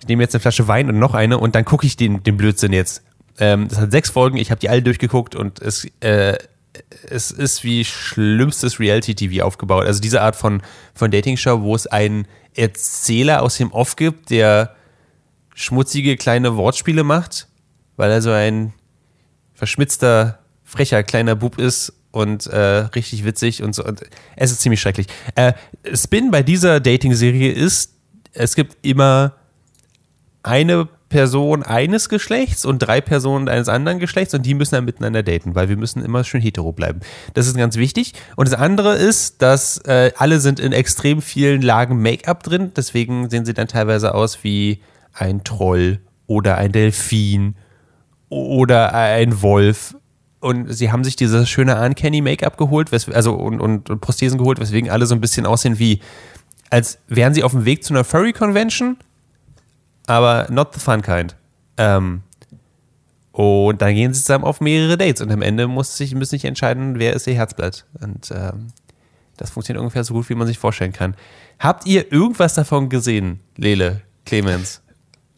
Ich 0.00 0.08
nehme 0.08 0.22
jetzt 0.22 0.34
eine 0.34 0.40
Flasche 0.40 0.68
Wein 0.68 0.88
und 0.88 0.98
noch 0.98 1.14
eine 1.14 1.38
und 1.38 1.54
dann 1.54 1.64
gucke 1.64 1.86
ich 1.86 1.96
den, 1.96 2.22
den 2.22 2.36
Blödsinn 2.36 2.72
jetzt. 2.72 3.02
Ähm, 3.38 3.68
das 3.68 3.78
hat 3.78 3.90
sechs 3.90 4.10
Folgen, 4.10 4.36
ich 4.36 4.50
habe 4.50 4.60
die 4.60 4.68
alle 4.68 4.82
durchgeguckt 4.82 5.34
und 5.34 5.60
es, 5.60 5.86
äh, 6.00 6.36
es 7.08 7.30
ist 7.30 7.64
wie 7.64 7.84
schlimmstes 7.84 8.78
Reality-TV 8.78 9.44
aufgebaut. 9.44 9.86
Also 9.86 10.00
diese 10.00 10.20
Art 10.22 10.36
von, 10.36 10.62
von 10.94 11.10
Dating-Show, 11.10 11.62
wo 11.62 11.74
es 11.74 11.86
einen 11.86 12.26
Erzähler 12.54 13.42
aus 13.42 13.56
dem 13.56 13.72
Off 13.72 13.96
gibt, 13.96 14.30
der 14.30 14.74
schmutzige 15.54 16.16
kleine 16.16 16.56
Wortspiele 16.56 17.02
macht, 17.02 17.48
weil 17.96 18.10
er 18.10 18.22
so 18.22 18.30
ein 18.30 18.72
verschmitzter, 19.54 20.38
frecher 20.64 21.02
kleiner 21.02 21.34
Bub 21.34 21.58
ist 21.58 21.92
und 22.16 22.46
äh, 22.46 22.58
richtig 22.96 23.24
witzig 23.24 23.62
und 23.62 23.74
so. 23.74 23.84
Und 23.84 24.00
es 24.36 24.50
ist 24.50 24.62
ziemlich 24.62 24.80
schrecklich. 24.80 25.06
Äh, 25.34 25.52
Spin 25.92 26.30
bei 26.30 26.42
dieser 26.42 26.80
Dating-Serie 26.80 27.52
ist, 27.52 27.92
es 28.32 28.54
gibt 28.54 28.78
immer 28.80 29.34
eine 30.42 30.88
Person 31.10 31.62
eines 31.62 32.08
Geschlechts 32.08 32.64
und 32.64 32.78
drei 32.78 33.00
Personen 33.00 33.48
eines 33.48 33.68
anderen 33.68 33.98
Geschlechts 33.98 34.32
und 34.34 34.46
die 34.46 34.54
müssen 34.54 34.74
dann 34.74 34.86
miteinander 34.86 35.22
daten, 35.22 35.54
weil 35.54 35.68
wir 35.68 35.76
müssen 35.76 36.02
immer 36.02 36.24
schön 36.24 36.40
hetero 36.40 36.72
bleiben. 36.72 37.00
Das 37.34 37.46
ist 37.46 37.56
ganz 37.56 37.76
wichtig. 37.76 38.14
Und 38.34 38.48
das 38.48 38.58
andere 38.58 38.96
ist, 38.96 39.42
dass 39.42 39.78
äh, 39.84 40.12
alle 40.16 40.40
sind 40.40 40.58
in 40.58 40.72
extrem 40.72 41.20
vielen 41.20 41.60
Lagen 41.60 42.00
Make-up 42.00 42.42
drin, 42.42 42.72
deswegen 42.74 43.28
sehen 43.28 43.44
sie 43.44 43.54
dann 43.54 43.68
teilweise 43.68 44.14
aus 44.14 44.42
wie 44.42 44.80
ein 45.12 45.44
Troll 45.44 46.00
oder 46.26 46.56
ein 46.56 46.72
Delfin 46.72 47.56
oder 48.30 48.94
ein 48.94 49.42
Wolf. 49.42 49.96
Und 50.40 50.72
sie 50.72 50.92
haben 50.92 51.02
sich 51.02 51.16
dieses 51.16 51.48
schöne 51.48 51.80
Uncanny 51.80 52.20
Make-up 52.20 52.56
geholt, 52.56 52.92
also 53.12 53.34
und, 53.34 53.60
und, 53.60 53.90
und 53.90 54.00
Prosthesen 54.00 54.38
geholt, 54.38 54.60
weswegen 54.60 54.90
alle 54.90 55.06
so 55.06 55.14
ein 55.14 55.20
bisschen 55.20 55.46
aussehen 55.46 55.78
wie, 55.78 56.00
als 56.70 56.98
wären 57.08 57.34
sie 57.34 57.42
auf 57.42 57.52
dem 57.52 57.64
Weg 57.64 57.84
zu 57.84 57.94
einer 57.94 58.04
Furry 58.04 58.32
Convention, 58.32 58.96
aber 60.06 60.46
not 60.50 60.74
the 60.74 60.80
fun 60.80 61.02
kind. 61.02 61.36
Ähm, 61.78 62.22
und 63.32 63.82
dann 63.82 63.94
gehen 63.94 64.14
sie 64.14 64.20
zusammen 64.20 64.44
auf 64.44 64.60
mehrere 64.60 64.96
Dates 64.96 65.20
und 65.20 65.30
am 65.30 65.42
Ende 65.42 65.66
muss 65.66 65.96
sich, 65.96 66.14
müssen 66.14 66.30
sich 66.30 66.44
entscheiden, 66.44 66.98
wer 66.98 67.12
ist 67.12 67.26
ihr 67.26 67.34
Herzblatt. 67.34 67.84
Und 68.00 68.30
ähm, 68.30 68.68
das 69.36 69.50
funktioniert 69.50 69.80
ungefähr 69.80 70.04
so 70.04 70.14
gut, 70.14 70.28
wie 70.30 70.34
man 70.34 70.46
sich 70.46 70.58
vorstellen 70.58 70.92
kann. 70.92 71.14
Habt 71.58 71.86
ihr 71.86 72.10
irgendwas 72.12 72.54
davon 72.54 72.88
gesehen, 72.88 73.40
Lele, 73.56 74.02
Clemens? 74.24 74.82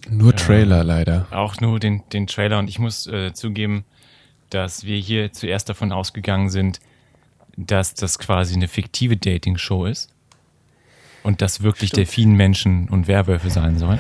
Nur 0.09 0.35
Trailer 0.35 0.85
leider. 0.85 1.27
Auch 1.31 1.61
nur 1.61 1.81
den, 1.81 2.03
den 2.13 2.27
Trailer 2.27 2.59
und 2.59 2.69
ich 2.69 2.79
muss 2.79 3.07
äh, 3.09 3.33
zugeben, 3.33 3.85
dass 4.51 4.85
wir 4.85 4.99
hier 4.99 5.33
zuerst 5.33 5.69
davon 5.69 5.93
ausgegangen 5.93 6.51
sind, 6.51 6.81
dass 7.57 7.95
das 7.95 8.19
quasi 8.19 8.55
eine 8.55 8.69
fiktive 8.69 9.17
Dating-Show 9.17 9.87
ist 9.87 10.11
und 11.23 11.43
dass 11.43 11.63
wirklich 11.63 11.91
Delfinmenschen 11.91 12.89
und 12.89 13.09
Werwölfe 13.09 13.51
sein 13.51 13.79
sollen. 13.79 13.99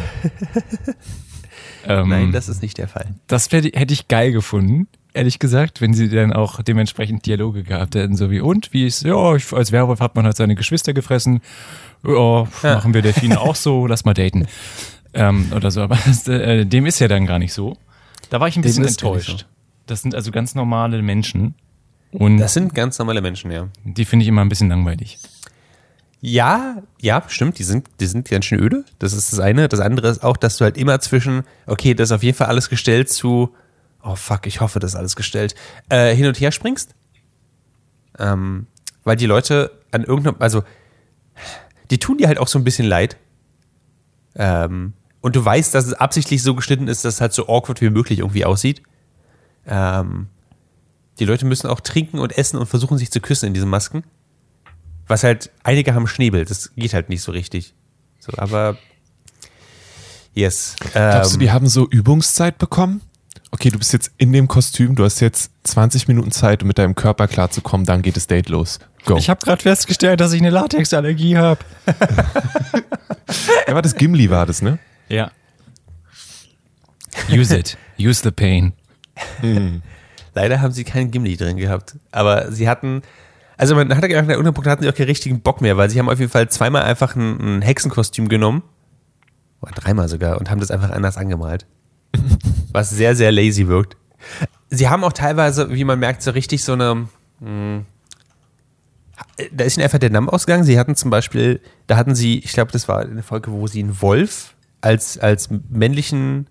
ähm, 1.86 2.08
Nein, 2.08 2.32
das 2.32 2.48
ist 2.48 2.62
nicht 2.62 2.78
der 2.78 2.88
Fall. 2.88 3.06
das 3.26 3.50
hätte 3.50 3.92
ich 3.92 4.08
geil 4.08 4.32
gefunden, 4.32 4.86
ehrlich 5.12 5.38
gesagt, 5.38 5.80
wenn 5.80 5.94
sie 5.94 6.08
dann 6.08 6.32
auch 6.32 6.62
dementsprechend 6.62 7.26
Dialoge 7.26 7.64
gehabt 7.64 7.94
hätten, 7.94 8.16
so 8.16 8.30
wie, 8.30 8.40
und, 8.40 8.72
wie 8.72 8.86
ist, 8.86 9.04
ja, 9.04 9.34
ich, 9.34 9.52
als 9.52 9.72
Werwolf 9.72 10.00
hat 10.00 10.14
man 10.14 10.24
halt 10.24 10.36
seine 10.36 10.54
Geschwister 10.54 10.92
gefressen, 10.92 11.40
ja, 12.06 12.46
machen 12.62 12.94
wir 12.94 13.02
Delfine 13.02 13.40
auch 13.40 13.56
so, 13.56 13.86
lass 13.86 14.04
mal 14.04 14.14
daten. 14.14 14.46
Ähm, 15.14 15.50
oder 15.56 15.70
so, 15.70 15.80
aber 15.80 15.98
das, 16.04 16.28
äh, 16.28 16.66
dem 16.66 16.84
ist 16.84 16.98
ja 16.98 17.08
dann 17.08 17.24
gar 17.24 17.38
nicht 17.38 17.54
so. 17.54 17.78
Da 18.28 18.40
war 18.40 18.46
ich 18.46 18.56
ein 18.56 18.62
bisschen 18.62 18.84
enttäuscht. 18.84 19.46
Das 19.90 20.02
sind 20.02 20.14
also 20.14 20.30
ganz 20.30 20.54
normale 20.54 21.02
Menschen 21.02 21.54
und 22.12 22.38
Das 22.38 22.54
sind 22.54 22.74
ganz 22.74 22.98
normale 22.98 23.20
Menschen, 23.20 23.50
ja. 23.50 23.68
die 23.84 24.04
finde 24.04 24.22
ich 24.22 24.28
immer 24.28 24.40
ein 24.40 24.48
bisschen 24.48 24.68
langweilig. 24.68 25.18
Ja, 26.20 26.82
ja, 27.00 27.22
stimmt, 27.28 27.58
die 27.58 27.64
sind, 27.64 27.86
die 28.00 28.06
sind 28.06 28.28
ganz 28.28 28.46
schön 28.46 28.58
öde. 28.58 28.84
Das 28.98 29.12
ist 29.12 29.32
das 29.32 29.38
eine. 29.38 29.68
Das 29.68 29.78
andere 29.78 30.08
ist 30.08 30.24
auch, 30.24 30.36
dass 30.36 30.56
du 30.56 30.64
halt 30.64 30.76
immer 30.76 30.98
zwischen, 31.00 31.44
okay, 31.66 31.94
das 31.94 32.08
ist 32.08 32.12
auf 32.12 32.22
jeden 32.22 32.36
Fall 32.36 32.48
alles 32.48 32.68
gestellt 32.68 33.08
zu, 33.08 33.54
oh 34.02 34.16
fuck, 34.16 34.46
ich 34.46 34.60
hoffe, 34.60 34.80
das 34.80 34.92
ist 34.92 34.96
alles 34.96 35.14
gestellt, 35.14 35.54
äh, 35.90 36.14
hin 36.14 36.26
und 36.26 36.40
her 36.40 36.50
springst. 36.50 36.94
Ähm, 38.18 38.66
weil 39.04 39.16
die 39.16 39.26
Leute 39.26 39.70
an 39.92 40.02
irgendeinem, 40.02 40.36
also, 40.40 40.64
die 41.90 41.98
tun 41.98 42.18
dir 42.18 42.26
halt 42.26 42.38
auch 42.38 42.48
so 42.48 42.58
ein 42.58 42.64
bisschen 42.64 42.86
leid. 42.86 43.16
Ähm, 44.34 44.94
und 45.20 45.36
du 45.36 45.44
weißt, 45.44 45.72
dass 45.74 45.86
es 45.86 45.94
absichtlich 45.94 46.42
so 46.42 46.54
geschnitten 46.54 46.88
ist, 46.88 47.04
dass 47.04 47.14
es 47.14 47.20
halt 47.20 47.32
so 47.32 47.48
awkward 47.48 47.80
wie 47.80 47.90
möglich 47.90 48.18
irgendwie 48.20 48.44
aussieht. 48.44 48.82
Ähm, 49.68 50.28
die 51.18 51.24
Leute 51.24 51.46
müssen 51.46 51.68
auch 51.68 51.80
trinken 51.80 52.18
und 52.18 52.36
essen 52.36 52.58
und 52.58 52.66
versuchen 52.66 52.98
sich 52.98 53.10
zu 53.10 53.20
küssen 53.20 53.46
in 53.46 53.54
diesen 53.54 53.68
Masken. 53.68 54.04
Was 55.06 55.24
halt, 55.24 55.50
einige 55.62 55.94
haben 55.94 56.06
Schnäbel, 56.06 56.44
das 56.44 56.74
geht 56.76 56.94
halt 56.94 57.08
nicht 57.08 57.22
so 57.22 57.32
richtig. 57.32 57.74
So, 58.20 58.32
aber 58.36 58.76
yes. 60.34 60.76
Glaubst 60.92 61.32
du, 61.32 61.36
Ähm, 61.36 61.40
die 61.40 61.50
haben 61.50 61.68
so 61.68 61.88
Übungszeit 61.88 62.58
bekommen? 62.58 63.00
Okay, 63.50 63.70
du 63.70 63.78
bist 63.78 63.94
jetzt 63.94 64.10
in 64.18 64.32
dem 64.32 64.46
Kostüm, 64.46 64.94
du 64.94 65.04
hast 65.04 65.20
jetzt 65.20 65.50
20 65.64 66.06
Minuten 66.08 66.30
Zeit, 66.30 66.62
um 66.62 66.68
mit 66.68 66.76
deinem 66.76 66.94
Körper 66.94 67.26
klarzukommen, 67.26 67.86
dann 67.86 68.02
geht 68.02 68.16
das 68.16 68.26
Date 68.26 68.50
los. 68.50 68.78
Go. 69.06 69.16
Ich 69.16 69.30
habe 69.30 69.40
gerade 69.42 69.62
festgestellt, 69.62 70.20
dass 70.20 70.32
ich 70.32 70.40
eine 70.40 70.50
Latexallergie 70.50 71.38
habe. 71.38 71.60
ja, 73.66 73.74
war 73.74 73.80
das 73.80 73.94
Gimli 73.94 74.28
war 74.28 74.44
das, 74.44 74.60
ne? 74.60 74.78
Ja. 75.08 75.30
Use 77.30 77.56
it. 77.56 77.78
Use 77.98 78.20
the 78.22 78.30
pain. 78.30 78.74
leider 80.34 80.60
haben 80.60 80.72
sie 80.72 80.84
keinen 80.84 81.10
Gimli 81.10 81.36
drin 81.36 81.56
gehabt. 81.56 81.96
Aber 82.12 82.50
sie 82.52 82.68
hatten, 82.68 83.02
also 83.56 83.74
man 83.74 83.94
hatte 83.94 84.08
gedacht, 84.08 84.24
an 84.24 84.30
irgendeinem 84.30 84.54
Punkt 84.54 84.68
hatten 84.68 84.82
sie 84.82 84.88
auch 84.88 84.94
keinen 84.94 85.06
richtigen 85.06 85.40
Bock 85.40 85.60
mehr, 85.60 85.76
weil 85.76 85.90
sie 85.90 85.98
haben 85.98 86.08
auf 86.08 86.18
jeden 86.18 86.30
Fall 86.30 86.48
zweimal 86.48 86.82
einfach 86.82 87.16
ein, 87.16 87.58
ein 87.58 87.62
Hexenkostüm 87.62 88.28
genommen. 88.28 88.62
Oder 89.60 89.72
dreimal 89.72 90.08
sogar 90.08 90.38
und 90.38 90.50
haben 90.50 90.60
das 90.60 90.70
einfach 90.70 90.90
anders 90.90 91.16
angemalt. 91.16 91.66
Was 92.72 92.90
sehr, 92.90 93.16
sehr 93.16 93.32
lazy 93.32 93.66
wirkt. 93.66 93.96
Sie 94.70 94.88
haben 94.88 95.02
auch 95.02 95.12
teilweise, 95.12 95.72
wie 95.72 95.84
man 95.84 95.98
merkt, 95.98 96.22
so 96.22 96.30
richtig 96.30 96.62
so 96.62 96.74
eine. 96.74 97.08
mh, 97.40 97.82
da 99.52 99.64
ist 99.64 99.76
ihnen 99.76 99.84
einfach 99.84 99.98
der 99.98 100.10
Name 100.10 100.32
ausgegangen. 100.32 100.64
Sie 100.64 100.78
hatten 100.78 100.94
zum 100.94 101.10
Beispiel, 101.10 101.60
da 101.86 101.96
hatten 101.96 102.14
sie, 102.14 102.38
ich 102.38 102.52
glaube, 102.52 102.72
das 102.72 102.88
war 102.88 103.00
eine 103.00 103.22
Folge, 103.22 103.50
wo 103.50 103.66
sie 103.66 103.82
einen 103.82 104.00
Wolf 104.00 104.54
als, 104.80 105.18
als 105.18 105.48
männlichen 105.70 106.46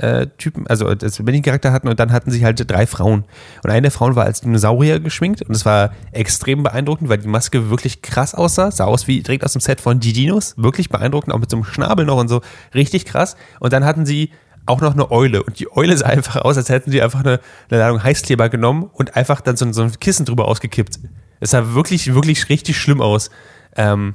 äh, 0.00 0.26
Typen, 0.38 0.66
also 0.66 0.86
als 0.86 1.18
männlichen 1.18 1.44
Charakter 1.44 1.72
hatten 1.72 1.88
und 1.88 2.00
dann 2.00 2.12
hatten 2.12 2.30
sie 2.30 2.44
halt 2.44 2.70
drei 2.70 2.86
Frauen. 2.86 3.24
Und 3.62 3.70
eine 3.70 3.82
der 3.82 3.90
Frauen 3.90 4.16
war 4.16 4.24
als 4.24 4.40
Dinosaurier 4.40 5.00
geschminkt 5.00 5.42
und 5.42 5.54
es 5.54 5.66
war 5.66 5.92
extrem 6.12 6.62
beeindruckend, 6.62 7.08
weil 7.08 7.18
die 7.18 7.28
Maske 7.28 7.70
wirklich 7.70 8.02
krass 8.02 8.34
aussah. 8.34 8.70
Sah 8.70 8.84
aus 8.84 9.06
wie 9.06 9.22
direkt 9.22 9.44
aus 9.44 9.52
dem 9.52 9.60
Set 9.60 9.80
von 9.80 10.00
Die 10.00 10.12
Dinos. 10.12 10.54
Wirklich 10.56 10.88
beeindruckend, 10.88 11.34
auch 11.34 11.38
mit 11.38 11.50
so 11.50 11.56
einem 11.56 11.64
Schnabel 11.64 12.06
noch 12.06 12.18
und 12.18 12.28
so. 12.28 12.40
Richtig 12.74 13.04
krass. 13.04 13.36
Und 13.60 13.72
dann 13.72 13.84
hatten 13.84 14.06
sie 14.06 14.30
auch 14.66 14.80
noch 14.80 14.94
eine 14.94 15.10
Eule. 15.10 15.42
Und 15.42 15.58
die 15.58 15.70
Eule 15.72 15.96
sah 15.96 16.06
einfach 16.06 16.36
aus, 16.36 16.56
als 16.56 16.68
hätten 16.68 16.90
sie 16.90 17.02
einfach 17.02 17.20
eine, 17.20 17.40
eine 17.70 17.80
Ladung 17.80 18.02
Heißkleber 18.02 18.48
genommen 18.48 18.88
und 18.92 19.16
einfach 19.16 19.40
dann 19.40 19.56
so, 19.56 19.70
so 19.72 19.82
ein 19.82 19.92
Kissen 20.00 20.26
drüber 20.26 20.48
ausgekippt. 20.48 20.98
Es 21.40 21.50
sah 21.50 21.74
wirklich, 21.74 22.14
wirklich 22.14 22.48
richtig 22.48 22.78
schlimm 22.78 23.00
aus. 23.00 23.30
Ähm, 23.76 24.14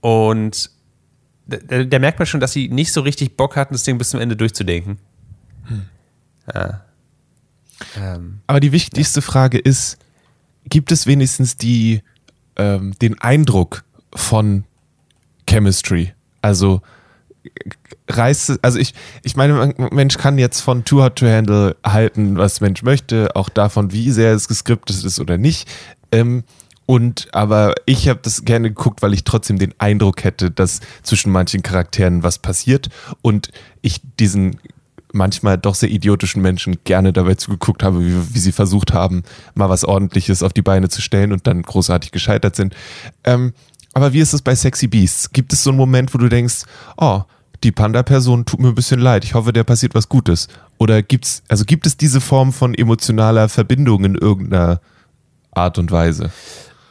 und 0.00 0.70
da, 1.46 1.84
da 1.84 1.98
merkt 1.98 2.18
man 2.18 2.26
schon, 2.26 2.40
dass 2.40 2.52
sie 2.52 2.68
nicht 2.68 2.92
so 2.92 3.00
richtig 3.00 3.36
Bock 3.36 3.56
hatten, 3.56 3.74
das 3.74 3.82
Ding 3.82 3.98
bis 3.98 4.10
zum 4.10 4.20
Ende 4.20 4.36
durchzudenken. 4.36 4.98
Ja. 6.52 6.82
Ähm, 7.96 8.40
Aber 8.46 8.60
die 8.60 8.72
wichtigste 8.72 9.22
Frage 9.22 9.58
ist, 9.58 9.98
gibt 10.68 10.92
es 10.92 11.06
wenigstens 11.06 11.56
die, 11.56 12.02
ähm, 12.56 12.94
den 13.00 13.20
Eindruck 13.20 13.84
von 14.14 14.64
Chemistry? 15.48 16.12
Also 16.40 16.82
reißt 18.08 18.50
es, 18.50 18.58
also 18.62 18.78
ich, 18.78 18.94
ich 19.22 19.36
meine, 19.36 19.74
Mensch 19.92 20.16
kann 20.16 20.38
jetzt 20.38 20.60
von 20.60 20.84
Too 20.84 21.02
Hot 21.02 21.16
to 21.16 21.26
Handle 21.26 21.76
halten, 21.84 22.36
was 22.36 22.60
Mensch 22.60 22.82
möchte, 22.82 23.34
auch 23.36 23.48
davon, 23.48 23.92
wie 23.92 24.10
sehr 24.10 24.32
es 24.32 24.48
geskriptet 24.48 25.04
ist 25.04 25.20
oder 25.20 25.38
nicht. 25.38 25.68
Ähm, 26.12 26.44
und 26.86 27.28
aber 27.32 27.74
ich 27.86 28.08
habe 28.08 28.20
das 28.22 28.44
gerne 28.44 28.68
geguckt, 28.68 29.02
weil 29.02 29.14
ich 29.14 29.24
trotzdem 29.24 29.58
den 29.58 29.74
Eindruck 29.78 30.24
hätte, 30.24 30.50
dass 30.50 30.80
zwischen 31.02 31.32
manchen 31.32 31.62
Charakteren 31.62 32.22
was 32.22 32.38
passiert 32.38 32.88
und 33.22 33.50
ich 33.80 34.00
diesen 34.18 34.58
manchmal 35.14 35.56
doch 35.56 35.76
sehr 35.76 35.90
idiotischen 35.90 36.42
Menschen 36.42 36.78
gerne 36.84 37.12
dabei 37.12 37.36
zugeguckt 37.36 37.82
habe, 37.82 38.04
wie, 38.04 38.34
wie 38.34 38.38
sie 38.38 38.52
versucht 38.52 38.92
haben, 38.92 39.22
mal 39.54 39.70
was 39.70 39.84
Ordentliches 39.84 40.42
auf 40.42 40.52
die 40.52 40.62
Beine 40.62 40.88
zu 40.88 41.00
stellen 41.00 41.32
und 41.32 41.46
dann 41.46 41.62
großartig 41.62 42.10
gescheitert 42.10 42.56
sind. 42.56 42.74
Ähm, 43.22 43.52
aber 43.94 44.12
wie 44.12 44.18
ist 44.18 44.34
es 44.34 44.42
bei 44.42 44.56
Sexy 44.56 44.88
Beasts? 44.88 45.30
Gibt 45.30 45.52
es 45.52 45.62
so 45.62 45.70
einen 45.70 45.78
Moment, 45.78 46.12
wo 46.12 46.18
du 46.18 46.28
denkst, 46.28 46.64
oh, 46.96 47.22
die 47.62 47.72
Panda-Person 47.72 48.44
tut 48.44 48.60
mir 48.60 48.68
ein 48.68 48.74
bisschen 48.74 49.00
leid, 49.00 49.24
ich 49.24 49.34
hoffe, 49.34 49.52
der 49.52 49.64
passiert 49.64 49.94
was 49.94 50.08
Gutes? 50.08 50.48
Oder 50.78 51.02
gibt's, 51.02 51.42
also 51.48 51.64
gibt 51.64 51.86
es 51.86 51.96
diese 51.96 52.20
Form 52.20 52.52
von 52.52 52.74
emotionaler 52.74 53.48
Verbindung 53.48 54.04
in 54.04 54.16
irgendeiner 54.16 54.80
Art 55.52 55.78
und 55.78 55.92
Weise? 55.92 56.30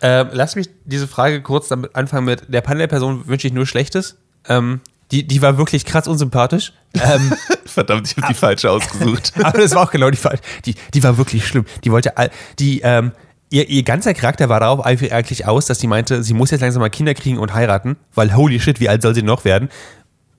Ähm, 0.03 0.27
lass 0.33 0.55
mich 0.55 0.69
diese 0.85 1.07
Frage 1.07 1.41
kurz 1.41 1.69
damit 1.69 1.95
anfangen 1.95 2.25
mit 2.25 2.53
der 2.53 2.61
Panda-Person 2.61 3.25
wünsche 3.27 3.47
ich 3.47 3.53
nur 3.53 3.65
Schlechtes. 3.65 4.17
Ähm, 4.47 4.81
die, 5.11 5.25
die 5.25 5.41
war 5.41 5.57
wirklich 5.57 5.85
krass 5.85 6.07
unsympathisch. 6.07 6.73
Ähm, 6.93 7.33
Verdammt, 7.65 8.07
ich 8.11 8.17
habe 8.17 8.27
die 8.27 8.37
falsche 8.37 8.69
ausgesucht. 8.69 9.33
aber 9.43 9.59
das 9.59 9.73
war 9.73 9.83
auch 9.83 9.91
genau 9.91 10.09
die 10.11 10.17
Fall. 10.17 10.39
Die, 10.65 10.75
die 10.93 11.03
war 11.03 11.17
wirklich 11.17 11.47
schlimm. 11.47 11.65
Die 11.83 11.91
wollte, 11.91 12.17
all- 12.17 12.31
die, 12.59 12.81
ähm, 12.81 13.13
ihr, 13.49 13.69
ihr 13.69 13.83
ganzer 13.83 14.13
Charakter 14.13 14.49
war 14.49 14.59
darauf 14.59 14.81
eigentlich 14.85 15.45
aus, 15.47 15.65
dass 15.67 15.79
sie 15.79 15.87
meinte, 15.87 16.21
sie 16.23 16.33
muss 16.33 16.51
jetzt 16.51 16.61
langsam 16.61 16.81
mal 16.81 16.89
Kinder 16.89 17.13
kriegen 17.13 17.37
und 17.37 17.53
heiraten, 17.53 17.95
weil 18.13 18.35
holy 18.35 18.59
shit, 18.59 18.79
wie 18.79 18.89
alt 18.89 19.01
soll 19.01 19.15
sie 19.15 19.23
noch 19.23 19.45
werden? 19.45 19.69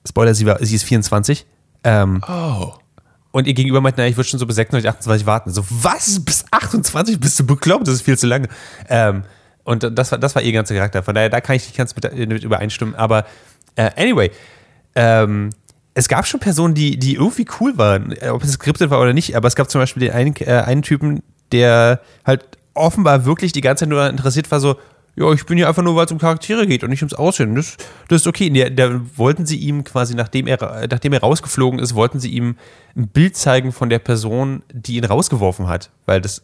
Spoiler, 0.07 0.35
sie, 0.35 0.45
war, 0.45 0.63
sie 0.63 0.75
ist 0.75 0.83
24. 0.83 1.45
Ähm, 1.83 2.21
Oh. 2.27 2.73
Und 3.31 3.47
ihr 3.47 3.53
Gegenüber 3.53 3.81
meinte, 3.81 3.99
na, 3.99 4.07
ich 4.07 4.15
würde 4.15 4.29
schon 4.29 4.39
so 4.39 4.45
bis 4.45 4.55
26, 4.55 4.87
28 4.89 5.25
warten. 5.25 5.51
So, 5.51 5.65
was? 5.69 6.23
Bis 6.23 6.45
28? 6.51 7.19
Bist 7.19 7.37
du 7.39 7.45
bekloppt? 7.45 7.85
Das 7.87 7.95
ist 7.95 8.03
viel 8.03 8.17
zu 8.17 8.27
lange. 8.27 8.47
Ähm, 8.87 9.23
und 9.65 9.97
das 9.97 10.11
war, 10.11 10.19
das 10.19 10.35
war 10.35 10.41
ihr 10.41 10.53
ganzer 10.53 10.75
Charakter. 10.75 11.03
Von 11.03 11.15
daher, 11.15 11.29
da 11.29 11.41
kann 11.41 11.57
ich 11.57 11.65
nicht 11.65 11.75
ganz 11.75 11.93
mit, 11.95 12.29
mit 12.29 12.43
übereinstimmen. 12.43 12.95
Aber 12.95 13.25
äh, 13.75 13.89
anyway, 13.97 14.31
ähm, 14.95 15.49
es 15.95 16.07
gab 16.07 16.27
schon 16.27 16.39
Personen, 16.39 16.75
die, 16.75 16.97
die 16.97 17.15
irgendwie 17.15 17.45
cool 17.59 17.77
waren, 17.77 18.13
äh, 18.13 18.29
ob 18.29 18.43
es 18.43 18.53
skriptet 18.53 18.89
war 18.91 19.01
oder 19.01 19.13
nicht, 19.13 19.35
aber 19.35 19.47
es 19.47 19.55
gab 19.55 19.69
zum 19.69 19.81
Beispiel 19.81 20.01
den 20.01 20.11
einen, 20.13 20.35
äh, 20.37 20.63
einen 20.65 20.83
Typen, 20.83 21.23
der 21.51 21.99
halt 22.23 22.45
offenbar 22.73 23.25
wirklich 23.25 23.51
die 23.51 23.61
ganze 23.61 23.81
Zeit 23.81 23.89
nur 23.89 24.07
interessiert 24.07 24.51
war, 24.51 24.59
so, 24.59 24.75
ja, 25.15 25.31
ich 25.31 25.45
bin 25.45 25.57
hier 25.57 25.67
einfach 25.67 25.81
nur, 25.81 25.95
weil 25.95 26.05
es 26.05 26.11
um 26.11 26.17
Charaktere 26.17 26.67
geht 26.67 26.83
und 26.83 26.89
nicht 26.89 27.01
ums 27.01 27.13
Aussehen. 27.13 27.55
Das, 27.55 27.77
das 28.09 28.21
ist 28.21 28.27
okay. 28.27 28.49
Da, 28.49 28.69
da 28.69 29.01
wollten 29.15 29.45
sie 29.45 29.57
ihm 29.57 29.85
quasi, 29.85 30.13
nachdem 30.13 30.45
er, 30.45 30.87
nachdem 30.91 31.13
er 31.13 31.21
rausgeflogen 31.21 31.79
ist, 31.79 31.95
wollten 31.95 32.19
sie 32.19 32.31
ihm 32.31 32.57
ein 32.97 33.07
Bild 33.07 33.37
zeigen 33.37 33.71
von 33.71 33.89
der 33.89 33.99
Person, 33.99 34.63
die 34.73 34.97
ihn 34.97 35.05
rausgeworfen 35.05 35.69
hat. 35.69 35.89
Weil 36.05 36.19
das 36.19 36.43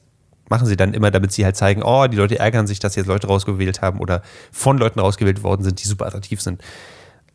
machen 0.52 0.68
sie 0.68 0.76
dann 0.76 0.94
immer, 0.94 1.10
damit 1.10 1.32
sie 1.32 1.46
halt 1.46 1.56
zeigen, 1.56 1.82
oh, 1.82 2.06
die 2.08 2.18
Leute 2.18 2.38
ärgern 2.38 2.68
sich, 2.68 2.80
dass 2.80 2.96
jetzt 2.96 3.08
Leute 3.08 3.26
rausgewählt 3.26 3.82
haben 3.82 4.00
oder 4.00 4.22
von 4.52 4.78
Leuten 4.78 5.00
rausgewählt 5.00 5.42
worden 5.42 5.64
sind, 5.64 5.82
die 5.82 5.88
super 5.88 6.06
attraktiv 6.06 6.42
sind. 6.42 6.62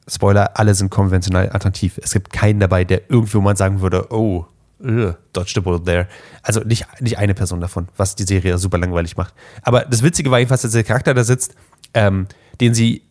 Spoiler, 0.06 0.56
alle 0.56 0.74
sind 0.74 0.90
konventionell 0.90 1.50
attraktiv. 1.50 1.98
Es 2.00 2.12
gibt 2.12 2.32
keinen 2.32 2.60
dabei, 2.60 2.84
der 2.84 3.10
irgendwo 3.10 3.40
mal 3.40 3.56
sagen 3.56 3.80
würde, 3.80 4.12
oh, 4.12 4.46
uh, 4.84 5.14
dodged 5.32 5.56
a 5.56 5.60
bullet 5.60 5.84
there. 5.84 6.06
Also 6.42 6.60
nicht, 6.60 6.86
nicht 7.00 7.18
eine 7.18 7.34
Person 7.34 7.60
davon, 7.60 7.88
was 7.96 8.14
die 8.14 8.24
Serie 8.24 8.58
super 8.58 8.78
langweilig 8.78 9.16
macht. 9.16 9.34
Aber 9.62 9.86
das 9.86 10.02
Witzige 10.02 10.30
war 10.30 10.38
jedenfalls, 10.38 10.62
dass 10.62 10.72
der 10.72 10.84
Charakter 10.84 11.14
da 11.14 11.24
sitzt, 11.24 11.56
ähm, 11.94 12.28
den 12.60 12.74
sie 12.74 13.02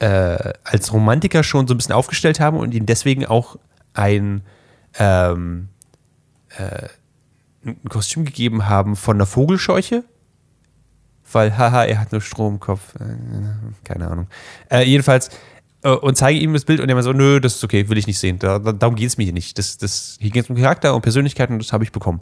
äh, 0.00 0.52
als 0.64 0.92
Romantiker 0.92 1.44
schon 1.44 1.66
so 1.68 1.74
ein 1.74 1.76
bisschen 1.78 1.94
aufgestellt 1.94 2.40
haben 2.40 2.58
und 2.58 2.74
ihm 2.74 2.86
deswegen 2.86 3.24
auch 3.24 3.56
ein, 3.94 4.42
ähm, 4.98 5.68
äh, 6.56 6.88
ein 7.64 7.88
Kostüm 7.88 8.24
gegeben 8.24 8.68
haben 8.68 8.96
von 8.96 9.16
einer 9.16 9.26
Vogelscheuche. 9.26 10.04
Weil, 11.30 11.56
haha, 11.58 11.84
er 11.84 12.00
hat 12.00 12.12
nur 12.12 12.20
Strom 12.20 12.54
im 12.54 12.60
Kopf. 12.60 12.94
Äh, 12.96 13.16
keine 13.84 14.08
Ahnung. 14.08 14.28
Äh, 14.70 14.84
jedenfalls, 14.84 15.30
äh, 15.82 15.90
und 15.90 16.16
zeige 16.16 16.38
ihm 16.38 16.52
das 16.52 16.64
Bild 16.64 16.80
und 16.80 16.88
er 16.88 16.96
war 16.96 17.02
so, 17.02 17.12
nö, 17.12 17.40
das 17.40 17.56
ist 17.56 17.64
okay, 17.64 17.88
will 17.88 17.98
ich 17.98 18.06
nicht 18.06 18.18
sehen. 18.18 18.38
Da, 18.38 18.58
da, 18.58 18.72
darum 18.72 18.96
geht 18.96 19.08
es 19.08 19.18
mir 19.18 19.24
hier 19.24 19.32
nicht. 19.32 19.58
Das, 19.58 19.76
das, 19.78 20.16
hier 20.20 20.30
geht 20.30 20.44
es 20.44 20.50
um 20.50 20.56
Charakter 20.56 20.94
und 20.94 21.02
Persönlichkeit 21.02 21.50
und 21.50 21.58
das 21.58 21.72
habe 21.72 21.84
ich 21.84 21.92
bekommen. 21.92 22.20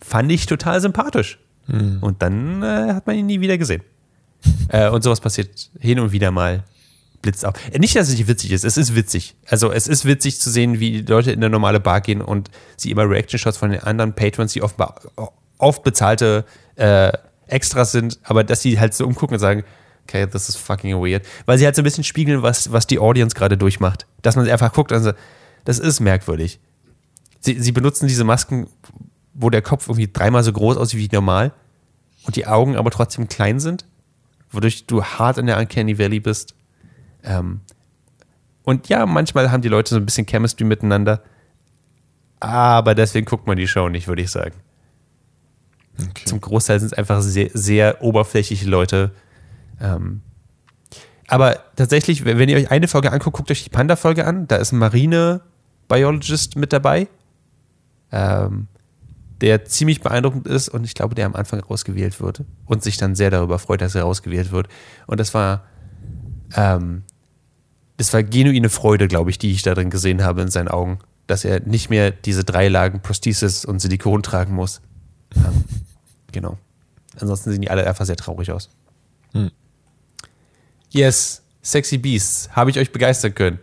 Fand 0.00 0.30
ich 0.30 0.46
total 0.46 0.80
sympathisch. 0.80 1.38
Hm. 1.66 1.98
Und 2.00 2.22
dann 2.22 2.62
äh, 2.62 2.94
hat 2.94 3.06
man 3.06 3.16
ihn 3.16 3.26
nie 3.26 3.40
wieder 3.40 3.58
gesehen. 3.58 3.82
äh, 4.68 4.88
und 4.88 5.02
sowas 5.02 5.20
passiert 5.20 5.70
hin 5.80 5.98
und 5.98 6.12
wieder 6.12 6.30
mal. 6.30 6.64
Blitzt 7.22 7.44
auf. 7.44 7.54
Äh, 7.72 7.78
Nicht, 7.78 7.96
dass 7.96 8.08
es 8.08 8.16
nicht 8.16 8.28
witzig 8.28 8.52
ist, 8.52 8.64
es 8.64 8.76
ist 8.76 8.94
witzig. 8.94 9.36
Also 9.46 9.72
es 9.72 9.86
ist 9.86 10.04
witzig 10.04 10.40
zu 10.40 10.50
sehen, 10.50 10.80
wie 10.80 11.02
die 11.02 11.12
Leute 11.12 11.32
in 11.32 11.38
eine 11.38 11.50
normale 11.50 11.80
Bar 11.80 12.00
gehen 12.00 12.20
und 12.20 12.50
sie 12.76 12.90
immer 12.90 13.08
Reaction-Shots 13.08 13.56
von 13.56 13.70
den 13.70 13.80
anderen 13.82 14.14
Patrons, 14.14 14.52
die 14.52 14.62
offenbar 14.62 15.00
oft 15.58 15.82
bezahlte 15.82 16.44
äh, 16.76 17.12
Extras 17.48 17.92
sind, 17.92 18.18
aber 18.22 18.44
dass 18.44 18.62
sie 18.62 18.78
halt 18.78 18.94
so 18.94 19.06
umgucken 19.06 19.34
und 19.34 19.40
sagen, 19.40 19.64
okay, 20.04 20.26
this 20.26 20.48
is 20.48 20.56
fucking 20.56 20.94
weird. 20.96 21.24
Weil 21.46 21.58
sie 21.58 21.64
halt 21.64 21.74
so 21.74 21.82
ein 21.82 21.84
bisschen 21.84 22.04
spiegeln, 22.04 22.42
was, 22.42 22.72
was 22.72 22.86
die 22.86 22.98
Audience 22.98 23.34
gerade 23.34 23.56
durchmacht. 23.56 24.06
Dass 24.22 24.36
man 24.36 24.48
einfach 24.48 24.72
guckt 24.72 24.92
und 24.92 25.02
so, 25.02 25.12
das 25.64 25.78
ist 25.78 26.00
merkwürdig. 26.00 26.60
Sie, 27.40 27.60
sie 27.60 27.72
benutzen 27.72 28.08
diese 28.08 28.24
Masken, 28.24 28.68
wo 29.34 29.50
der 29.50 29.62
Kopf 29.62 29.88
irgendwie 29.88 30.10
dreimal 30.12 30.42
so 30.42 30.52
groß 30.52 30.76
aussieht 30.76 31.00
wie 31.00 31.14
normal 31.14 31.52
und 32.26 32.36
die 32.36 32.46
Augen 32.46 32.76
aber 32.76 32.90
trotzdem 32.90 33.28
klein 33.28 33.60
sind, 33.60 33.86
wodurch 34.50 34.86
du 34.86 35.04
hart 35.04 35.38
in 35.38 35.46
der 35.46 35.58
Uncanny 35.58 35.98
Valley 35.98 36.20
bist. 36.20 36.54
Ähm, 37.22 37.60
und 38.64 38.88
ja, 38.88 39.06
manchmal 39.06 39.50
haben 39.50 39.62
die 39.62 39.68
Leute 39.68 39.90
so 39.90 39.96
ein 39.96 40.06
bisschen 40.06 40.26
Chemistry 40.26 40.64
miteinander, 40.64 41.22
aber 42.40 42.94
deswegen 42.94 43.26
guckt 43.26 43.46
man 43.46 43.56
die 43.56 43.66
Show 43.66 43.88
nicht, 43.88 44.08
würde 44.08 44.22
ich 44.22 44.30
sagen. 44.30 44.54
Okay. 46.00 46.24
Zum 46.26 46.40
Großteil 46.40 46.78
sind 46.78 46.92
es 46.92 46.98
einfach 46.98 47.20
sehr, 47.22 47.50
sehr 47.52 48.02
oberflächliche 48.02 48.68
Leute. 48.68 49.12
Ähm, 49.80 50.22
aber 51.26 51.58
tatsächlich, 51.76 52.24
wenn 52.24 52.48
ihr 52.48 52.56
euch 52.56 52.70
eine 52.70 52.88
Folge 52.88 53.12
anguckt, 53.12 53.36
guckt 53.36 53.50
euch 53.50 53.64
die 53.64 53.70
Panda-Folge 53.70 54.24
an. 54.26 54.48
Da 54.48 54.56
ist 54.56 54.72
ein 54.72 54.78
Marine-Biologist 54.78 56.56
mit 56.56 56.72
dabei, 56.72 57.08
ähm, 58.12 58.68
der 59.40 59.64
ziemlich 59.66 60.00
beeindruckend 60.00 60.46
ist 60.46 60.68
und 60.68 60.84
ich 60.84 60.94
glaube, 60.94 61.14
der 61.14 61.26
am 61.26 61.34
Anfang 61.34 61.60
rausgewählt 61.60 62.20
wird 62.20 62.44
und 62.64 62.82
sich 62.82 62.96
dann 62.96 63.14
sehr 63.14 63.30
darüber 63.30 63.58
freut, 63.58 63.82
dass 63.82 63.94
er 63.94 64.02
rausgewählt 64.02 64.52
wird. 64.52 64.68
Und 65.06 65.20
das 65.20 65.34
war, 65.34 65.64
ähm, 66.54 67.02
das 67.96 68.12
war 68.12 68.22
genuine 68.22 68.68
Freude, 68.68 69.08
glaube 69.08 69.30
ich, 69.30 69.38
die 69.38 69.50
ich 69.52 69.62
da 69.62 69.74
drin 69.74 69.90
gesehen 69.90 70.22
habe 70.22 70.42
in 70.42 70.48
seinen 70.48 70.68
Augen, 70.68 71.00
dass 71.26 71.44
er 71.44 71.60
nicht 71.60 71.90
mehr 71.90 72.10
diese 72.10 72.44
drei 72.44 72.68
Lagen 72.68 73.00
Prosthesis 73.00 73.64
und 73.64 73.80
Silikon 73.80 74.22
tragen 74.22 74.54
muss. 74.54 74.80
Ähm, 75.36 75.64
genau. 76.32 76.58
Ansonsten 77.20 77.50
sehen 77.50 77.62
die 77.62 77.70
alle 77.70 77.86
einfach 77.86 78.06
sehr 78.06 78.16
traurig 78.16 78.52
aus. 78.52 78.70
Hm. 79.32 79.50
Yes, 80.90 81.42
Sexy 81.62 81.98
Beasts. 81.98 82.48
Habe 82.52 82.70
ich 82.70 82.78
euch 82.78 82.92
begeistern 82.92 83.34
können? 83.34 83.58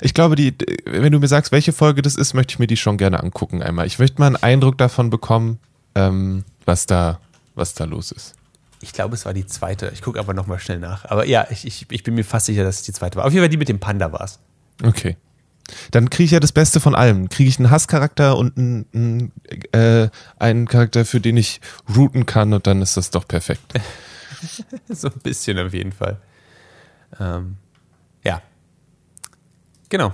Ich 0.00 0.14
glaube, 0.14 0.34
die, 0.34 0.54
wenn 0.84 1.12
du 1.12 1.20
mir 1.20 1.28
sagst, 1.28 1.52
welche 1.52 1.72
Folge 1.72 2.02
das 2.02 2.16
ist, 2.16 2.34
möchte 2.34 2.54
ich 2.54 2.58
mir 2.58 2.66
die 2.66 2.76
schon 2.76 2.96
gerne 2.96 3.22
angucken 3.22 3.62
einmal. 3.62 3.86
Ich 3.86 3.98
möchte 3.98 4.20
mal 4.20 4.26
einen 4.26 4.36
Eindruck 4.36 4.78
davon 4.78 5.10
bekommen, 5.10 5.58
ähm, 5.94 6.44
was, 6.64 6.86
da, 6.86 7.20
was 7.54 7.74
da 7.74 7.84
los 7.84 8.12
ist. 8.12 8.34
Ich 8.82 8.92
glaube, 8.92 9.14
es 9.14 9.24
war 9.24 9.32
die 9.32 9.46
zweite. 9.46 9.90
Ich 9.94 10.02
gucke 10.02 10.18
aber 10.18 10.34
nochmal 10.34 10.58
schnell 10.58 10.78
nach. 10.78 11.04
Aber 11.04 11.24
ja, 11.24 11.46
ich, 11.50 11.66
ich, 11.66 11.86
ich 11.90 12.02
bin 12.02 12.14
mir 12.14 12.24
fast 12.24 12.46
sicher, 12.46 12.64
dass 12.64 12.76
es 12.76 12.82
die 12.82 12.92
zweite 12.92 13.16
war. 13.16 13.24
Auf 13.24 13.32
jeden 13.32 13.42
Fall 13.42 13.48
die 13.48 13.56
mit 13.56 13.68
dem 13.68 13.80
Panda 13.80 14.12
war 14.12 14.22
es. 14.22 14.40
Okay. 14.82 15.16
Dann 15.92 16.10
kriege 16.10 16.24
ich 16.24 16.30
ja 16.32 16.40
das 16.40 16.52
Beste 16.52 16.80
von 16.80 16.94
allem. 16.94 17.28
Kriege 17.28 17.48
ich 17.48 17.58
einen 17.58 17.70
Hasscharakter 17.70 18.36
und 18.36 18.56
einen, 18.58 19.32
äh, 19.72 20.08
einen 20.38 20.66
Charakter, 20.66 21.04
für 21.04 21.20
den 21.20 21.36
ich 21.36 21.60
routen 21.94 22.26
kann 22.26 22.52
und 22.52 22.66
dann 22.66 22.82
ist 22.82 22.96
das 22.96 23.10
doch 23.10 23.26
perfekt. 23.26 23.72
so 24.88 25.08
ein 25.08 25.20
bisschen 25.22 25.58
auf 25.58 25.72
jeden 25.72 25.92
Fall. 25.92 26.20
Ähm, 27.20 27.56
ja. 28.24 28.42
Genau. 29.88 30.12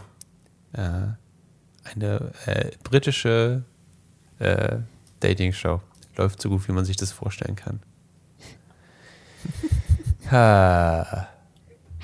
Äh, 0.73 1.09
eine 1.85 2.33
äh, 2.47 2.71
britische 2.85 3.65
äh, 4.39 4.77
Dating-Show. 5.21 5.81
Läuft 6.17 6.43
so 6.43 6.51
gut, 6.51 6.69
wie 6.69 6.73
man 6.73 6.85
sich 6.85 6.97
das 6.97 7.13
vorstellen 7.13 7.57
kann. 7.57 7.81
ha. 10.31 11.29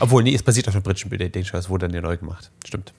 Obwohl, 0.01 0.23
nee, 0.23 0.35
es 0.35 0.43
basiert 0.43 0.69
auf 0.69 0.75
einer 0.75 0.83
britischen 0.83 1.11
Dating-Show. 1.11 1.57
Es 1.57 1.69
wurde 1.69 1.87
dann 1.87 1.95
ja 1.95 2.01
neu 2.01 2.17
gemacht. 2.17 2.51
Stimmt. 2.65 2.93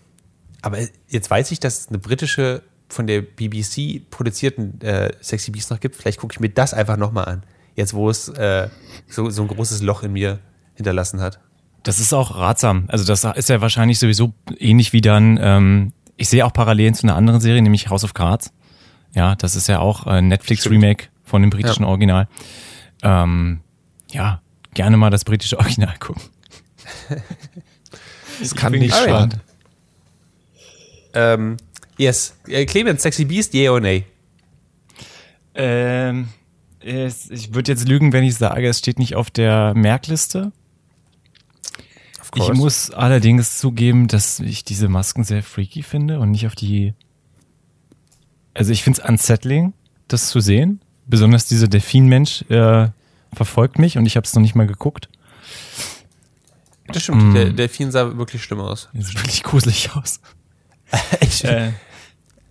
Aber 0.62 0.78
jetzt 1.08 1.30
weiß 1.30 1.52
ich, 1.52 1.60
dass 1.60 1.82
es 1.82 1.88
eine 1.90 2.00
britische, 2.00 2.64
von 2.90 3.08
der 3.08 3.22
BBC 3.22 4.10
produzierten 4.10 4.80
äh, 4.82 5.12
Sexy 5.22 5.52
Beast 5.52 5.72
noch 5.72 5.80
gibt. 5.80 5.96
Vielleicht 5.96 6.20
gucke 6.20 6.34
ich 6.34 6.40
mir 6.40 6.50
das 6.50 6.74
einfach 6.74 6.98
nochmal 6.98 7.26
an. 7.26 7.44
Jetzt, 7.76 7.94
wo 7.94 8.10
es 8.10 8.30
äh, 8.30 8.70
so, 9.08 9.30
so 9.30 9.42
ein 9.42 9.48
großes 9.48 9.82
Loch 9.82 10.04
in 10.04 10.14
mir 10.14 10.40
hinterlassen 10.76 11.20
hat. 11.20 11.40
Das 11.84 12.00
ist 12.00 12.14
auch 12.14 12.36
ratsam. 12.38 12.86
Also 12.88 13.06
das 13.06 13.24
ist 13.24 13.50
ja 13.50 13.62
wahrscheinlich 13.62 14.00
sowieso 14.00 14.34
ähnlich 14.58 14.94
wie 14.94 15.02
dann, 15.02 15.38
ähm, 15.42 15.94
ich 16.18 16.30
sehe 16.30 16.46
auch 16.46 16.54
Parallelen 16.54 16.94
zu 16.94 17.04
einer 17.04 17.16
anderen 17.16 17.42
Serie, 17.42 17.62
nämlich 17.62 17.90
House 17.90 18.04
of 18.04 18.14
Cards. 18.14 18.52
Ja, 19.14 19.36
das 19.36 19.56
ist 19.56 19.68
ja 19.68 19.80
auch 19.80 20.08
ein 20.08 20.28
Netflix-Remake 20.28 21.06
von 21.24 21.42
dem 21.42 21.50
britischen 21.50 21.84
Ja. 21.84 21.90
Original. 21.90 22.28
Ähm, 23.04 23.62
ja, 24.12 24.42
gerne 24.74 24.98
mal 24.98 25.10
das 25.10 25.26
britische 25.26 25.58
Original 25.60 25.98
gucken. 26.00 26.24
Das 28.40 28.54
kann 28.54 28.74
nicht 28.74 28.94
schaden. 28.94 29.40
Ähm, 31.14 31.58
yes. 31.98 32.36
Äh, 32.48 32.66
Clemens, 32.66 33.02
Sexy 33.02 33.24
Beast, 33.24 33.54
yeah 33.54 33.72
or 33.72 33.80
nay? 33.80 34.04
Ähm, 35.54 36.28
es, 36.82 37.30
ich 37.32 37.54
würde 37.54 37.72
jetzt 37.72 37.88
lügen, 37.88 38.12
wenn 38.14 38.24
ich 38.24 38.36
sage, 38.36 38.68
es 38.68 38.80
steht 38.80 39.00
nicht 39.00 39.16
auf 39.16 39.32
der 39.32 39.74
Merkliste. 39.74 40.52
Ich 42.36 42.54
muss 42.54 42.92
allerdings 42.92 43.60
zugeben, 43.60 44.10
dass 44.10 44.42
ich 44.42 44.66
diese 44.66 44.90
Masken 44.90 45.24
sehr 45.24 45.42
freaky 45.42 45.84
finde 45.84 46.20
und 46.20 46.32
nicht 46.32 46.46
auf 46.46 46.56
die. 46.56 46.94
Also 48.54 48.74
ich 48.74 48.84
finde 48.84 49.02
es 49.02 49.10
unsettling, 49.10 49.74
das 50.10 50.28
zu 50.28 50.42
sehen. 50.42 50.82
Besonders 51.08 51.46
dieser 51.46 51.70
Delfinmensch 51.70 52.44
äh, 52.50 52.90
verfolgt 53.36 53.78
mich 53.80 53.98
und 53.98 54.06
ich 54.06 54.16
habe 54.16 54.26
es 54.26 54.34
noch 54.34 54.42
nicht 54.42 54.56
mal 54.56 54.68
geguckt. 54.68 55.10
Das 56.88 57.04
stimmt. 57.04 57.24
Mm. 57.32 57.34
Der 57.34 57.50
Delfin 57.52 57.92
sah 57.92 58.18
wirklich 58.18 58.44
schlimm 58.44 58.60
aus. 58.60 58.90
Das 58.94 59.08
sieht 59.08 59.18
wirklich 59.20 59.44
gruselig 59.44 59.92
aus. 59.96 60.20
Echt? 61.20 61.44
Äh, 61.44 61.72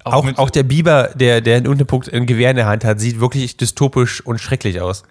auch, 0.05 0.25
mit- 0.25 0.39
auch 0.39 0.51
der 0.51 0.65
Biber, 0.65 1.11
der, 1.15 1.41
der 1.41 1.59
in 1.59 1.65
irgendeinem 1.65 1.87
Punkt 1.87 2.13
ein 2.13 2.27
Gewehr 2.27 2.51
in 2.51 2.57
der 2.57 2.67
Hand 2.67 2.85
hat, 2.85 3.01
sieht 3.01 3.21
wirklich 3.21 3.57
dystopisch 3.57 4.21
und 4.21 4.39
schrecklich 4.41 4.81
aus. 4.81 5.05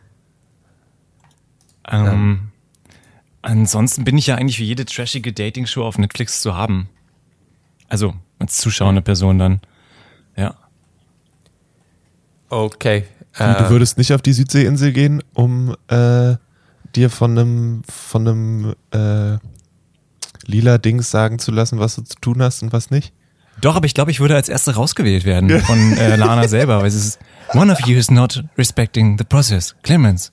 Ähm, 1.89 2.49
ansonsten 3.41 4.03
bin 4.03 4.17
ich 4.17 4.27
ja 4.27 4.35
eigentlich 4.35 4.57
für 4.57 4.63
jede 4.63 4.85
trashige 4.85 5.33
Dating-Show 5.33 5.83
auf 5.83 5.97
Netflix 5.97 6.41
zu 6.41 6.55
haben. 6.55 6.89
Also 7.89 8.13
als 8.39 8.57
zuschauende 8.57 9.01
Person 9.01 9.39
dann. 9.39 9.61
Ja. 10.35 10.55
Okay. 12.49 13.05
Wie, 13.35 13.43
Äh, 13.43 13.57
Du 13.63 13.69
würdest 13.69 13.97
nicht 13.97 14.13
auf 14.13 14.21
die 14.21 14.33
Südseeinsel 14.33 14.91
gehen, 14.91 15.23
um 15.33 15.75
äh, 15.87 16.35
dir 16.95 17.09
von 17.09 17.37
einem 17.37 17.81
von 17.89 18.27
einem 18.27 18.75
äh, 18.91 19.37
lila 20.45 20.77
Dings 20.77 21.09
sagen 21.11 21.39
zu 21.39 21.51
lassen, 21.51 21.79
was 21.79 21.95
du 21.95 22.01
zu 22.03 22.15
tun 22.19 22.41
hast 22.41 22.63
und 22.63 22.73
was 22.73 22.91
nicht? 22.91 23.13
Doch, 23.61 23.75
aber 23.75 23.85
ich 23.85 23.93
glaube, 23.93 24.11
ich 24.11 24.19
würde 24.19 24.35
als 24.35 24.49
Erste 24.49 24.75
rausgewählt 24.75 25.25
werden 25.25 25.59
von 25.61 25.93
äh, 25.97 26.15
Lana 26.15 26.47
selber, 26.47 26.79
weil 26.79 26.87
es 26.87 26.95
ist 26.95 27.19
One 27.53 27.71
of 27.71 27.79
you 27.87 27.97
is 27.97 28.09
not 28.11 28.43
respecting 28.57 29.17
the 29.17 29.23
process. 29.23 29.75
Clemens, 29.83 30.31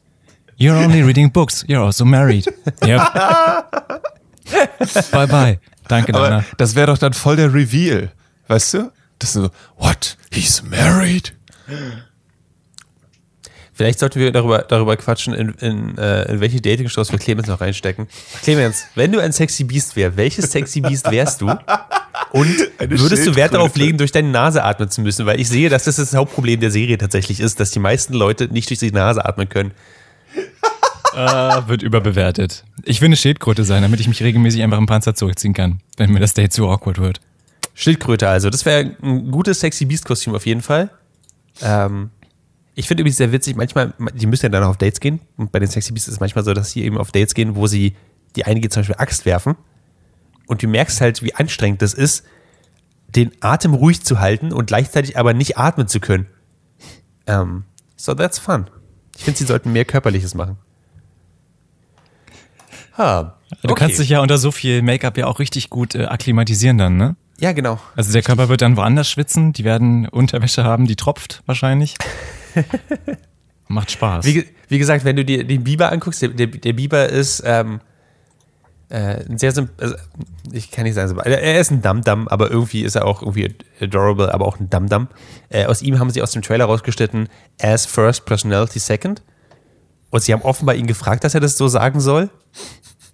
you're 0.59 0.77
only 0.85 1.03
reading 1.03 1.31
books. 1.31 1.65
You're 1.69 1.85
also 1.85 2.05
married. 2.05 2.47
Yep. 2.85 3.01
bye 5.13 5.27
bye. 5.27 5.59
Danke, 5.89 6.15
Aber 6.15 6.31
Lana. 6.31 6.45
das 6.57 6.75
wäre 6.75 6.87
doch 6.89 6.99
dann 6.99 7.13
voll 7.13 7.37
der 7.37 7.53
Reveal, 7.53 8.11
weißt 8.49 8.75
du? 8.75 8.93
Das 9.19 9.31
ist 9.31 9.35
so, 9.43 9.51
what? 9.79 10.17
He's 10.33 10.63
married? 10.63 11.35
Vielleicht 13.81 13.99
sollten 13.99 14.21
wir 14.21 14.31
darüber, 14.31 14.59
darüber 14.59 14.95
quatschen, 14.99 15.33
in, 15.33 15.55
in, 15.55 15.97
äh, 15.97 16.31
in 16.31 16.41
welche 16.41 16.61
Dating-Shows 16.61 17.13
wir 17.13 17.19
Clemens 17.19 17.49
noch 17.49 17.63
reinstecken. 17.63 18.09
Clemens, 18.43 18.85
wenn 18.95 19.11
du 19.11 19.21
ein 19.21 19.33
Sexy 19.33 19.65
Beast 19.65 19.97
wärst, 19.97 20.19
welches 20.19 20.53
Sexy 20.53 20.83
Beast 20.83 21.11
wärst 21.11 21.41
du? 21.41 21.47
Und 21.47 22.57
Eine 22.77 23.01
würdest 23.01 23.27
du 23.27 23.35
Wert 23.37 23.55
darauf 23.55 23.75
legen, 23.77 23.97
durch 23.97 24.13
deine 24.13 24.29
Nase 24.29 24.65
atmen 24.65 24.91
zu 24.91 25.01
müssen? 25.01 25.25
Weil 25.25 25.41
ich 25.41 25.49
sehe, 25.49 25.71
dass 25.71 25.85
das 25.85 25.97
das 25.97 26.15
Hauptproblem 26.15 26.61
der 26.61 26.71
Serie 26.71 26.99
tatsächlich 26.99 27.41
ist, 27.41 27.59
dass 27.59 27.71
die 27.71 27.79
meisten 27.79 28.13
Leute 28.13 28.49
nicht 28.49 28.69
durch 28.69 28.81
die 28.81 28.93
Nase 28.93 29.25
atmen 29.25 29.49
können. 29.49 29.71
Äh, 31.17 31.17
wird 31.67 31.83
überbewertet. 31.83 32.65
Ich 32.85 33.01
will 33.01 33.07
eine 33.07 33.17
Schildkröte 33.17 33.65
sein, 33.65 33.81
damit 33.81 33.99
ich 33.99 34.09
mich 34.09 34.23
regelmäßig 34.23 34.63
einfach 34.63 34.77
im 34.77 34.85
Panzer 34.85 35.15
zurückziehen 35.15 35.55
kann, 35.55 35.81
wenn 35.97 36.13
mir 36.13 36.21
das 36.21 36.35
Date 36.35 36.53
zu 36.53 36.69
awkward 36.69 36.99
wird. 36.99 37.21
Schildkröte 37.73 38.29
also. 38.29 38.51
Das 38.51 38.67
wäre 38.67 38.95
ein 39.03 39.31
gutes 39.31 39.61
Sexy 39.61 39.87
Beast-Kostüm 39.87 40.35
auf 40.35 40.45
jeden 40.45 40.61
Fall. 40.61 40.91
Ähm, 41.63 42.11
ich 42.81 42.89
finde 42.89 43.03
übrigens 43.03 43.19
sehr 43.19 43.31
witzig, 43.31 43.57
manchmal, 43.57 43.93
die 44.15 44.27
müssen 44.27 44.47
ja 44.47 44.49
dann 44.49 44.65
auf 44.65 44.79
Dates 44.79 45.01
gehen. 45.01 45.21
Und 45.37 45.53
bei 45.53 45.59
den 45.59 45.69
Sexy 45.69 45.93
Beasts 45.93 46.09
ist 46.09 46.15
es 46.15 46.21
manchmal 46.21 46.45
so, 46.45 46.55
dass 46.55 46.71
sie 46.71 46.83
eben 46.83 46.97
auf 46.97 47.13
Dates 47.13 47.35
gehen, 47.35 47.55
wo 47.55 47.67
sie 47.67 47.95
die 48.37 48.47
einige 48.47 48.71
zum 48.71 48.81
Beispiel 48.81 48.97
Axt 48.97 49.27
werfen. 49.27 49.57
Und 50.47 50.63
du 50.63 50.67
merkst 50.67 51.01
halt, 51.03 51.23
wie 51.23 51.35
anstrengend 51.35 51.83
das 51.83 51.93
ist, 51.93 52.25
den 53.09 53.33
Atem 53.41 53.75
ruhig 53.75 54.03
zu 54.03 54.19
halten 54.19 54.51
und 54.51 54.67
gleichzeitig 54.67 55.19
aber 55.19 55.35
nicht 55.35 55.59
atmen 55.59 55.89
zu 55.89 56.01
können. 56.01 56.27
Ähm, 57.27 57.65
so 57.97 58.15
that's 58.15 58.39
fun. 58.39 58.71
Ich 59.19 59.25
finde, 59.25 59.39
sie 59.39 59.45
sollten 59.45 59.73
mehr 59.73 59.85
Körperliches 59.85 60.35
machen. 60.35 60.57
Ha. 62.97 63.37
Du 63.63 63.75
kannst 63.75 63.99
dich 63.99 64.09
ja 64.09 64.21
unter 64.21 64.39
so 64.39 64.53
viel 64.53 64.81
Make-up 64.81 65.19
ja 65.19 65.27
auch 65.27 65.39
richtig 65.39 65.69
gut 65.69 65.95
äh, 65.95 66.05
akklimatisieren 66.05 66.79
dann, 66.79 66.97
ne? 66.97 67.17
Ja, 67.41 67.53
genau. 67.53 67.79
Also 67.95 68.13
der 68.13 68.23
Körper 68.23 68.49
wird 68.49 68.63
dann 68.63 68.79
woanders 68.79 69.11
schwitzen, 69.11 69.53
die 69.53 69.65
werden 69.65 70.09
Unterwäsche 70.09 70.65
haben, 70.65 70.87
die 70.87 70.97
tropft 70.97 71.43
wahrscheinlich. 71.45 71.97
Macht 73.69 73.91
Spaß. 73.91 74.25
Wie, 74.25 74.47
wie 74.69 74.79
gesagt, 74.79 75.05
wenn 75.05 75.17
du 75.17 75.25
dir 75.25 75.45
den 75.45 75.65
Biber 75.65 75.93
anguckst, 75.93 76.23
der, 76.23 76.31
der, 76.31 76.49
der 76.49 76.73
Biber 76.73 77.09
ist 77.09 77.43
ähm, 77.45 77.81
äh, 78.91 79.25
ein 79.29 79.39
sehr 79.39 79.53
also, 79.79 79.95
ich 80.53 80.71
kann 80.73 80.85
nicht 80.85 80.95
sagen, 80.95 81.17
er 81.19 81.61
ist 81.61 81.71
ein 81.71 81.81
Dum-Dum, 81.81 82.27
aber 82.27 82.51
irgendwie 82.51 82.83
ist 82.83 82.97
er 82.97 83.07
auch 83.07 83.23
irgendwie 83.23 83.55
adorable, 83.81 84.35
aber 84.35 84.47
auch 84.47 84.59
ein 84.59 84.69
Dum-Dum. 84.69 85.09
Äh, 85.49 85.67
aus 85.67 85.81
ihm 85.83 85.99
haben 86.01 86.11
sie 86.11 86.23
aus 86.23 86.33
dem 86.33 86.43
Trailer 86.43 86.65
rausgeschnitten, 86.65 87.29
as 87.61 87.87
first, 87.87 88.27
personality 88.27 88.81
second. 88.81 89.23
Und 90.11 90.23
sie 90.23 90.33
haben 90.33 90.43
offenbar 90.43 90.75
ihn 90.75 90.89
gefragt, 90.89 91.23
dass 91.23 91.35
er 91.35 91.41
das 91.41 91.57
so 91.57 91.69
sagen 91.69 92.01
soll. 92.01 92.31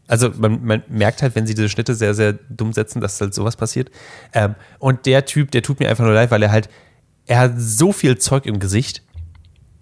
Also 0.08 0.30
man, 0.36 0.64
man 0.64 0.82
merkt 0.88 1.20
halt, 1.20 1.34
wenn 1.34 1.46
sie 1.46 1.54
diese 1.54 1.68
Schnitte 1.68 1.94
sehr, 1.94 2.14
sehr 2.14 2.32
dumm 2.32 2.72
setzen, 2.72 3.00
dass 3.00 3.20
halt 3.20 3.34
sowas 3.34 3.56
passiert. 3.56 3.90
Ähm, 4.32 4.54
und 4.78 5.04
der 5.04 5.26
Typ, 5.26 5.50
der 5.50 5.62
tut 5.62 5.80
mir 5.80 5.90
einfach 5.90 6.04
nur 6.04 6.14
leid, 6.14 6.30
weil 6.30 6.42
er 6.42 6.52
halt, 6.52 6.70
er 7.26 7.38
hat 7.38 7.52
so 7.58 7.92
viel 7.92 8.16
Zeug 8.16 8.46
im 8.46 8.60
Gesicht. 8.60 9.02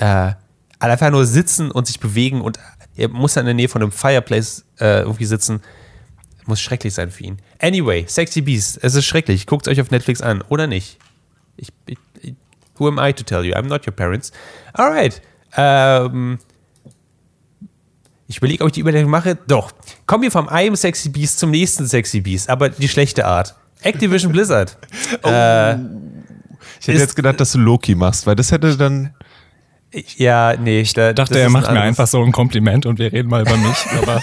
Äh, 0.05 0.35
einfach 0.81 1.11
nur 1.11 1.25
sitzen 1.25 1.71
und 1.71 1.87
sich 1.87 1.99
bewegen 1.99 2.41
und 2.43 2.59
er 2.97 3.09
muss 3.09 3.35
dann 3.35 3.43
in 3.43 3.47
der 3.47 3.55
Nähe 3.55 3.69
von 3.69 3.83
einem 3.83 3.93
Fireplace 3.93 4.65
äh, 4.79 5.01
irgendwie 5.01 5.25
sitzen. 5.25 5.61
Muss 6.47 6.61
schrecklich 6.61 6.93
sein 6.93 7.11
für 7.11 7.25
ihn. 7.25 7.39
Anyway, 7.59 8.05
Sexy 8.07 8.43
Beast, 8.43 8.79
es 8.83 8.95
ist 8.95 9.07
schrecklich. 9.07 9.47
Guckt 9.47 9.67
euch 9.67 9.81
auf 9.81 9.91
Netflix 9.91 10.21
an 10.21 10.43
oder 10.49 10.67
nicht. 10.67 10.99
Ich, 11.57 11.69
ich, 11.87 11.97
who 12.77 12.87
am 12.87 12.99
I 12.99 13.13
to 13.15 13.25
tell 13.25 13.45
you? 13.45 13.55
I'm 13.55 13.67
not 13.67 13.87
your 13.87 13.95
parents. 13.95 14.31
Alright. 14.75 15.23
Ähm, 15.57 16.39
ich 18.27 18.37
überlege, 18.39 18.63
ob 18.63 18.69
ich 18.69 18.75
die 18.75 18.81
Überleitung 18.81 19.11
mache. 19.11 19.37
Doch. 19.47 19.73
Kommen 20.07 20.23
wir 20.25 20.31
vom 20.31 20.49
einem 20.49 20.77
Sexy 20.77 21.09
Beast 21.09 21.39
zum 21.39 21.51
nächsten 21.51 21.87
Sexy 21.87 22.21
Beast, 22.21 22.51
aber 22.51 22.69
die 22.69 22.89
schlechte 22.89 23.25
Art. 23.25 23.55
Activision 23.83 24.33
Blizzard. 24.33 24.77
Äh, 25.23 25.75
Ich 26.81 26.89
hätte 26.89 26.99
jetzt 26.99 27.17
gedacht, 27.17 27.41
dass 27.41 27.53
du 27.53 27.59
Loki 27.59 27.95
machst, 27.95 28.27
weil 28.27 28.37
das 28.37 28.53
hätte 28.53 28.77
dann. 28.77 29.15
Ja, 30.17 30.55
nee. 30.57 30.81
Ich 30.81 30.97
Ich 30.97 31.15
dachte, 31.15 31.39
er 31.39 31.51
macht 31.51 31.71
mir 31.71 31.81
einfach 31.81 32.07
so 32.07 32.23
ein 32.23 32.33
Kompliment 32.33 32.87
und 32.87 32.99
wir 32.99 33.13
reden 33.13 33.29
mal 33.29 33.43
über 33.43 33.57
mich. 33.57 33.87
Aber 34.03 34.23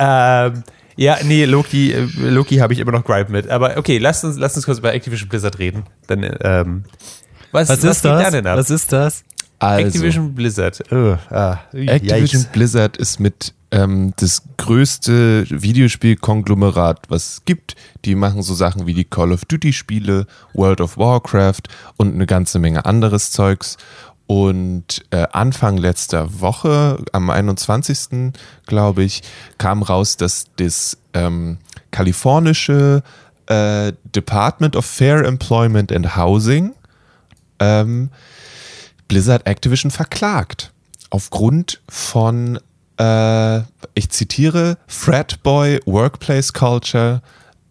Ähm, 0.00 0.64
ja, 0.96 1.18
nee, 1.24 1.44
Loki, 1.44 1.92
äh, 1.92 2.08
Loki 2.16 2.56
habe 2.56 2.72
ich 2.72 2.78
immer 2.78 2.92
noch 2.92 3.04
Gripe 3.04 3.30
mit. 3.30 3.48
Aber 3.50 3.76
okay, 3.76 3.98
lasst 3.98 4.24
uns, 4.24 4.38
lasst 4.38 4.56
uns 4.56 4.64
kurz 4.64 4.78
über 4.78 4.94
Activision 4.94 5.28
Blizzard 5.28 5.58
reden. 5.58 5.84
Dann, 6.06 6.22
ähm, 6.40 6.84
was, 7.52 7.68
was 7.68 7.84
ist 7.84 8.02
geht 8.02 8.12
das? 8.12 8.22
da 8.22 8.30
denn 8.30 8.46
ab? 8.46 8.56
Was 8.58 8.70
ist 8.70 8.92
das? 8.92 9.24
Also, 9.58 9.86
Activision 9.86 10.34
Blizzard. 10.34 10.82
Oh, 10.90 11.16
ah, 11.30 11.58
Activision 11.72 12.40
yikes. 12.40 12.44
Blizzard 12.46 12.96
ist 12.96 13.20
mit 13.20 13.52
ähm, 13.72 14.12
das 14.16 14.42
größte 14.56 15.46
Videospiel-Konglomerat, 15.48 17.02
was 17.08 17.28
es 17.28 17.44
gibt. 17.44 17.76
Die 18.04 18.14
machen 18.14 18.42
so 18.42 18.54
Sachen 18.54 18.86
wie 18.86 18.94
die 18.94 19.04
Call 19.04 19.32
of 19.32 19.44
Duty-Spiele, 19.44 20.26
World 20.54 20.80
of 20.80 20.96
Warcraft 20.96 21.62
und 21.96 22.14
eine 22.14 22.26
ganze 22.26 22.58
Menge 22.58 22.84
anderes 22.84 23.30
Zeugs. 23.30 23.76
Und 24.26 25.04
äh, 25.10 25.26
Anfang 25.32 25.76
letzter 25.76 26.40
Woche, 26.40 27.02
am 27.12 27.30
21. 27.30 28.32
glaube 28.66 29.02
ich, 29.02 29.22
kam 29.58 29.82
raus, 29.82 30.16
dass 30.16 30.46
das 30.56 30.98
ähm, 31.14 31.58
kalifornische 31.90 33.02
äh, 33.46 33.92
Department 34.04 34.76
of 34.76 34.86
Fair 34.86 35.24
Employment 35.24 35.90
and 35.90 36.16
Housing 36.16 36.74
ähm, 37.58 38.10
Blizzard 39.08 39.46
Activision 39.46 39.90
verklagt. 39.90 40.72
Aufgrund 41.10 41.80
von, 41.88 42.60
äh, 43.00 43.62
ich 43.94 44.10
zitiere, 44.10 44.76
Fratboy 44.86 45.80
Workplace 45.86 46.52
Culture 46.52 47.22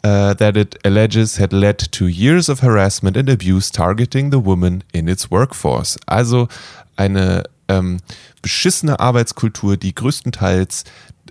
uh, 0.04 0.34
that 0.34 0.58
it 0.58 0.84
alleges 0.84 1.40
had 1.40 1.54
led 1.54 1.92
to 1.92 2.08
years 2.08 2.50
of 2.50 2.62
harassment 2.62 3.16
and 3.16 3.30
abuse 3.30 3.72
targeting 3.72 4.32
the 4.32 4.44
woman 4.44 4.84
in 4.92 5.08
its 5.08 5.30
workforce. 5.30 5.98
Also 6.08 6.48
eine 6.96 7.44
ähm, 7.68 8.00
beschissene 8.42 9.00
Arbeitskultur, 9.00 9.78
die 9.78 9.94
größtenteils 9.94 10.86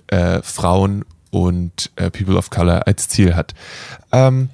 äh, 0.07 0.41
Frauen 0.43 1.05
und 1.31 1.91
äh, 1.97 2.11
People 2.11 2.37
of 2.37 2.51
Color 2.51 2.87
als 2.87 3.09
Ziel 3.09 3.35
hat. 3.35 3.55
Ähm, 4.13 4.49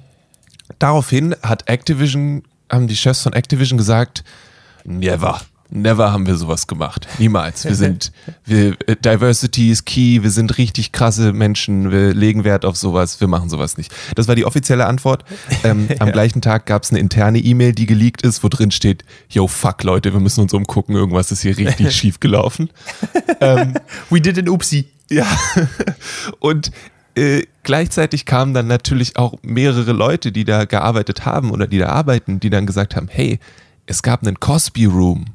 daraufhin 0.79 1.35
hat 1.43 1.69
Activision, 1.69 2.43
haben 2.71 2.87
die 2.87 2.95
Chefs 2.95 3.21
von 3.21 3.33
Activision 3.33 3.77
gesagt, 3.77 4.23
never. 4.83 5.39
Never 5.69 6.11
haben 6.11 6.27
wir 6.27 6.35
sowas 6.35 6.67
gemacht. 6.67 7.07
Niemals. 7.17 7.65
Wir 7.65 7.75
sind, 7.75 8.11
wir, 8.45 8.75
Diversity 8.75 9.71
is 9.71 9.83
key, 9.83 10.21
wir 10.21 10.29
sind 10.29 10.57
richtig 10.57 10.91
krasse 10.91 11.33
Menschen, 11.33 11.91
wir 11.91 12.13
legen 12.13 12.43
Wert 12.43 12.65
auf 12.65 12.77
sowas, 12.77 13.19
wir 13.19 13.27
machen 13.27 13.49
sowas 13.49 13.77
nicht. 13.77 13.91
Das 14.15 14.27
war 14.27 14.35
die 14.35 14.45
offizielle 14.45 14.85
Antwort. 14.85 15.25
Ähm, 15.63 15.87
Am 15.99 16.11
gleichen 16.11 16.41
Tag 16.41 16.67
gab 16.67 16.83
es 16.83 16.91
eine 16.91 16.99
interne 16.99 17.39
E-Mail, 17.39 17.73
die 17.73 17.87
geleakt 17.87 18.21
ist, 18.21 18.43
wo 18.43 18.49
drin 18.49 18.71
steht, 18.71 19.03
yo 19.27 19.47
fuck 19.47 19.83
Leute, 19.83 20.13
wir 20.13 20.19
müssen 20.19 20.41
uns 20.41 20.53
umgucken, 20.53 20.95
irgendwas 20.95 21.31
ist 21.31 21.41
hier 21.41 21.57
richtig 21.57 21.91
schief 21.95 22.19
gelaufen. 22.19 22.69
We 24.09 24.21
did 24.21 24.37
an 24.37 24.49
Oopsie. 24.49 24.85
Ja. 25.09 25.25
Und 26.39 26.71
äh, 27.15 27.43
gleichzeitig 27.63 28.25
kamen 28.25 28.53
dann 28.53 28.67
natürlich 28.67 29.17
auch 29.17 29.35
mehrere 29.41 29.93
Leute, 29.93 30.31
die 30.31 30.43
da 30.43 30.65
gearbeitet 30.65 31.25
haben 31.25 31.51
oder 31.51 31.65
die 31.65 31.79
da 31.79 31.87
arbeiten, 31.87 32.39
die 32.39 32.49
dann 32.49 32.65
gesagt 32.65 32.95
haben, 32.95 33.07
hey, 33.09 33.39
es 33.85 34.03
gab 34.03 34.21
einen 34.21 34.39
Cosby 34.39 34.85
Room. 34.85 35.25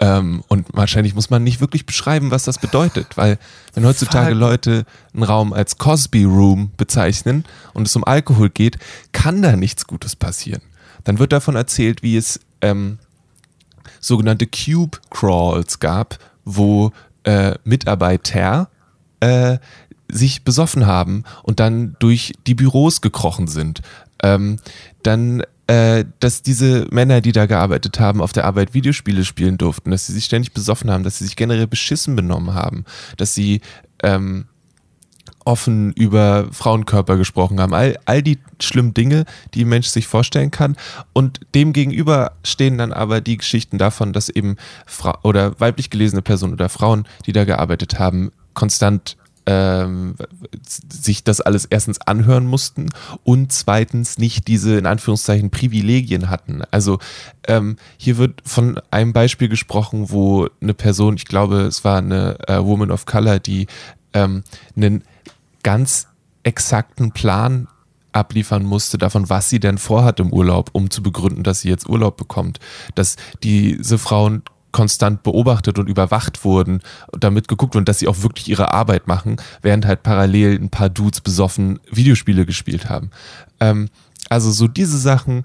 Ähm, 0.00 0.44
und 0.48 0.66
wahrscheinlich 0.72 1.14
muss 1.14 1.30
man 1.30 1.42
nicht 1.42 1.60
wirklich 1.60 1.84
beschreiben, 1.84 2.30
was 2.30 2.44
das 2.44 2.58
bedeutet, 2.58 3.16
weil 3.16 3.38
wenn 3.74 3.84
heutzutage 3.84 4.30
Fuck. 4.30 4.38
Leute 4.38 4.84
einen 5.12 5.24
Raum 5.24 5.52
als 5.52 5.78
Cosby 5.78 6.24
Room 6.24 6.70
bezeichnen 6.76 7.44
und 7.74 7.86
es 7.88 7.96
um 7.96 8.04
Alkohol 8.04 8.48
geht, 8.48 8.78
kann 9.12 9.42
da 9.42 9.56
nichts 9.56 9.86
Gutes 9.86 10.14
passieren. 10.14 10.62
Dann 11.02 11.18
wird 11.18 11.32
davon 11.32 11.56
erzählt, 11.56 12.02
wie 12.02 12.16
es 12.16 12.38
ähm, 12.60 12.98
sogenannte 14.00 14.46
Cube 14.46 14.98
Crawls 15.10 15.80
gab, 15.80 16.18
wo 16.44 16.92
äh, 17.24 17.54
Mitarbeiter 17.64 18.70
äh, 19.20 19.58
sich 20.08 20.44
besoffen 20.44 20.86
haben 20.86 21.24
und 21.42 21.60
dann 21.60 21.96
durch 21.98 22.32
die 22.46 22.54
Büros 22.54 23.00
gekrochen 23.00 23.48
sind. 23.48 23.82
Ähm, 24.22 24.56
dann, 25.02 25.42
äh, 25.68 26.06
dass 26.18 26.42
diese 26.42 26.86
Männer, 26.90 27.20
die 27.20 27.32
da 27.32 27.46
gearbeitet 27.46 28.00
haben, 28.00 28.22
auf 28.22 28.32
der 28.32 28.46
Arbeit 28.46 28.74
Videospiele 28.74 29.24
spielen 29.24 29.58
durften, 29.58 29.90
dass 29.90 30.06
sie 30.06 30.14
sich 30.14 30.24
ständig 30.24 30.52
besoffen 30.52 30.90
haben, 30.90 31.04
dass 31.04 31.18
sie 31.18 31.24
sich 31.24 31.36
generell 31.36 31.66
beschissen 31.66 32.16
benommen 32.16 32.54
haben, 32.54 32.84
dass 33.18 33.34
sie 33.34 33.60
ähm, 34.02 34.46
offen 35.44 35.92
über 35.92 36.48
Frauenkörper 36.52 37.18
gesprochen 37.18 37.60
haben. 37.60 37.74
All, 37.74 37.98
all 38.06 38.22
die 38.22 38.38
schlimmen 38.60 38.94
Dinge, 38.94 39.24
die 39.54 39.64
ein 39.64 39.68
Mensch 39.68 39.88
sich 39.88 40.06
vorstellen 40.06 40.50
kann. 40.50 40.76
Und 41.12 41.40
dem 41.54 41.72
gegenüber 41.72 42.32
stehen 42.44 42.78
dann 42.78 42.92
aber 42.92 43.20
die 43.20 43.36
Geschichten 43.36 43.76
davon, 43.76 44.12
dass 44.12 44.30
eben 44.30 44.56
Fra 44.86 45.18
oder 45.22 45.58
weiblich 45.60 45.90
gelesene 45.90 46.22
Personen 46.22 46.54
oder 46.54 46.68
Frauen, 46.68 47.06
die 47.26 47.32
da 47.32 47.44
gearbeitet 47.44 47.98
haben, 47.98 48.32
konstant 48.54 49.16
ähm, 49.48 50.14
sich 50.66 51.24
das 51.24 51.40
alles 51.40 51.64
erstens 51.64 52.02
anhören 52.02 52.46
mussten 52.46 52.90
und 53.24 53.50
zweitens 53.50 54.18
nicht 54.18 54.46
diese 54.46 54.76
in 54.76 54.84
Anführungszeichen 54.84 55.50
Privilegien 55.50 56.28
hatten. 56.28 56.62
Also 56.70 56.98
ähm, 57.46 57.76
hier 57.96 58.18
wird 58.18 58.42
von 58.44 58.78
einem 58.90 59.14
Beispiel 59.14 59.48
gesprochen, 59.48 60.10
wo 60.10 60.48
eine 60.60 60.74
Person, 60.74 61.16
ich 61.16 61.24
glaube, 61.24 61.62
es 61.62 61.82
war 61.82 61.98
eine 61.98 62.38
äh, 62.46 62.62
Woman 62.62 62.90
of 62.90 63.06
Color, 63.06 63.38
die 63.38 63.68
ähm, 64.12 64.44
einen 64.76 65.02
ganz 65.62 66.08
exakten 66.42 67.12
Plan 67.12 67.68
abliefern 68.12 68.64
musste 68.64 68.98
davon, 68.98 69.30
was 69.30 69.48
sie 69.48 69.60
denn 69.60 69.78
vorhat 69.78 70.20
im 70.20 70.30
Urlaub, 70.30 70.70
um 70.72 70.90
zu 70.90 71.02
begründen, 71.02 71.42
dass 71.42 71.62
sie 71.62 71.70
jetzt 71.70 71.88
Urlaub 71.88 72.18
bekommt. 72.18 72.58
Dass 72.94 73.16
diese 73.42 73.96
Frauen 73.96 74.42
konstant 74.72 75.22
beobachtet 75.22 75.78
und 75.78 75.88
überwacht 75.88 76.44
wurden, 76.44 76.80
damit 77.12 77.48
geguckt 77.48 77.74
wurde, 77.74 77.84
dass 77.84 77.98
sie 77.98 78.08
auch 78.08 78.22
wirklich 78.22 78.48
ihre 78.48 78.72
Arbeit 78.72 79.06
machen, 79.06 79.36
während 79.62 79.86
halt 79.86 80.02
parallel 80.02 80.58
ein 80.60 80.70
paar 80.70 80.88
Dudes 80.88 81.20
besoffen 81.20 81.80
Videospiele 81.90 82.46
gespielt 82.46 82.88
haben. 82.88 83.10
Ähm, 83.60 83.88
also 84.28 84.50
so 84.50 84.68
diese 84.68 84.98
Sachen, 84.98 85.42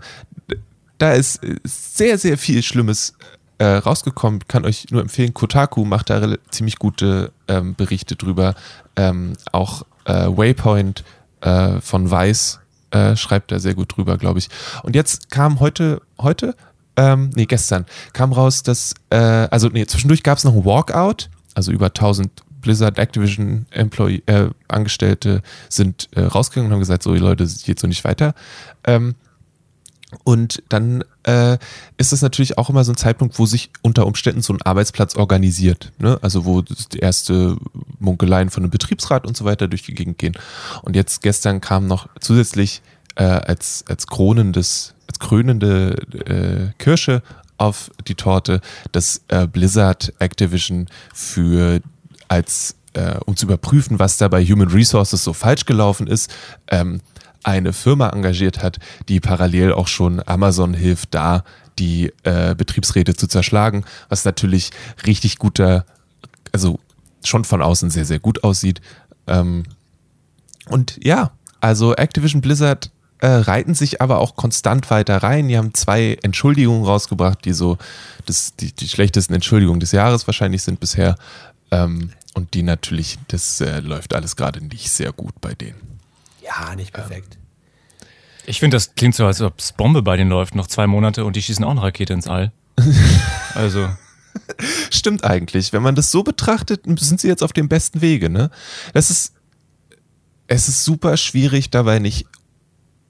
da 0.97 1.13
ist 1.13 1.39
sehr, 1.63 2.17
sehr 2.17 2.37
viel 2.37 2.63
Schlimmes 2.63 3.13
äh, 3.57 3.65
rausgekommen. 3.65 4.41
Kann 4.47 4.65
euch 4.65 4.87
nur 4.91 5.01
empfehlen, 5.01 5.33
Kotaku 5.33 5.85
macht 5.85 6.09
da 6.09 6.35
ziemlich 6.49 6.77
gute 6.77 7.31
ähm, 7.47 7.75
Berichte 7.75 8.15
drüber. 8.15 8.55
Ähm, 8.95 9.33
auch 9.51 9.83
äh, 10.05 10.27
Waypoint 10.27 11.03
äh, 11.41 11.79
von 11.79 12.09
Weiß 12.09 12.59
äh, 12.91 13.15
schreibt 13.15 13.51
da 13.51 13.59
sehr 13.59 13.73
gut 13.73 13.95
drüber, 13.95 14.17
glaube 14.17 14.39
ich. 14.39 14.49
Und 14.83 14.95
jetzt 14.95 15.29
kam 15.29 15.59
heute, 15.59 16.01
heute? 16.19 16.55
Ähm, 16.95 17.31
nee, 17.35 17.45
gestern 17.45 17.85
kam 18.13 18.33
raus, 18.33 18.63
dass, 18.63 18.93
äh, 19.09 19.15
also 19.15 19.69
nee, 19.69 19.85
zwischendurch 19.85 20.23
gab 20.23 20.37
es 20.37 20.43
noch 20.43 20.53
ein 20.53 20.65
Walkout, 20.65 21.29
also 21.55 21.71
über 21.71 21.87
1000 21.87 22.31
Blizzard 22.61 22.97
Activision 22.97 23.65
Employee, 23.71 24.23
äh, 24.25 24.49
Angestellte 24.67 25.41
sind 25.69 26.09
äh, 26.15 26.21
rausgegangen 26.21 26.67
und 26.67 26.73
haben 26.73 26.79
gesagt, 26.79 27.03
so 27.03 27.13
Leute, 27.13 27.45
geht 27.65 27.79
so 27.79 27.87
nicht 27.87 28.03
weiter. 28.03 28.33
Ähm, 28.85 29.15
und 30.23 30.61
dann 30.69 31.03
äh, 31.23 31.57
ist 31.97 32.13
es 32.13 32.21
natürlich 32.21 32.57
auch 32.57 32.69
immer 32.69 32.83
so 32.83 32.91
ein 32.91 32.97
Zeitpunkt, 32.97 33.39
wo 33.39 33.45
sich 33.45 33.71
unter 33.81 34.05
Umständen 34.05 34.41
so 34.41 34.53
ein 34.53 34.61
Arbeitsplatz 34.61 35.15
organisiert. 35.15 35.91
Ne? 35.97 36.19
Also 36.21 36.45
wo 36.45 36.61
die 36.61 36.99
erste 36.99 37.57
Munkeleien 37.99 38.49
von 38.49 38.63
einem 38.63 38.71
Betriebsrat 38.71 39.25
und 39.25 39.35
so 39.35 39.45
weiter 39.45 39.67
durch 39.67 39.83
die 39.83 39.93
Gegend 39.93 40.17
gehen. 40.17 40.35
Und 40.83 40.95
jetzt 40.95 41.21
gestern 41.21 41.61
kam 41.61 41.87
noch 41.87 42.07
zusätzlich 42.19 42.81
äh, 43.15 43.23
als, 43.23 43.83
als 43.87 44.07
kronendes, 44.07 44.93
als 45.07 45.19
krönende 45.19 45.95
äh, 46.25 46.73
Kirsche 46.77 47.21
auf 47.57 47.91
die 48.07 48.15
Torte, 48.15 48.61
dass 48.91 49.21
äh, 49.27 49.47
Blizzard 49.47 50.13
Activision 50.19 50.87
für 51.13 51.81
als 52.27 52.75
äh, 52.93 53.15
um 53.25 53.35
zu 53.35 53.45
überprüfen, 53.45 53.99
was 53.99 54.17
da 54.17 54.27
bei 54.27 54.43
Human 54.43 54.69
Resources 54.69 55.23
so 55.23 55.33
falsch 55.33 55.65
gelaufen 55.65 56.07
ist, 56.07 56.33
ähm, 56.67 57.01
eine 57.43 57.73
Firma 57.73 58.09
engagiert 58.09 58.63
hat, 58.63 58.79
die 59.09 59.19
parallel 59.19 59.73
auch 59.73 59.87
schon 59.87 60.21
Amazon 60.25 60.73
hilft, 60.73 61.13
da 61.13 61.43
die 61.79 62.13
äh, 62.23 62.55
Betriebsräte 62.55 63.15
zu 63.15 63.27
zerschlagen, 63.27 63.83
was 64.09 64.25
natürlich 64.25 64.71
richtig 65.05 65.39
guter, 65.39 65.85
also 66.51 66.79
schon 67.23 67.43
von 67.43 67.61
außen 67.61 67.89
sehr, 67.89 68.05
sehr 68.05 68.19
gut 68.19 68.43
aussieht. 68.43 68.79
Ähm, 69.27 69.63
und 70.67 70.99
ja, 71.03 71.31
also 71.59 71.95
Activision 71.95 72.41
Blizzard 72.41 72.91
äh, 73.23 73.27
reiten 73.27 73.73
sich 73.73 74.01
aber 74.01 74.19
auch 74.19 74.35
konstant 74.35 74.89
weiter 74.89 75.23
rein. 75.23 75.47
Die 75.47 75.57
haben 75.57 75.73
zwei 75.73 76.17
Entschuldigungen 76.23 76.83
rausgebracht, 76.83 77.45
die 77.45 77.53
so 77.53 77.77
das, 78.25 78.53
die, 78.57 78.73
die 78.73 78.89
schlechtesten 78.89 79.33
Entschuldigungen 79.33 79.79
des 79.79 79.93
Jahres 79.93 80.27
wahrscheinlich 80.27 80.61
sind 80.61 80.81
bisher. 80.81 81.15
Ähm, 81.71 82.11
und 82.33 82.53
die 82.53 82.63
natürlich, 82.63 83.17
das 83.29 83.61
äh, 83.61 83.79
läuft 83.79 84.13
alles 84.13 84.35
gerade 84.35 84.61
nicht 84.61 84.91
sehr 84.91 85.13
gut 85.13 85.39
bei 85.39 85.53
denen. 85.53 85.99
Ja, 86.43 86.75
nicht 86.75 86.91
perfekt. 86.91 87.37
Ich 88.45 88.59
finde, 88.59 88.75
das 88.75 88.93
klingt 88.95 89.15
so, 89.15 89.25
als 89.25 89.39
ob 89.39 89.57
es 89.57 89.71
Bombe 89.71 90.01
bei 90.01 90.17
denen 90.17 90.29
läuft, 90.29 90.53
noch 90.53 90.67
zwei 90.67 90.85
Monate 90.85 91.23
und 91.23 91.37
die 91.37 91.41
schießen 91.41 91.63
auch 91.63 91.71
eine 91.71 91.81
Rakete 91.81 92.11
ins 92.11 92.27
All. 92.27 92.51
also. 93.53 93.87
Stimmt 94.89 95.23
eigentlich. 95.23 95.71
Wenn 95.71 95.81
man 95.81 95.95
das 95.95 96.11
so 96.11 96.23
betrachtet, 96.23 96.81
sind 96.99 97.21
sie 97.21 97.29
jetzt 97.29 97.41
auf 97.41 97.53
dem 97.53 97.69
besten 97.69 98.01
Wege, 98.01 98.29
ne? 98.29 98.49
Das 98.91 99.09
ist, 99.09 99.33
es 100.47 100.67
ist 100.67 100.83
super 100.83 101.15
schwierig, 101.15 101.69
dabei 101.69 101.99
nicht 101.99 102.25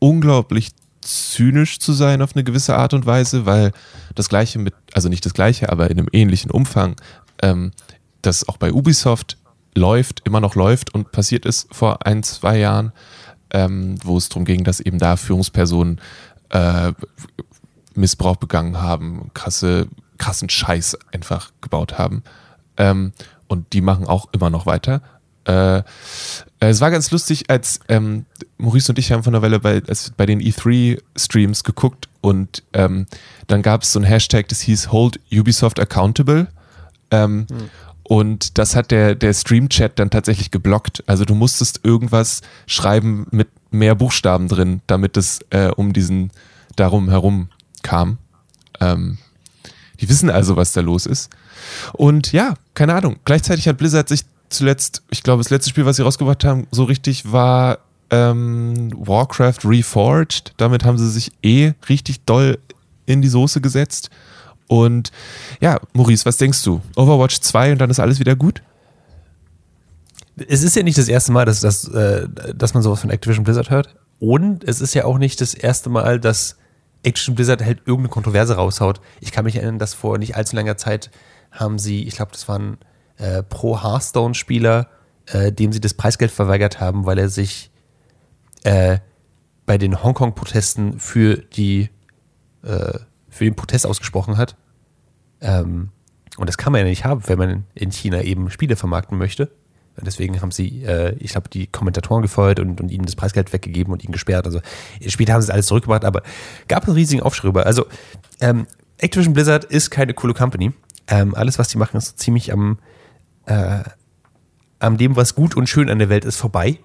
unglaublich 0.03 0.71
zynisch 0.99 1.79
zu 1.79 1.93
sein 1.93 2.21
auf 2.21 2.35
eine 2.35 2.43
gewisse 2.43 2.75
Art 2.75 2.93
und 2.93 3.05
Weise, 3.05 3.45
weil 3.45 3.71
das 4.15 4.27
Gleiche 4.27 4.59
mit, 4.59 4.73
also 4.93 5.07
nicht 5.07 5.25
das 5.25 5.33
Gleiche, 5.33 5.71
aber 5.71 5.89
in 5.89 5.97
einem 5.97 6.09
ähnlichen 6.11 6.51
Umfang, 6.51 6.97
ähm, 7.41 7.71
das 8.21 8.49
auch 8.49 8.57
bei 8.57 8.73
Ubisoft 8.73 9.37
läuft, 9.75 10.21
immer 10.25 10.41
noch 10.41 10.55
läuft 10.55 10.93
und 10.93 11.13
passiert 11.13 11.45
ist 11.45 11.73
vor 11.73 12.05
ein, 12.05 12.21
zwei 12.21 12.57
Jahren, 12.57 12.91
ähm, 13.51 13.95
wo 14.03 14.17
es 14.17 14.27
darum 14.27 14.43
ging, 14.43 14.65
dass 14.65 14.81
eben 14.81 14.99
da 14.99 15.15
Führungspersonen 15.15 16.01
äh, 16.49 16.91
Missbrauch 17.95 18.35
begangen 18.35 18.81
haben, 18.81 19.31
krasse, 19.33 19.87
krassen 20.17 20.49
Scheiß 20.49 20.97
einfach 21.13 21.53
gebaut 21.61 21.97
haben. 21.97 22.23
Ähm, 22.75 23.13
und 23.47 23.71
die 23.71 23.81
machen 23.81 24.05
auch 24.05 24.27
immer 24.33 24.49
noch 24.49 24.65
weiter. 24.65 25.01
Äh, 25.45 25.83
es 26.69 26.81
war 26.81 26.91
ganz 26.91 27.11
lustig, 27.11 27.49
als 27.49 27.79
ähm, 27.87 28.25
Maurice 28.57 28.91
und 28.91 28.99
ich 28.99 29.11
haben 29.11 29.23
von 29.23 29.33
der 29.33 29.41
Welle 29.41 29.59
bei, 29.59 29.81
bei 30.17 30.25
den 30.25 30.41
E3-Streams 30.41 31.63
geguckt 31.63 32.09
und 32.21 32.63
ähm, 32.73 33.07
dann 33.47 33.61
gab 33.61 33.83
es 33.83 33.91
so 33.91 33.99
ein 33.99 34.03
Hashtag, 34.03 34.47
das 34.47 34.61
hieß 34.61 34.91
Hold 34.91 35.19
Ubisoft 35.31 35.79
Accountable. 35.79 36.47
Ähm, 37.11 37.47
hm. 37.49 37.69
Und 38.03 38.57
das 38.57 38.75
hat 38.75 38.91
der, 38.91 39.15
der 39.15 39.33
Stream-Chat 39.33 39.97
dann 39.97 40.09
tatsächlich 40.09 40.51
geblockt. 40.51 41.03
Also 41.07 41.23
du 41.25 41.35
musstest 41.35 41.81
irgendwas 41.83 42.41
schreiben 42.67 43.27
mit 43.31 43.47
mehr 43.71 43.95
Buchstaben 43.95 44.47
drin, 44.49 44.81
damit 44.87 45.17
es 45.17 45.39
äh, 45.49 45.69
um 45.69 45.93
diesen 45.93 46.31
darum 46.75 47.09
herum 47.09 47.49
kam. 47.81 48.17
Ähm, 48.79 49.17
die 49.99 50.09
wissen 50.09 50.29
also, 50.29 50.57
was 50.57 50.73
da 50.73 50.81
los 50.81 51.05
ist. 51.05 51.29
Und 51.93 52.33
ja, 52.33 52.55
keine 52.73 52.93
Ahnung. 52.93 53.17
Gleichzeitig 53.23 53.67
hat 53.67 53.77
Blizzard 53.77 54.09
sich 54.09 54.25
zuletzt, 54.53 55.03
ich 55.09 55.23
glaube, 55.23 55.41
das 55.43 55.49
letzte 55.49 55.69
Spiel, 55.69 55.85
was 55.85 55.97
sie 55.97 56.03
rausgebracht 56.03 56.43
haben, 56.43 56.67
so 56.71 56.83
richtig 56.83 57.31
war 57.31 57.79
ähm, 58.09 58.91
Warcraft 58.95 59.65
Reforged. 59.65 60.53
Damit 60.57 60.85
haben 60.85 60.97
sie 60.97 61.09
sich 61.09 61.31
eh 61.41 61.73
richtig 61.89 62.25
doll 62.25 62.59
in 63.05 63.21
die 63.21 63.27
Soße 63.27 63.61
gesetzt. 63.61 64.09
Und 64.67 65.11
ja, 65.59 65.79
Maurice, 65.93 66.25
was 66.25 66.37
denkst 66.37 66.63
du? 66.63 66.81
Overwatch 66.95 67.41
2 67.41 67.73
und 67.73 67.77
dann 67.79 67.89
ist 67.89 67.99
alles 67.99 68.19
wieder 68.19 68.35
gut? 68.35 68.61
Es 70.47 70.63
ist 70.63 70.75
ja 70.75 70.83
nicht 70.83 70.97
das 70.97 71.09
erste 71.09 71.31
Mal, 71.31 71.45
dass, 71.45 71.59
dass, 71.59 71.87
äh, 71.89 72.27
dass 72.55 72.73
man 72.73 72.81
sowas 72.81 73.01
von 73.01 73.09
Activision 73.09 73.43
Blizzard 73.43 73.69
hört. 73.69 73.95
Und 74.19 74.63
es 74.63 74.81
ist 74.81 74.93
ja 74.93 75.05
auch 75.05 75.17
nicht 75.17 75.41
das 75.41 75.53
erste 75.53 75.89
Mal, 75.89 76.19
dass 76.19 76.57
Activision 77.03 77.35
Blizzard 77.35 77.61
halt 77.61 77.79
irgendeine 77.79 78.09
Kontroverse 78.09 78.55
raushaut. 78.55 79.01
Ich 79.19 79.31
kann 79.31 79.45
mich 79.45 79.57
erinnern, 79.57 79.79
dass 79.79 79.93
vor 79.93 80.17
nicht 80.17 80.35
allzu 80.35 80.55
langer 80.55 80.77
Zeit 80.77 81.11
haben 81.51 81.77
sie, 81.77 82.03
ich 82.03 82.15
glaube, 82.15 82.31
das 82.31 82.47
waren 82.47 82.77
äh, 83.23 83.41
pro 83.41 83.81
Hearthstone-Spieler, 83.81 84.87
äh, 85.27 85.51
dem 85.51 85.71
sie 85.71 85.79
das 85.79 85.93
Preisgeld 85.93 86.29
verweigert 86.29 86.81
haben, 86.81 87.05
weil 87.05 87.17
er 87.17 87.29
sich 87.29 87.71
äh, 88.63 88.99
bei 89.65 89.77
den 89.77 90.03
Hongkong-Protesten 90.03 90.99
für 90.99 91.37
die 91.37 91.89
äh, 92.63 92.99
für 93.29 93.45
den 93.45 93.55
Protest 93.55 93.87
ausgesprochen 93.87 94.37
hat. 94.37 94.57
Ähm, 95.41 95.89
und 96.37 96.49
das 96.49 96.57
kann 96.57 96.73
man 96.73 96.81
ja 96.81 96.85
nicht 96.85 97.05
haben, 97.05 97.23
wenn 97.27 97.37
man 97.37 97.65
in 97.73 97.91
China 97.91 98.21
eben 98.21 98.49
Spiele 98.49 98.75
vermarkten 98.75 99.17
möchte. 99.17 99.51
Und 99.95 100.05
deswegen 100.05 100.41
haben 100.41 100.51
sie, 100.51 100.83
äh, 100.83 101.15
ich 101.19 101.31
glaube, 101.31 101.49
die 101.49 101.67
Kommentatoren 101.67 102.23
gefeuert 102.23 102.59
und, 102.59 102.81
und, 102.81 102.91
ihnen 102.91 103.05
das 103.05 103.15
Preisgeld 103.15 103.53
weggegeben 103.53 103.93
und 103.93 104.03
ihn 104.03 104.11
gesperrt. 104.11 104.45
Also 104.45 104.59
später 105.07 105.33
haben 105.33 105.41
sie 105.41 105.47
es 105.47 105.51
alles 105.51 105.67
zurückgebracht, 105.67 106.03
aber 106.03 106.23
gab 106.67 106.85
einen 106.85 106.95
riesigen 106.95 107.21
Aufschrei 107.21 107.47
über. 107.47 107.65
Also 107.65 107.85
ähm, 108.41 108.67
Activision 108.97 109.33
Blizzard 109.33 109.63
ist 109.65 109.91
keine 109.91 110.13
coole 110.13 110.33
Company. 110.33 110.73
Ähm, 111.07 111.35
alles, 111.35 111.57
was 111.59 111.69
die 111.69 111.77
machen, 111.77 111.97
ist 111.97 112.19
ziemlich 112.19 112.51
am, 112.51 112.79
äh, 113.45 113.83
am 114.79 114.97
dem, 114.97 115.15
was 115.15 115.35
gut 115.35 115.55
und 115.55 115.67
schön 115.67 115.89
an 115.89 115.99
der 115.99 116.09
Welt 116.09 116.25
ist, 116.25 116.37
vorbei. 116.37 116.79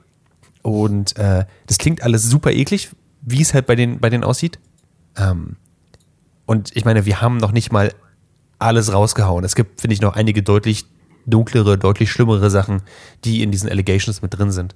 Und 0.62 1.16
äh, 1.16 1.44
das 1.66 1.78
klingt 1.78 2.02
alles 2.02 2.24
super 2.24 2.52
eklig, 2.52 2.90
wie 3.22 3.42
es 3.42 3.54
halt 3.54 3.66
bei 3.66 3.74
denen, 3.74 3.98
bei 4.00 4.10
denen 4.10 4.24
aussieht. 4.24 4.58
Ähm, 5.16 5.56
und 6.46 6.74
ich 6.76 6.84
meine, 6.84 7.04
wir 7.04 7.20
haben 7.20 7.36
noch 7.36 7.52
nicht 7.52 7.72
mal 7.72 7.92
alles 8.58 8.92
rausgehauen. 8.92 9.44
Es 9.44 9.54
gibt, 9.54 9.80
finde 9.80 9.94
ich, 9.94 10.00
noch 10.00 10.16
einige 10.16 10.42
deutlich 10.42 10.86
dunklere, 11.26 11.78
deutlich 11.78 12.10
schlimmere 12.10 12.50
Sachen, 12.50 12.82
die 13.24 13.42
in 13.42 13.50
diesen 13.50 13.68
Allegations 13.68 14.22
mit 14.22 14.36
drin 14.36 14.50
sind. 14.50 14.74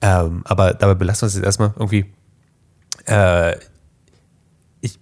Ähm, 0.00 0.42
aber 0.44 0.74
dabei 0.74 0.94
belassen 0.94 1.22
wir 1.22 1.26
es 1.28 1.34
jetzt 1.34 1.44
erstmal 1.44 1.72
irgendwie. 1.76 2.06
Äh, 3.06 3.56
ich 4.80 4.98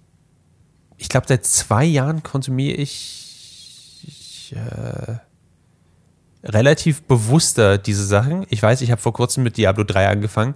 ich 0.97 1.09
glaube, 1.09 1.27
seit 1.27 1.45
zwei 1.45 1.85
Jahren 1.85 2.23
konsumiere 2.23 2.75
ich, 2.77 4.03
ich 4.07 4.55
äh, 4.55 5.17
relativ 6.43 7.03
bewusster 7.03 7.77
diese 7.77 8.05
Sachen. 8.05 8.45
Ich 8.49 8.61
weiß, 8.61 8.81
ich 8.81 8.91
habe 8.91 9.01
vor 9.01 9.13
kurzem 9.13 9.43
mit 9.43 9.57
Diablo 9.57 9.83
3 9.83 10.07
angefangen, 10.07 10.55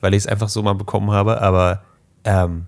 weil 0.00 0.14
ich 0.14 0.18
es 0.18 0.26
einfach 0.26 0.48
so 0.48 0.62
mal 0.62 0.74
bekommen 0.74 1.10
habe, 1.10 1.40
aber 1.40 1.82
ähm, 2.24 2.66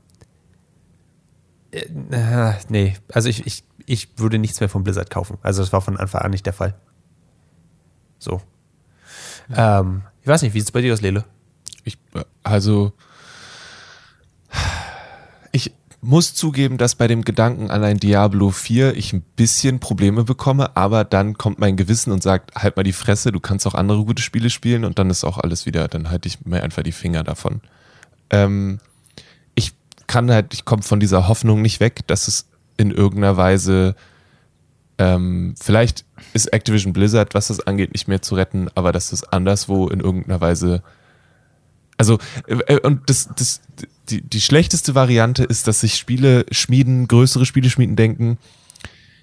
äh, 1.72 2.54
nee, 2.68 2.94
also 3.12 3.28
ich, 3.28 3.46
ich, 3.46 3.64
ich 3.86 4.18
würde 4.18 4.38
nichts 4.38 4.60
mehr 4.60 4.68
von 4.68 4.84
Blizzard 4.84 5.10
kaufen. 5.10 5.38
Also 5.42 5.62
das 5.62 5.72
war 5.72 5.80
von 5.80 5.96
Anfang 5.96 6.22
an 6.22 6.30
nicht 6.30 6.46
der 6.46 6.52
Fall. 6.52 6.74
So. 8.18 8.40
Ja. 9.48 9.80
Ähm, 9.80 10.02
ich 10.22 10.28
weiß 10.28 10.42
nicht, 10.42 10.54
wie 10.54 10.60
sieht 10.60 10.68
es 10.68 10.72
bei 10.72 10.80
dir 10.80 10.92
aus, 10.92 11.02
Lele? 11.02 11.24
Ich, 11.84 11.98
also, 12.42 12.92
ich 15.52 15.72
muss 16.04 16.34
zugeben, 16.34 16.78
dass 16.78 16.94
bei 16.94 17.08
dem 17.08 17.22
Gedanken 17.22 17.70
an 17.70 17.82
ein 17.82 17.98
Diablo 17.98 18.50
4 18.50 18.96
ich 18.96 19.12
ein 19.12 19.22
bisschen 19.36 19.80
Probleme 19.80 20.24
bekomme, 20.24 20.76
aber 20.76 21.04
dann 21.04 21.36
kommt 21.38 21.58
mein 21.58 21.76
Gewissen 21.76 22.12
und 22.12 22.22
sagt, 22.22 22.54
halt 22.54 22.76
mal 22.76 22.82
die 22.82 22.92
Fresse, 22.92 23.32
du 23.32 23.40
kannst 23.40 23.66
auch 23.66 23.74
andere 23.74 24.04
gute 24.04 24.22
Spiele 24.22 24.50
spielen 24.50 24.84
und 24.84 24.98
dann 24.98 25.10
ist 25.10 25.24
auch 25.24 25.38
alles 25.38 25.66
wieder, 25.66 25.88
dann 25.88 26.10
halte 26.10 26.28
ich 26.28 26.44
mir 26.44 26.62
einfach 26.62 26.82
die 26.82 26.92
Finger 26.92 27.24
davon. 27.24 27.60
ähm, 28.30 28.80
ich 29.54 29.72
kann 30.06 30.30
halt, 30.30 30.54
ich 30.54 30.64
komme 30.64 30.82
von 30.82 31.00
dieser 31.00 31.28
Hoffnung 31.28 31.62
nicht 31.62 31.80
weg, 31.80 32.06
dass 32.06 32.28
es 32.28 32.46
in 32.76 32.90
irgendeiner 32.90 33.36
Weise 33.36 33.94
ähm, 34.98 35.54
vielleicht 35.60 36.04
ist 36.32 36.52
Activision 36.52 36.92
Blizzard, 36.92 37.34
was 37.34 37.48
das 37.48 37.66
angeht, 37.66 37.92
nicht 37.92 38.08
mehr 38.08 38.22
zu 38.22 38.34
retten, 38.36 38.68
aber 38.74 38.92
dass 38.92 39.12
es 39.12 39.24
anderswo 39.24 39.88
in 39.88 40.00
irgendeiner 40.00 40.40
Weise 40.40 40.82
also, 41.96 42.18
äh, 42.46 42.74
äh, 42.74 42.80
und 42.80 43.08
das, 43.08 43.28
das, 43.36 43.60
die, 44.08 44.22
die 44.22 44.40
schlechteste 44.40 44.94
Variante 44.94 45.44
ist, 45.44 45.66
dass 45.66 45.80
sich 45.80 45.96
Spiele 45.96 46.46
schmieden, 46.50 47.08
größere 47.08 47.46
Spiele 47.46 47.70
schmieden 47.70 47.96
denken, 47.96 48.38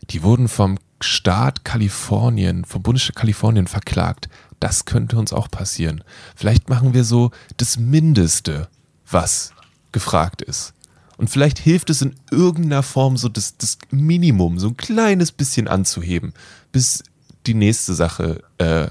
die 0.09 0.23
wurden 0.23 0.47
vom 0.47 0.77
Staat 1.01 1.65
Kalifornien, 1.65 2.65
vom 2.65 2.83
Bundesstaat 2.83 3.15
Kalifornien 3.15 3.67
verklagt. 3.67 4.29
Das 4.59 4.85
könnte 4.85 5.17
uns 5.17 5.33
auch 5.33 5.49
passieren. 5.49 6.03
Vielleicht 6.35 6.69
machen 6.69 6.93
wir 6.93 7.03
so 7.03 7.31
das 7.57 7.77
Mindeste, 7.77 8.69
was 9.09 9.53
gefragt 9.91 10.41
ist. 10.41 10.73
Und 11.17 11.29
vielleicht 11.29 11.59
hilft 11.59 11.89
es 11.89 12.01
in 12.01 12.15
irgendeiner 12.31 12.83
Form 12.83 13.17
so 13.17 13.29
das, 13.29 13.57
das 13.57 13.77
Minimum, 13.91 14.59
so 14.59 14.69
ein 14.69 14.77
kleines 14.77 15.31
bisschen 15.31 15.67
anzuheben, 15.67 16.33
bis 16.71 17.03
die 17.45 17.53
nächste 17.53 17.93
Sache 17.93 18.43
äh, 18.57 18.87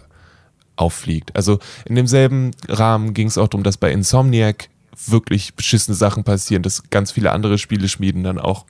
auffliegt. 0.81 1.37
Also 1.37 1.59
in 1.85 1.95
demselben 1.95 2.53
Rahmen 2.69 3.15
ging 3.15 3.27
es 3.27 3.39
auch 3.39 3.49
darum, 3.49 3.65
dass 3.65 3.77
bei 3.77 3.93
Insomniac 3.93 4.69
wirklich 5.07 5.55
beschissene 5.55 5.95
Sachen 5.95 6.25
passieren, 6.25 6.63
dass 6.63 6.91
ganz 6.91 7.13
viele 7.13 7.33
andere 7.33 7.59
Spiele 7.59 7.89
schmieden 7.89 8.25
dann 8.25 8.39
auch 8.39 8.67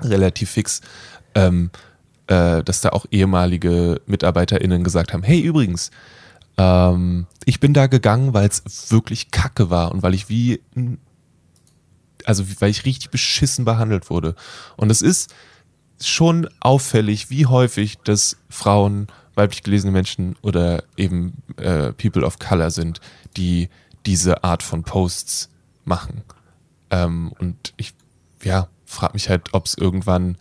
relativ 0.00 0.50
fix, 0.50 0.80
ähm, 1.34 1.70
äh, 2.26 2.62
dass 2.62 2.80
da 2.80 2.90
auch 2.90 3.06
ehemalige 3.10 4.00
MitarbeiterInnen 4.06 4.84
gesagt 4.84 5.12
haben, 5.12 5.22
hey 5.22 5.40
übrigens, 5.40 5.90
ähm, 6.56 7.26
ich 7.44 7.60
bin 7.60 7.74
da 7.74 7.86
gegangen, 7.86 8.34
weil 8.34 8.48
es 8.48 8.90
wirklich 8.90 9.30
kacke 9.30 9.70
war 9.70 9.92
und 9.92 10.02
weil 10.02 10.14
ich 10.14 10.28
wie, 10.28 10.60
also 12.24 12.44
weil 12.60 12.70
ich 12.70 12.84
richtig 12.84 13.10
beschissen 13.10 13.64
behandelt 13.64 14.10
wurde. 14.10 14.34
Und 14.76 14.90
es 14.90 15.02
ist 15.02 15.34
schon 16.00 16.48
auffällig, 16.60 17.30
wie 17.30 17.46
häufig 17.46 17.98
das 18.04 18.36
Frauen 18.48 19.08
weiblich 19.34 19.62
gelesene 19.62 19.92
Menschen 19.92 20.36
oder 20.42 20.84
eben 20.96 21.34
äh, 21.56 21.92
People 21.92 22.24
of 22.24 22.38
Color 22.38 22.70
sind, 22.70 23.00
die 23.36 23.68
diese 24.06 24.44
Art 24.44 24.62
von 24.62 24.82
Posts 24.82 25.50
machen. 25.84 26.22
Ähm, 26.90 27.32
und 27.38 27.72
ich, 27.76 27.94
ja, 28.42 28.68
frage 28.84 29.14
mich 29.14 29.28
halt, 29.28 29.52
ob 29.52 29.66
es 29.66 29.76
irgendwann, 29.76 30.36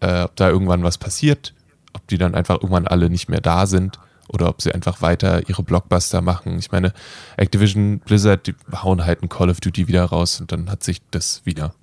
äh, 0.00 0.22
ob 0.22 0.36
da 0.36 0.48
irgendwann 0.48 0.82
was 0.82 0.98
passiert, 0.98 1.54
ob 1.92 2.06
die 2.08 2.18
dann 2.18 2.34
einfach 2.34 2.56
irgendwann 2.56 2.86
alle 2.86 3.10
nicht 3.10 3.28
mehr 3.28 3.40
da 3.40 3.66
sind 3.66 3.98
oder 4.28 4.48
ob 4.48 4.60
sie 4.60 4.72
einfach 4.72 5.02
weiter 5.02 5.48
ihre 5.48 5.62
Blockbuster 5.62 6.20
machen. 6.20 6.58
Ich 6.58 6.72
meine, 6.72 6.92
Activision 7.36 8.00
Blizzard, 8.00 8.46
die 8.46 8.54
hauen 8.82 9.04
halt 9.04 9.22
ein 9.22 9.28
Call 9.28 9.50
of 9.50 9.60
Duty 9.60 9.88
wieder 9.88 10.04
raus 10.04 10.40
und 10.40 10.50
dann 10.52 10.70
hat 10.70 10.82
sich 10.82 11.00
das 11.10 11.42
wieder. 11.44 11.74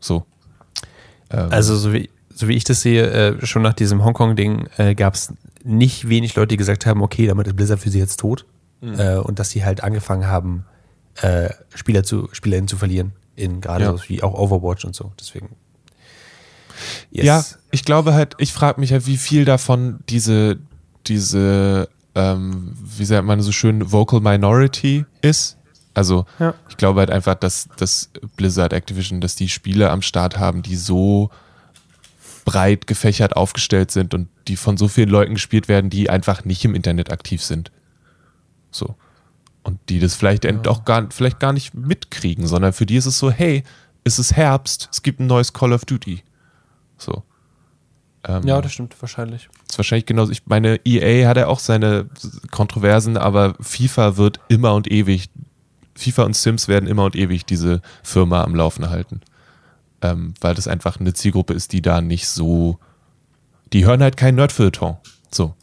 So. 0.00 0.24
Ähm. 1.30 1.48
Also, 1.50 1.76
so 1.76 1.92
wie, 1.92 2.08
so 2.34 2.48
wie 2.48 2.54
ich 2.54 2.64
das 2.64 2.80
sehe, 2.80 3.10
äh, 3.10 3.46
schon 3.46 3.62
nach 3.62 3.74
diesem 3.74 4.04
Hongkong-Ding 4.04 4.68
äh, 4.76 4.94
gab 4.94 5.14
es 5.14 5.32
nicht 5.64 6.08
wenig 6.08 6.36
Leute, 6.36 6.48
die 6.48 6.56
gesagt 6.56 6.86
haben, 6.86 7.02
okay, 7.02 7.26
damit 7.26 7.46
ist 7.46 7.56
Blizzard 7.56 7.80
für 7.80 7.90
sie 7.90 7.98
jetzt 7.98 8.20
tot. 8.20 8.46
Mhm. 8.80 9.00
Äh, 9.00 9.16
und 9.16 9.38
dass 9.38 9.50
sie 9.50 9.64
halt 9.64 9.82
angefangen 9.82 10.26
haben, 10.26 10.66
äh, 11.16 11.50
Spieler 11.74 12.04
zu, 12.04 12.28
SpielerInnen 12.32 12.68
zu 12.68 12.76
verlieren. 12.76 13.12
In 13.36 13.60
gerade 13.60 13.84
ja. 13.84 13.96
so 13.96 14.08
wie 14.08 14.22
auch 14.22 14.34
Overwatch 14.34 14.84
und 14.84 14.94
so. 14.94 15.12
Deswegen. 15.18 15.56
Yes. 17.10 17.24
Ja, 17.24 17.44
ich 17.70 17.84
glaube 17.84 18.14
halt, 18.14 18.34
ich 18.38 18.52
frage 18.52 18.80
mich 18.80 18.92
halt, 18.92 19.06
wie 19.06 19.16
viel 19.16 19.44
davon 19.44 20.00
diese, 20.08 20.58
diese, 21.06 21.88
ähm, 22.14 22.76
wie 22.78 23.04
sagt 23.04 23.24
man 23.24 23.40
so 23.40 23.52
schön, 23.52 23.90
Vocal 23.90 24.20
Minority 24.20 25.04
ist. 25.22 25.56
Also 25.94 26.26
ja. 26.38 26.54
ich 26.68 26.76
glaube 26.76 27.00
halt 27.00 27.10
einfach, 27.10 27.36
dass, 27.36 27.68
dass 27.76 28.10
Blizzard 28.36 28.72
Activision, 28.72 29.20
dass 29.20 29.36
die 29.36 29.48
Spiele 29.48 29.90
am 29.90 30.02
Start 30.02 30.38
haben, 30.38 30.62
die 30.62 30.76
so 30.76 31.30
breit 32.44 32.86
gefächert 32.86 33.36
aufgestellt 33.36 33.90
sind 33.90 34.14
und 34.14 34.28
die 34.48 34.56
von 34.56 34.76
so 34.76 34.88
vielen 34.88 35.08
Leuten 35.08 35.34
gespielt 35.34 35.68
werden, 35.68 35.90
die 35.90 36.10
einfach 36.10 36.44
nicht 36.44 36.64
im 36.64 36.74
Internet 36.74 37.10
aktiv 37.10 37.42
sind. 37.42 37.70
So. 38.70 38.94
Und 39.62 39.78
die 39.88 39.98
das 39.98 40.14
vielleicht 40.14 40.44
ja. 40.44 40.52
auch 40.66 40.84
gar, 40.84 41.10
vielleicht 41.10 41.40
gar 41.40 41.52
nicht 41.52 41.74
mitkriegen, 41.74 42.46
sondern 42.46 42.72
für 42.72 42.86
die 42.86 42.96
ist 42.96 43.06
es 43.06 43.18
so, 43.18 43.30
hey, 43.30 43.64
es 44.04 44.18
ist 44.18 44.36
Herbst, 44.36 44.88
es 44.92 45.02
gibt 45.02 45.20
ein 45.20 45.26
neues 45.26 45.52
Call 45.54 45.72
of 45.72 45.86
Duty. 45.86 46.22
So. 46.98 47.22
Ähm, 48.26 48.42
ja, 48.46 48.60
das 48.60 48.72
stimmt 48.72 48.94
wahrscheinlich. 49.00 49.48
Ist 49.68 49.78
wahrscheinlich 49.78 50.06
genauso. 50.06 50.32
Ich 50.32 50.46
meine, 50.46 50.80
EA 50.84 51.26
hat 51.28 51.38
ja 51.38 51.46
auch 51.46 51.58
seine 51.58 52.08
Kontroversen, 52.50 53.16
aber 53.16 53.54
FIFA 53.60 54.16
wird 54.18 54.40
immer 54.48 54.74
und 54.74 54.90
ewig, 54.90 55.30
FIFA 55.94 56.24
und 56.24 56.36
Sims 56.36 56.68
werden 56.68 56.86
immer 56.86 57.04
und 57.04 57.16
ewig 57.16 57.46
diese 57.46 57.80
Firma 58.02 58.42
am 58.42 58.54
Laufen 58.54 58.90
halten 58.90 59.22
ähm, 60.04 60.34
weil 60.40 60.54
das 60.54 60.68
einfach 60.68 61.00
eine 61.00 61.14
Zielgruppe 61.14 61.54
ist, 61.54 61.72
die 61.72 61.80
da 61.80 62.02
nicht 62.02 62.28
so, 62.28 62.78
die 63.72 63.86
hören 63.86 64.02
halt 64.02 64.18
kein 64.18 64.34
Nerdfeuilleton. 64.34 64.98
So. 65.30 65.54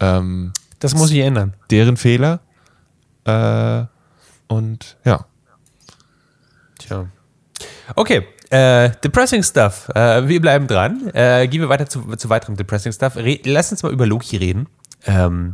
Ähm, 0.00 0.52
das 0.78 0.94
muss 0.94 1.10
ich 1.10 1.18
ändern. 1.18 1.54
Deren 1.70 1.98
Fehler. 1.98 2.40
Äh, 3.24 3.84
und 4.48 4.96
ja. 5.04 5.26
Tja. 6.78 7.06
Okay, 7.94 8.26
äh, 8.48 8.90
depressing 9.04 9.42
Stuff. 9.42 9.90
Äh, 9.94 10.26
wir 10.28 10.40
bleiben 10.40 10.66
dran. 10.66 11.10
Äh, 11.12 11.46
gehen 11.48 11.60
wir 11.60 11.68
weiter 11.68 11.86
zu, 11.86 12.16
zu 12.16 12.30
weiterem 12.30 12.56
depressing 12.56 12.92
Stuff. 12.92 13.16
Re 13.16 13.38
lass 13.44 13.70
uns 13.70 13.82
mal 13.82 13.92
über 13.92 14.06
Loki 14.06 14.38
reden. 14.38 14.66
Ähm, 15.04 15.52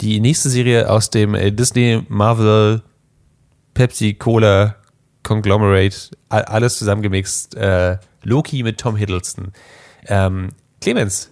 die 0.00 0.18
nächste 0.18 0.48
Serie 0.48 0.90
aus 0.90 1.10
dem 1.10 1.34
äh, 1.36 1.52
Disney 1.52 2.04
Marvel 2.08 2.82
Pepsi 3.74 4.14
Cola 4.14 4.74
Conglomerate, 5.22 6.10
alles 6.28 6.78
zusammengemixt. 6.78 7.54
Äh, 7.56 7.98
Loki 8.22 8.62
mit 8.62 8.78
Tom 8.78 8.96
Hiddleston. 8.96 9.52
Ähm, 10.06 10.50
Clemens, 10.80 11.30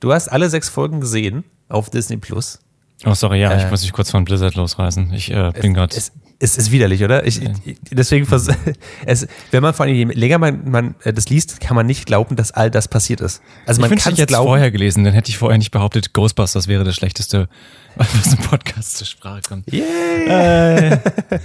du 0.00 0.12
hast 0.12 0.28
alle 0.28 0.48
sechs 0.50 0.68
Folgen 0.68 1.00
gesehen 1.00 1.44
auf 1.68 1.90
Disney 1.90 2.16
Plus. 2.16 2.60
Oh, 3.04 3.14
sorry, 3.14 3.40
ja, 3.40 3.52
äh, 3.52 3.64
ich 3.64 3.70
muss 3.70 3.82
mich 3.82 3.92
kurz 3.92 4.10
von 4.10 4.24
Blizzard 4.24 4.56
losreißen. 4.56 5.12
Ich 5.12 5.30
äh, 5.30 5.52
bin 5.60 5.74
gerade. 5.74 5.96
Es, 5.96 6.10
es, 6.40 6.58
ist 6.58 6.72
widerlich, 6.72 7.04
oder? 7.04 7.24
Ich, 7.24 7.36
ja. 7.40 7.52
deswegen, 7.92 8.26
es, 9.06 9.28
wenn 9.52 9.62
man 9.62 9.72
vor 9.72 9.86
allem, 9.86 9.94
je 9.94 10.04
länger 10.04 10.38
man, 10.38 10.68
man 10.68 10.94
äh, 11.04 11.12
das 11.12 11.28
liest, 11.28 11.60
kann 11.60 11.76
man 11.76 11.86
nicht 11.86 12.06
glauben, 12.06 12.34
dass 12.34 12.50
all 12.50 12.70
das 12.70 12.88
passiert 12.88 13.20
ist. 13.20 13.40
Also 13.66 13.80
man 13.80 13.90
kann 13.90 14.12
es 14.12 14.18
jetzt 14.18 14.28
glauben, 14.28 14.48
vorher 14.48 14.72
gelesen, 14.72 15.04
dann 15.04 15.14
hätte 15.14 15.30
ich 15.30 15.38
vorher 15.38 15.58
nicht 15.58 15.70
behauptet, 15.70 16.12
Ghostbusters 16.12 16.66
wäre 16.66 16.82
das 16.82 16.96
schlechteste, 16.96 17.48
was 17.96 18.32
im 18.32 18.38
Podcast 18.38 18.98
zur 18.98 19.06
Sprache 19.06 19.42
kommt. 19.48 19.72
Yay! 19.72 20.26
Äh. 20.26 20.98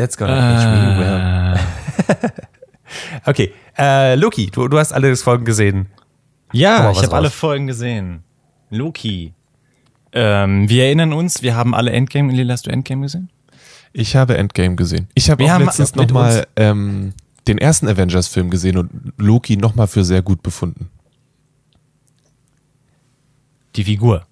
That's 0.00 0.16
gonna 0.16 0.32
age 0.32 0.64
me 0.64 0.98
well. 0.98 2.30
okay, 3.26 3.52
äh, 3.76 4.14
Loki, 4.14 4.46
du, 4.46 4.66
du 4.66 4.78
hast 4.78 4.92
alle 4.94 5.14
Folgen 5.14 5.44
gesehen. 5.44 5.88
Ja, 6.52 6.90
ich 6.90 7.02
habe 7.02 7.16
alle 7.16 7.28
Folgen 7.28 7.66
gesehen. 7.66 8.24
Loki. 8.70 9.34
Ähm, 10.12 10.70
wir 10.70 10.84
erinnern 10.84 11.12
uns, 11.12 11.42
wir 11.42 11.54
haben 11.54 11.74
alle 11.74 11.90
Endgame. 11.90 12.32
Lila, 12.32 12.54
hast 12.54 12.66
du 12.66 12.70
Endgame 12.70 13.02
gesehen? 13.02 13.28
Ich 13.92 14.16
habe 14.16 14.38
Endgame 14.38 14.74
gesehen. 14.74 15.08
Ich 15.14 15.28
habe 15.28 15.44
auch 15.44 15.50
haben 15.50 15.66
letztens 15.66 15.94
nochmal 15.94 16.46
ähm, 16.56 17.12
den 17.46 17.58
ersten 17.58 17.86
Avengers-Film 17.86 18.48
gesehen 18.48 18.78
und 18.78 19.12
Loki 19.18 19.58
nochmal 19.58 19.86
für 19.86 20.02
sehr 20.02 20.22
gut 20.22 20.42
befunden. 20.42 20.88
Die 23.76 23.84
Figur. 23.84 24.26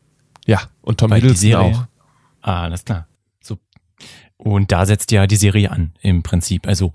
Ja, 0.47 0.63
und 0.81 0.99
Tom 0.99 1.13
Hiddleston 1.13 1.55
auch. 1.55 1.85
Ah, 2.41 2.63
alles 2.63 2.87
klar. 2.87 3.08
Und 4.39 4.71
da 4.73 4.87
setzt 4.87 5.11
ja 5.11 5.27
die 5.27 5.37
Serie 5.37 5.71
an, 5.71 5.93
im 6.01 6.23
Prinzip. 6.23 6.67
Also 6.67 6.93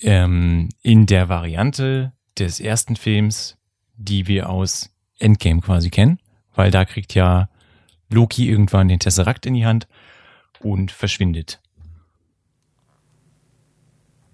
ähm, 0.00 0.68
in 0.80 1.06
der 1.06 1.28
Variante 1.28 2.12
des 2.38 2.60
ersten 2.60 2.96
Films, 2.96 3.58
die 3.96 4.26
wir 4.28 4.48
aus 4.48 4.90
Endgame 5.18 5.60
quasi 5.60 5.90
kennen, 5.90 6.18
weil 6.54 6.70
da 6.70 6.84
kriegt 6.84 7.14
ja 7.14 7.48
Loki 8.10 8.48
irgendwann 8.48 8.88
den 8.88 9.00
Tesseract 9.00 9.44
in 9.46 9.54
die 9.54 9.66
Hand 9.66 9.88
und 10.60 10.92
verschwindet. 10.92 11.60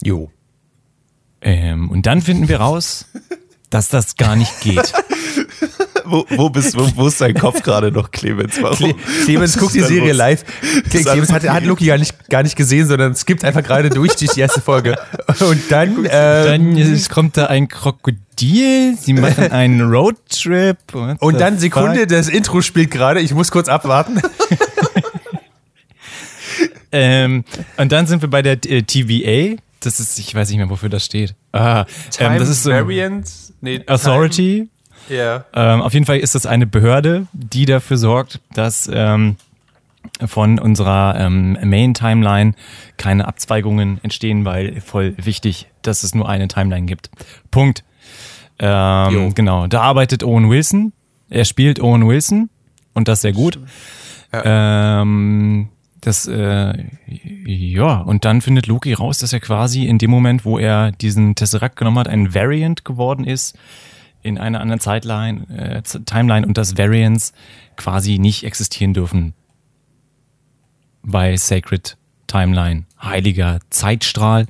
Jo. 0.02 0.30
Ähm, 1.40 1.90
und 1.90 2.06
dann 2.06 2.20
finden 2.20 2.48
wir 2.48 2.60
raus, 2.60 3.06
dass 3.70 3.88
das 3.88 4.16
gar 4.16 4.36
nicht 4.36 4.60
geht. 4.60 4.92
wo, 6.10 6.26
wo, 6.30 6.50
bist, 6.50 6.76
wo, 6.76 6.90
wo 6.96 7.06
ist 7.06 7.20
dein 7.20 7.34
Kopf 7.34 7.62
gerade 7.62 7.92
noch, 7.92 8.10
Clemens? 8.10 8.60
Warum? 8.60 8.94
Clemens 9.24 9.56
guckt 9.56 9.74
die 9.74 9.80
Serie 9.80 10.08
los? 10.08 10.16
live. 10.16 10.44
Clemens 10.90 11.32
hat, 11.32 11.48
hat 11.48 11.64
Loki 11.64 11.86
gar 11.86 11.98
nicht, 11.98 12.28
gar 12.28 12.42
nicht 12.42 12.56
gesehen, 12.56 12.86
sondern 12.86 13.14
skippt 13.14 13.44
einfach 13.44 13.62
gerade 13.62 13.90
durch 13.90 14.14
die 14.16 14.26
erste 14.38 14.60
Folge. 14.60 14.96
Und 15.40 15.70
dann, 15.70 16.06
ähm, 16.10 16.76
dann 16.76 17.04
kommt 17.10 17.36
da 17.36 17.46
ein 17.46 17.68
Krokodil, 17.68 18.96
sie 18.98 19.12
machen 19.12 19.44
einen 19.52 19.82
Roadtrip. 19.82 20.78
Und 20.94 21.40
dann 21.40 21.58
Sekunde, 21.58 22.00
fuck? 22.00 22.08
das 22.08 22.28
Intro 22.28 22.62
spielt 22.62 22.90
gerade, 22.90 23.20
ich 23.20 23.34
muss 23.34 23.50
kurz 23.50 23.68
abwarten. 23.68 24.20
ähm, 26.92 27.44
und 27.76 27.92
dann 27.92 28.06
sind 28.06 28.22
wir 28.22 28.30
bei 28.30 28.42
der 28.42 28.58
äh, 28.66 28.82
TVA. 28.82 29.60
Das 29.80 29.98
ist, 29.98 30.18
ich 30.18 30.34
weiß 30.34 30.50
nicht 30.50 30.58
mehr, 30.58 30.68
wofür 30.68 30.88
das 30.88 31.04
steht. 31.04 31.34
Ah, 31.52 31.86
ähm, 32.18 32.38
das 32.38 32.48
ist 32.48 32.64
so 32.64 32.70
Variant, 32.70 33.26
nee, 33.60 33.80
Authority. 33.86 34.68
Ja. 35.10 35.44
Ähm, 35.54 35.82
auf 35.82 35.92
jeden 35.92 36.06
Fall 36.06 36.18
ist 36.18 36.34
das 36.34 36.46
eine 36.46 36.66
Behörde, 36.66 37.26
die 37.32 37.66
dafür 37.66 37.96
sorgt, 37.96 38.40
dass 38.54 38.88
ähm, 38.92 39.36
von 40.24 40.58
unserer 40.58 41.16
ähm, 41.18 41.58
Main-Timeline 41.62 42.54
keine 42.96 43.26
Abzweigungen 43.26 43.98
entstehen, 44.02 44.44
weil 44.44 44.80
voll 44.80 45.14
wichtig, 45.18 45.66
dass 45.82 46.02
es 46.02 46.14
nur 46.14 46.28
eine 46.28 46.48
Timeline 46.48 46.86
gibt. 46.86 47.10
Punkt. 47.50 47.84
Ähm, 48.58 49.34
genau, 49.34 49.66
da 49.66 49.80
arbeitet 49.80 50.22
Owen 50.22 50.50
Wilson. 50.50 50.92
Er 51.28 51.44
spielt 51.44 51.80
Owen 51.80 52.06
Wilson 52.06 52.50
und 52.92 53.08
das 53.08 53.22
sehr 53.22 53.32
gut. 53.32 53.58
Ähm, 54.32 55.68
das, 56.00 56.26
äh, 56.26 56.72
ja, 57.06 57.98
und 57.98 58.24
dann 58.24 58.40
findet 58.40 58.66
Loki 58.66 58.92
raus, 58.94 59.18
dass 59.18 59.32
er 59.32 59.40
quasi 59.40 59.86
in 59.86 59.98
dem 59.98 60.10
Moment, 60.10 60.44
wo 60.44 60.58
er 60.58 60.92
diesen 60.92 61.34
Tesseract 61.34 61.76
genommen 61.76 61.98
hat, 61.98 62.08
ein 62.08 62.34
Variant 62.34 62.84
geworden 62.84 63.24
ist 63.24 63.58
in 64.22 64.38
einer 64.38 64.60
anderen 64.60 64.80
Zeitline, 64.80 65.46
äh, 65.50 65.82
Timeline 66.04 66.46
und 66.46 66.58
dass 66.58 66.76
Variants 66.76 67.32
quasi 67.76 68.18
nicht 68.18 68.44
existieren 68.44 68.92
dürfen 68.94 69.34
bei 71.02 71.36
Sacred 71.36 71.96
Timeline. 72.26 72.84
Heiliger 73.02 73.58
Zeitstrahl. 73.70 74.46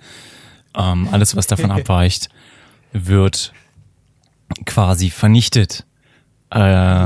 Ähm, 0.77 1.09
alles, 1.13 1.37
was 1.37 1.47
davon 1.47 1.71
abweicht, 1.71 2.29
wird 2.93 3.53
quasi 4.67 5.11
vernichtet. 5.11 5.85
Äh, 6.51 6.59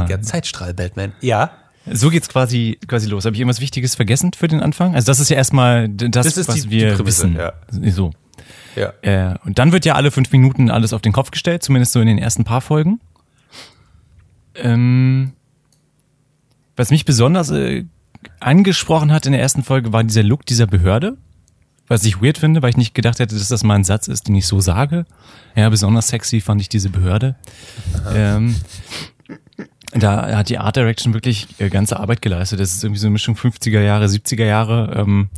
Der 0.07 0.23
Zeitstrahl, 0.23 0.73
Batman. 0.75 1.13
Ja. 1.21 1.51
so 1.91 2.09
geht's 2.09 2.29
quasi, 2.29 2.79
quasi 2.89 3.09
los. 3.09 3.27
Habe 3.27 3.37
ich 3.37 3.41
irgendwas 3.41 3.61
Wichtiges 3.61 3.95
vergessen 3.95 4.33
für 4.35 4.49
den 4.49 4.61
Anfang? 4.61 4.95
Also 4.95 5.07
das 5.07 5.21
ist 5.21 5.29
ja 5.29 5.37
erstmal 5.37 5.89
das, 5.91 6.11
Das 6.27 6.37
ist 6.39 6.49
was 6.49 6.63
die- 6.63 6.71
wir 6.71 6.91
die 6.91 6.97
Prämisse, 6.97 7.35
wissen. 7.35 7.37
ja. 7.37 7.53
So. 7.93 8.11
Ja. 8.77 8.93
Äh, 9.03 9.37
und 9.45 9.59
dann 9.59 9.73
wird 9.73 9.85
ja 9.85 9.95
alle 9.95 10.11
fünf 10.11 10.31
Minuten 10.33 10.71
alles 10.71 10.93
auf 10.93 11.03
den 11.03 11.13
Kopf 11.13 11.31
gestellt, 11.31 11.63
zumindest 11.63 11.93
so 11.93 12.01
in 12.01 12.07
den 12.07 12.19
ersten 12.19 12.45
paar 12.45 12.61
Folgen. 12.61 13.01
Ähm, 14.55 15.33
was 16.77 16.91
mich 16.91 17.05
besonders 17.05 17.51
äh, 17.51 17.85
angesprochen 18.41 19.13
hat 19.13 19.27
in 19.27 19.33
der 19.33 19.41
ersten 19.41 19.63
Folge, 19.63 19.93
war 19.93 20.05
dieser 20.05 20.23
Look 20.23 20.47
dieser 20.47 20.67
Behörde. 20.67 21.17
Was 21.87 22.05
ich 22.05 22.23
weird 22.23 22.39
finde, 22.39 22.63
weil 22.63 22.71
ich 22.71 22.79
nicht 22.79 22.95
gedacht 22.95 23.19
hätte, 23.19 23.35
dass 23.35 23.49
das 23.49 23.63
mal 23.63 23.75
ein 23.75 23.85
Satz 23.85 24.09
ist, 24.09 24.27
den 24.27 24.35
ich 24.35 24.47
so 24.47 24.61
sage. 24.61 25.05
Ja, 25.55 25.69
besonders 25.69 26.09
sexy 26.09 26.41
fand 26.41 26.61
ich 26.61 26.69
diese 26.69 26.91
Behörde. 26.91 27.37
Ähm, 28.15 28.57
da 29.93 30.37
hat 30.37 30.49
die 30.49 30.59
Art 30.59 30.75
Direction 30.75 31.15
wirklich 31.15 31.47
äh, 31.59 31.69
ganze 31.69 32.01
Arbeit 32.01 32.21
geleistet. 32.21 32.59
Das 32.59 32.73
ist 32.73 32.83
irgendwie 32.83 32.99
so 32.99 33.07
eine 33.07 33.13
Mischung 33.13 33.37
50er 33.37 33.81
Jahre, 33.81 34.07
70er 34.07 34.45
Jahre 34.45 34.93
ähm, 34.97 35.29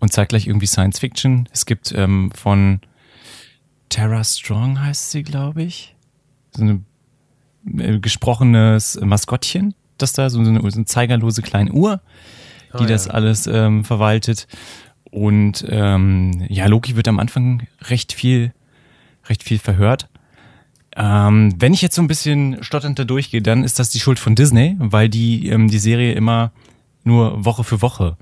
und 0.00 0.12
zeitgleich 0.12 0.46
irgendwie 0.46 0.66
Science 0.66 0.98
Fiction. 0.98 1.48
Es 1.52 1.66
gibt 1.66 1.92
ähm, 1.92 2.32
von 2.34 2.80
Tara 3.90 4.24
Strong 4.24 4.82
heißt 4.82 5.10
sie, 5.10 5.22
glaube 5.22 5.62
ich. 5.62 5.94
So 6.52 6.64
ein 6.64 6.86
äh, 7.78 7.98
gesprochenes 7.98 8.98
Maskottchen, 9.00 9.74
das 9.98 10.12
da, 10.12 10.30
so 10.30 10.40
eine, 10.40 10.60
so 10.70 10.76
eine 10.76 10.86
zeigerlose 10.86 11.42
kleine 11.42 11.72
Uhr, 11.72 12.00
die 12.78 12.86
das 12.86 13.08
alles 13.08 13.46
ähm, 13.46 13.84
verwaltet. 13.84 14.46
Und 15.10 15.64
ähm, 15.68 16.46
ja, 16.48 16.66
Loki 16.66 16.96
wird 16.96 17.08
am 17.08 17.18
Anfang 17.18 17.66
recht 17.82 18.12
viel, 18.12 18.52
recht 19.28 19.42
viel 19.42 19.58
verhört. 19.58 20.08
Ähm, 20.96 21.54
wenn 21.58 21.74
ich 21.74 21.82
jetzt 21.82 21.96
so 21.96 22.02
ein 22.02 22.08
bisschen 22.08 22.62
stotternd 22.62 22.98
da 22.98 23.04
durchgehe, 23.04 23.42
dann 23.42 23.64
ist 23.64 23.78
das 23.78 23.90
die 23.90 24.00
Schuld 24.00 24.18
von 24.18 24.34
Disney, 24.34 24.76
weil 24.78 25.08
die 25.08 25.48
ähm, 25.48 25.68
die 25.68 25.78
Serie 25.78 26.14
immer 26.14 26.52
nur 27.04 27.44
Woche 27.44 27.64
für 27.64 27.82
Woche 27.82 28.16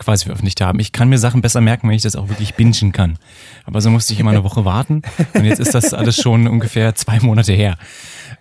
quasi 0.00 0.24
veröffentlicht 0.24 0.60
haben. 0.60 0.80
Ich 0.80 0.90
kann 0.90 1.08
mir 1.08 1.18
Sachen 1.18 1.40
besser 1.42 1.60
merken, 1.60 1.88
wenn 1.88 1.94
ich 1.94 2.02
das 2.02 2.16
auch 2.16 2.28
wirklich 2.28 2.54
bingen 2.56 2.90
kann. 2.92 3.18
Aber 3.64 3.80
so 3.80 3.90
musste 3.90 4.12
ich 4.12 4.18
immer 4.20 4.30
eine 4.32 4.42
Woche 4.42 4.64
warten 4.64 5.02
und 5.34 5.44
jetzt 5.44 5.60
ist 5.60 5.74
das 5.74 5.94
alles 5.94 6.16
schon 6.20 6.48
ungefähr 6.48 6.94
zwei 6.96 7.20
Monate 7.20 7.52
her. 7.52 7.76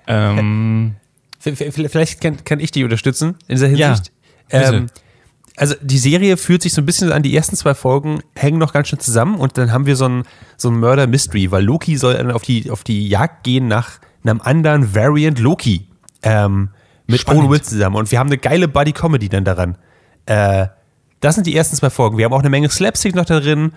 Ähm, 0.08 0.96
v- 1.40 1.52
Vielleicht 1.72 2.22
kann, 2.22 2.44
kann 2.44 2.60
ich 2.60 2.72
dich 2.72 2.84
unterstützen 2.84 3.36
in 3.48 3.56
dieser 3.56 3.68
Ja, 3.70 3.88
Hinsicht. 3.90 4.12
bitte. 4.50 4.64
ähm, 4.76 4.88
also 5.58 5.76
die 5.82 5.98
Serie 5.98 6.38
fühlt 6.38 6.62
sich 6.62 6.72
so 6.74 6.82
ein 6.82 6.86
bisschen 6.86 7.12
an, 7.12 7.22
die 7.22 7.36
ersten 7.36 7.56
zwei 7.58 7.74
Folgen 7.74 8.22
hängen 8.36 8.58
noch 8.60 8.72
ganz 8.72 8.88
schön 8.88 9.00
zusammen 9.00 9.36
und 9.36 9.58
dann 9.58 9.72
haben 9.74 9.86
wir 9.86 9.96
so 9.98 10.08
ein, 10.08 10.24
so 10.56 10.70
ein 10.70 10.80
Murder 10.80 11.06
Mystery, 11.08 11.52
weil 11.52 11.64
Loki 11.64 11.98
soll 11.98 12.14
dann 12.16 12.32
auf 12.32 12.44
die, 12.44 12.72
auf 12.72 12.84
die 12.86 13.10
Jagd 13.10 13.44
gehen 13.44 13.68
nach 13.68 14.00
einem 14.24 14.40
anderen 14.42 14.96
Variant 14.96 15.38
Loki. 15.40 15.88
Ähm, 16.24 16.70
mit 17.08 17.22
Spannend. 17.22 17.42
Owen 17.44 17.52
Wilson 17.52 17.66
zusammen. 17.74 17.96
Und 17.96 18.12
wir 18.12 18.20
haben 18.20 18.28
eine 18.28 18.38
geile 18.38 18.68
Buddy-Comedy 18.68 19.30
dann 19.30 19.44
daran. 19.44 19.78
Äh, 20.28 20.68
das 21.20 21.36
sind 21.36 21.48
die 21.48 21.56
ersten 21.56 21.76
zwei 21.76 21.90
Folgen. 21.90 22.18
Wir 22.18 22.26
haben 22.26 22.34
auch 22.34 22.40
eine 22.40 22.50
Menge 22.50 22.70
Slapstick 22.70 23.16
noch 23.16 23.26
da 23.26 23.40
drin 23.40 23.74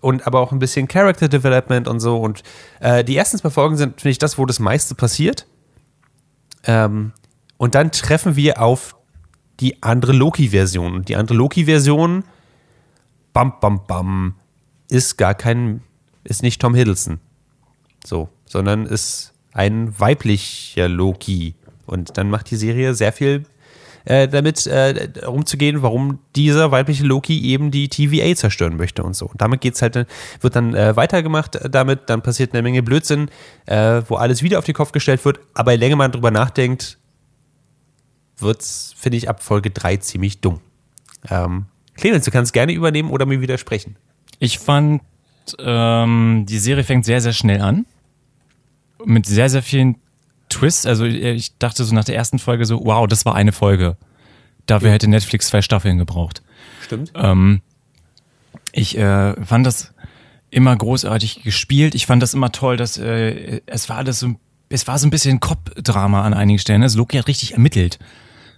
und 0.00 0.26
aber 0.26 0.40
auch 0.40 0.52
ein 0.52 0.58
bisschen 0.58 0.88
Character 0.88 1.28
Development 1.28 1.88
und 1.88 2.00
so. 2.00 2.18
Und 2.18 2.42
äh, 2.80 3.04
die 3.04 3.16
ersten 3.16 3.38
zwei 3.38 3.50
Folgen 3.50 3.76
sind, 3.76 4.00
finde 4.00 4.10
ich, 4.10 4.18
das, 4.18 4.38
wo 4.38 4.46
das 4.46 4.58
meiste 4.60 4.94
passiert. 4.94 5.46
Ähm, 6.64 7.12
und 7.56 7.74
dann 7.74 7.90
treffen 7.90 8.36
wir 8.36 8.60
auf 8.60 8.96
die 9.60 9.82
andere 9.82 10.12
Loki-Version. 10.12 10.94
Und 10.94 11.08
die 11.08 11.16
andere 11.16 11.36
Loki-Version, 11.36 12.24
bam, 13.32 13.54
bam, 13.60 13.86
bam, 13.86 14.34
ist 14.88 15.16
gar 15.16 15.34
kein, 15.34 15.82
ist 16.24 16.42
nicht 16.42 16.60
Tom 16.60 16.74
Hiddleston. 16.74 17.20
So, 18.04 18.28
sondern 18.46 18.86
ist 18.86 19.32
ein 19.52 19.98
weiblicher 19.98 20.88
Loki. 20.88 21.54
Und 21.86 22.18
dann 22.18 22.30
macht 22.30 22.50
die 22.50 22.56
Serie 22.56 22.94
sehr 22.94 23.12
viel 23.12 23.44
äh, 24.04 24.28
damit 24.28 24.66
äh, 24.66 25.08
rumzugehen, 25.24 25.82
warum 25.82 26.18
dieser 26.36 26.70
weibliche 26.70 27.04
Loki 27.04 27.42
eben 27.42 27.70
die 27.70 27.88
TVA 27.88 28.34
zerstören 28.34 28.76
möchte 28.76 29.02
und 29.02 29.14
so. 29.14 29.26
Und 29.26 29.40
damit 29.40 29.60
geht's 29.60 29.82
halt, 29.82 30.06
wird 30.40 30.56
dann 30.56 30.74
äh, 30.74 30.96
weitergemacht 30.96 31.58
damit, 31.70 32.02
dann 32.06 32.22
passiert 32.22 32.52
eine 32.52 32.62
Menge 32.62 32.82
Blödsinn, 32.82 33.30
äh, 33.66 34.02
wo 34.08 34.16
alles 34.16 34.42
wieder 34.42 34.58
auf 34.58 34.64
den 34.64 34.74
Kopf 34.74 34.92
gestellt 34.92 35.24
wird, 35.24 35.40
aber 35.54 35.72
je 35.72 35.78
länger 35.78 35.96
man 35.96 36.12
drüber 36.12 36.30
nachdenkt, 36.30 36.98
wird's, 38.38 38.94
finde 38.96 39.16
ich, 39.18 39.28
ab 39.28 39.42
Folge 39.42 39.70
3 39.70 39.98
ziemlich 39.98 40.40
dumm. 40.40 40.60
Ähm, 41.30 41.66
Clemens, 41.96 42.24
du 42.24 42.30
kannst 42.30 42.52
gerne 42.52 42.72
übernehmen 42.72 43.10
oder 43.10 43.26
mir 43.26 43.40
widersprechen. 43.40 43.96
Ich 44.38 44.58
fand, 44.58 45.02
ähm, 45.58 46.44
die 46.48 46.58
Serie 46.58 46.84
fängt 46.84 47.04
sehr, 47.04 47.20
sehr 47.20 47.32
schnell 47.32 47.60
an. 47.60 47.86
Mit 49.04 49.26
sehr, 49.26 49.48
sehr 49.48 49.62
vielen 49.62 49.96
Twists. 50.58 50.86
Also 50.86 51.04
ich 51.04 51.56
dachte 51.58 51.84
so 51.84 51.94
nach 51.94 52.04
der 52.04 52.16
ersten 52.16 52.38
Folge 52.38 52.64
so, 52.64 52.80
wow, 52.84 53.06
das 53.06 53.24
war 53.24 53.34
eine 53.34 53.52
Folge. 53.52 53.96
Dafür 54.66 54.90
hätte 54.90 55.08
Netflix 55.08 55.48
zwei 55.48 55.62
Staffeln 55.62 55.98
gebraucht. 55.98 56.42
Stimmt. 56.82 57.12
Ähm, 57.14 57.60
ich 58.72 58.96
äh, 58.96 59.34
fand 59.44 59.66
das 59.66 59.92
immer 60.50 60.74
großartig 60.74 61.42
gespielt. 61.42 61.94
Ich 61.94 62.06
fand 62.06 62.22
das 62.22 62.34
immer 62.34 62.52
toll, 62.52 62.76
dass 62.76 62.96
äh, 62.96 63.60
es 63.66 63.88
war 63.88 63.98
alles 63.98 64.20
so, 64.20 64.34
es 64.68 64.86
war 64.86 64.98
so 64.98 65.06
ein 65.06 65.10
bisschen 65.10 65.40
Cop-Drama 65.40 66.22
an 66.22 66.34
einigen 66.34 66.58
Stellen. 66.58 66.82
Also 66.82 66.98
Loki 66.98 67.18
hat 67.18 67.28
richtig 67.28 67.52
ermittelt. 67.52 67.98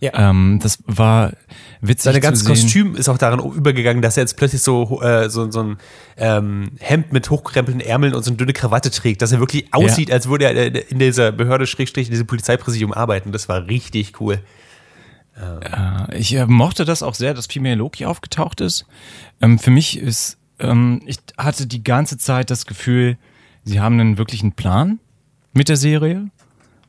Ja. 0.01 0.31
Ähm, 0.31 0.59
das 0.63 0.79
war 0.87 1.33
witzig 1.81 2.13
Sein 2.13 2.21
ganzes. 2.21 2.45
Kostüm 2.45 2.97
ist 2.97 3.09
auch 3.09 3.19
daran 3.19 3.41
übergegangen, 3.41 4.03
dass 4.03 4.17
er 4.17 4.23
jetzt 4.23 4.37
plötzlich 4.37 4.63
so, 4.63 5.01
äh, 5.03 5.31
so, 5.31 5.51
so 5.51 5.63
ein 5.63 5.79
ähm, 6.17 6.73
Hemd 6.81 7.13
mit 7.13 7.31
hochkrempelten 7.31 7.81
Ärmeln 7.81 8.15
und 8.15 8.23
so 8.23 8.31
eine 8.31 8.37
dünne 8.37 8.53
Krawatte 8.53 8.91
trägt, 8.91 9.23
dass 9.23 9.33
er 9.33 9.41
wirklich 9.41 9.73
aussieht, 9.73 10.11
als 10.11 10.29
würde 10.29 10.45
er 10.47 10.57
äh, 10.57 10.85
in 10.89 10.99
dieser 10.99 11.33
Behörde, 11.33 11.67
Schrägstrich, 11.67 12.09
in 12.09 12.13
diesem 12.13 12.27
Polizeipräsidium 12.27 12.93
arbeiten. 12.93 13.33
Das 13.33 13.49
war 13.49 13.67
richtig 13.67 14.21
cool. 14.21 14.41
Ich 16.15 16.35
äh, 16.35 16.47
mochte 16.47 16.87
das 16.87 17.03
auch 17.03 17.15
sehr, 17.15 17.35
dass 17.35 17.47
viel 17.47 17.61
mehr 17.61 17.77
Loki 17.77 18.07
aufgetaucht 18.07 18.63
ist. 18.63 18.87
Ähm, 19.43 19.59
für 19.59 19.71
mich 19.71 19.99
ist, 19.99 20.39
ähm, 20.59 21.03
ich 21.05 21.19
hatte 21.37 21.67
die 21.67 21.85
ganze 21.85 22.17
Zeit 22.17 22.51
das 22.51 22.65
Gefühl, 22.65 23.19
sie 23.63 23.81
haben 23.81 24.01
einen 24.01 24.17
wirklichen 24.17 24.53
Plan 24.53 24.99
mit 25.53 25.69
der 25.69 25.77
Serie. 25.77 26.31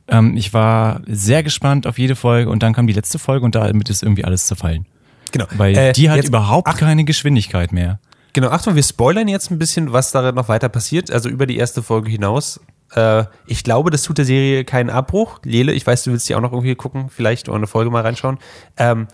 Ähm, 0.08 0.36
ich 0.36 0.54
war 0.54 1.02
sehr 1.06 1.42
gespannt 1.42 1.86
auf 1.86 1.98
jede 1.98 2.16
Folge 2.16 2.50
und 2.50 2.62
dann 2.62 2.72
kam 2.72 2.86
die 2.86 2.92
letzte 2.94 3.18
Folge 3.18 3.44
und 3.44 3.54
damit 3.54 3.88
ist 3.90 4.02
irgendwie 4.02 4.24
alles 4.24 4.46
zerfallen. 4.46 4.86
Genau. 5.32 5.46
Weil 5.56 5.76
Äh, 5.76 5.92
die 5.92 6.08
hat 6.10 6.16
jetzt- 6.16 6.28
überhaupt 6.28 6.66
Ach- 6.68 6.78
keine 6.78 7.04
Geschwindigkeit 7.04 7.72
mehr. 7.72 8.00
Genau, 8.32 8.48
Achtung, 8.48 8.74
wir 8.74 8.82
spoilern 8.82 9.26
jetzt 9.28 9.50
ein 9.50 9.58
bisschen, 9.58 9.92
was 9.92 10.12
da 10.12 10.32
noch 10.32 10.48
weiter 10.48 10.68
passiert, 10.68 11.10
also 11.10 11.28
über 11.28 11.46
die 11.46 11.56
erste 11.56 11.82
Folge 11.82 12.10
hinaus. 12.10 12.60
Äh, 12.94 13.24
ich 13.46 13.64
glaube, 13.64 13.90
das 13.90 14.02
tut 14.02 14.16
der 14.18 14.24
Serie 14.24 14.64
keinen 14.64 14.90
Abbruch. 14.90 15.40
Lele, 15.44 15.72
ich 15.72 15.86
weiß, 15.86 16.04
du 16.04 16.12
willst 16.12 16.28
die 16.28 16.34
auch 16.34 16.40
noch 16.40 16.52
irgendwie 16.52 16.74
gucken, 16.74 17.08
vielleicht 17.10 17.48
oder 17.48 17.56
eine 17.58 17.66
Folge 17.66 17.90
mal 17.90 18.02
reinschauen. 18.02 18.38
Ähm, 18.76 19.08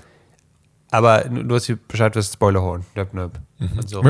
aber 0.90 1.24
nur, 1.28 1.45
dass 1.45 1.68
ihr 1.68 1.76
Bescheid 1.88 2.14
wisst, 2.14 2.34
Spoilerhorn. 2.34 2.84
Nöp, 2.95 3.14
nöp. 3.14 3.40
Und 3.61 3.88
so. 3.88 4.01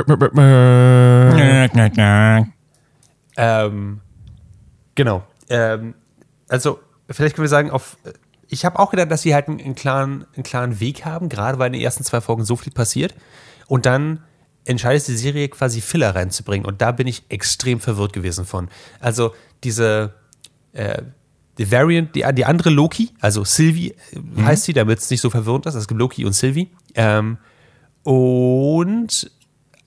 Ähm, 3.36 4.00
genau. 4.94 5.22
Ähm, 5.48 5.94
also, 6.48 6.80
vielleicht 7.08 7.36
können 7.36 7.44
wir 7.44 7.50
sagen, 7.50 7.70
auf, 7.70 7.96
ich 8.48 8.64
habe 8.64 8.78
auch 8.78 8.90
gedacht, 8.90 9.10
dass 9.10 9.22
sie 9.22 9.34
halt 9.34 9.48
einen, 9.48 9.60
einen, 9.60 9.74
klaren, 9.74 10.26
einen 10.34 10.42
klaren 10.42 10.80
Weg 10.80 11.04
haben, 11.04 11.28
gerade 11.28 11.58
weil 11.58 11.68
in 11.68 11.74
den 11.74 11.82
ersten 11.82 12.04
zwei 12.04 12.20
Folgen 12.20 12.44
so 12.44 12.56
viel 12.56 12.72
passiert. 12.72 13.14
Und 13.66 13.86
dann 13.86 14.22
entscheidet 14.64 15.06
die 15.08 15.16
Serie 15.16 15.48
quasi 15.48 15.80
Filler 15.80 16.14
reinzubringen. 16.14 16.66
Und 16.66 16.80
da 16.80 16.92
bin 16.92 17.06
ich 17.06 17.24
extrem 17.28 17.80
verwirrt 17.80 18.12
gewesen 18.12 18.44
von. 18.44 18.68
Also, 19.00 19.34
diese. 19.62 20.14
Äh, 20.72 21.02
die 21.56 21.70
Variant, 21.70 22.14
die, 22.16 22.24
die 22.34 22.44
andere 22.44 22.70
Loki, 22.70 23.10
also 23.20 23.44
Sylvie 23.44 23.90
äh, 23.90 24.42
heißt 24.42 24.64
sie, 24.64 24.72
damit 24.72 24.98
es 24.98 25.10
nicht 25.10 25.20
so 25.20 25.30
verwirrend 25.30 25.66
ist. 25.66 25.74
Es 25.76 25.86
gibt 25.86 26.00
Loki 26.00 26.24
und 26.24 26.32
Sylvie. 26.32 26.70
Ähm, 26.96 27.38
und 28.02 29.30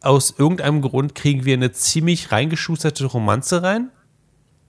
aus 0.01 0.33
irgendeinem 0.37 0.81
Grund 0.81 1.15
kriegen 1.15 1.45
wir 1.45 1.53
eine 1.53 1.71
ziemlich 1.71 2.31
reingeschusterte 2.31 3.05
Romanze 3.05 3.63
rein. 3.63 3.91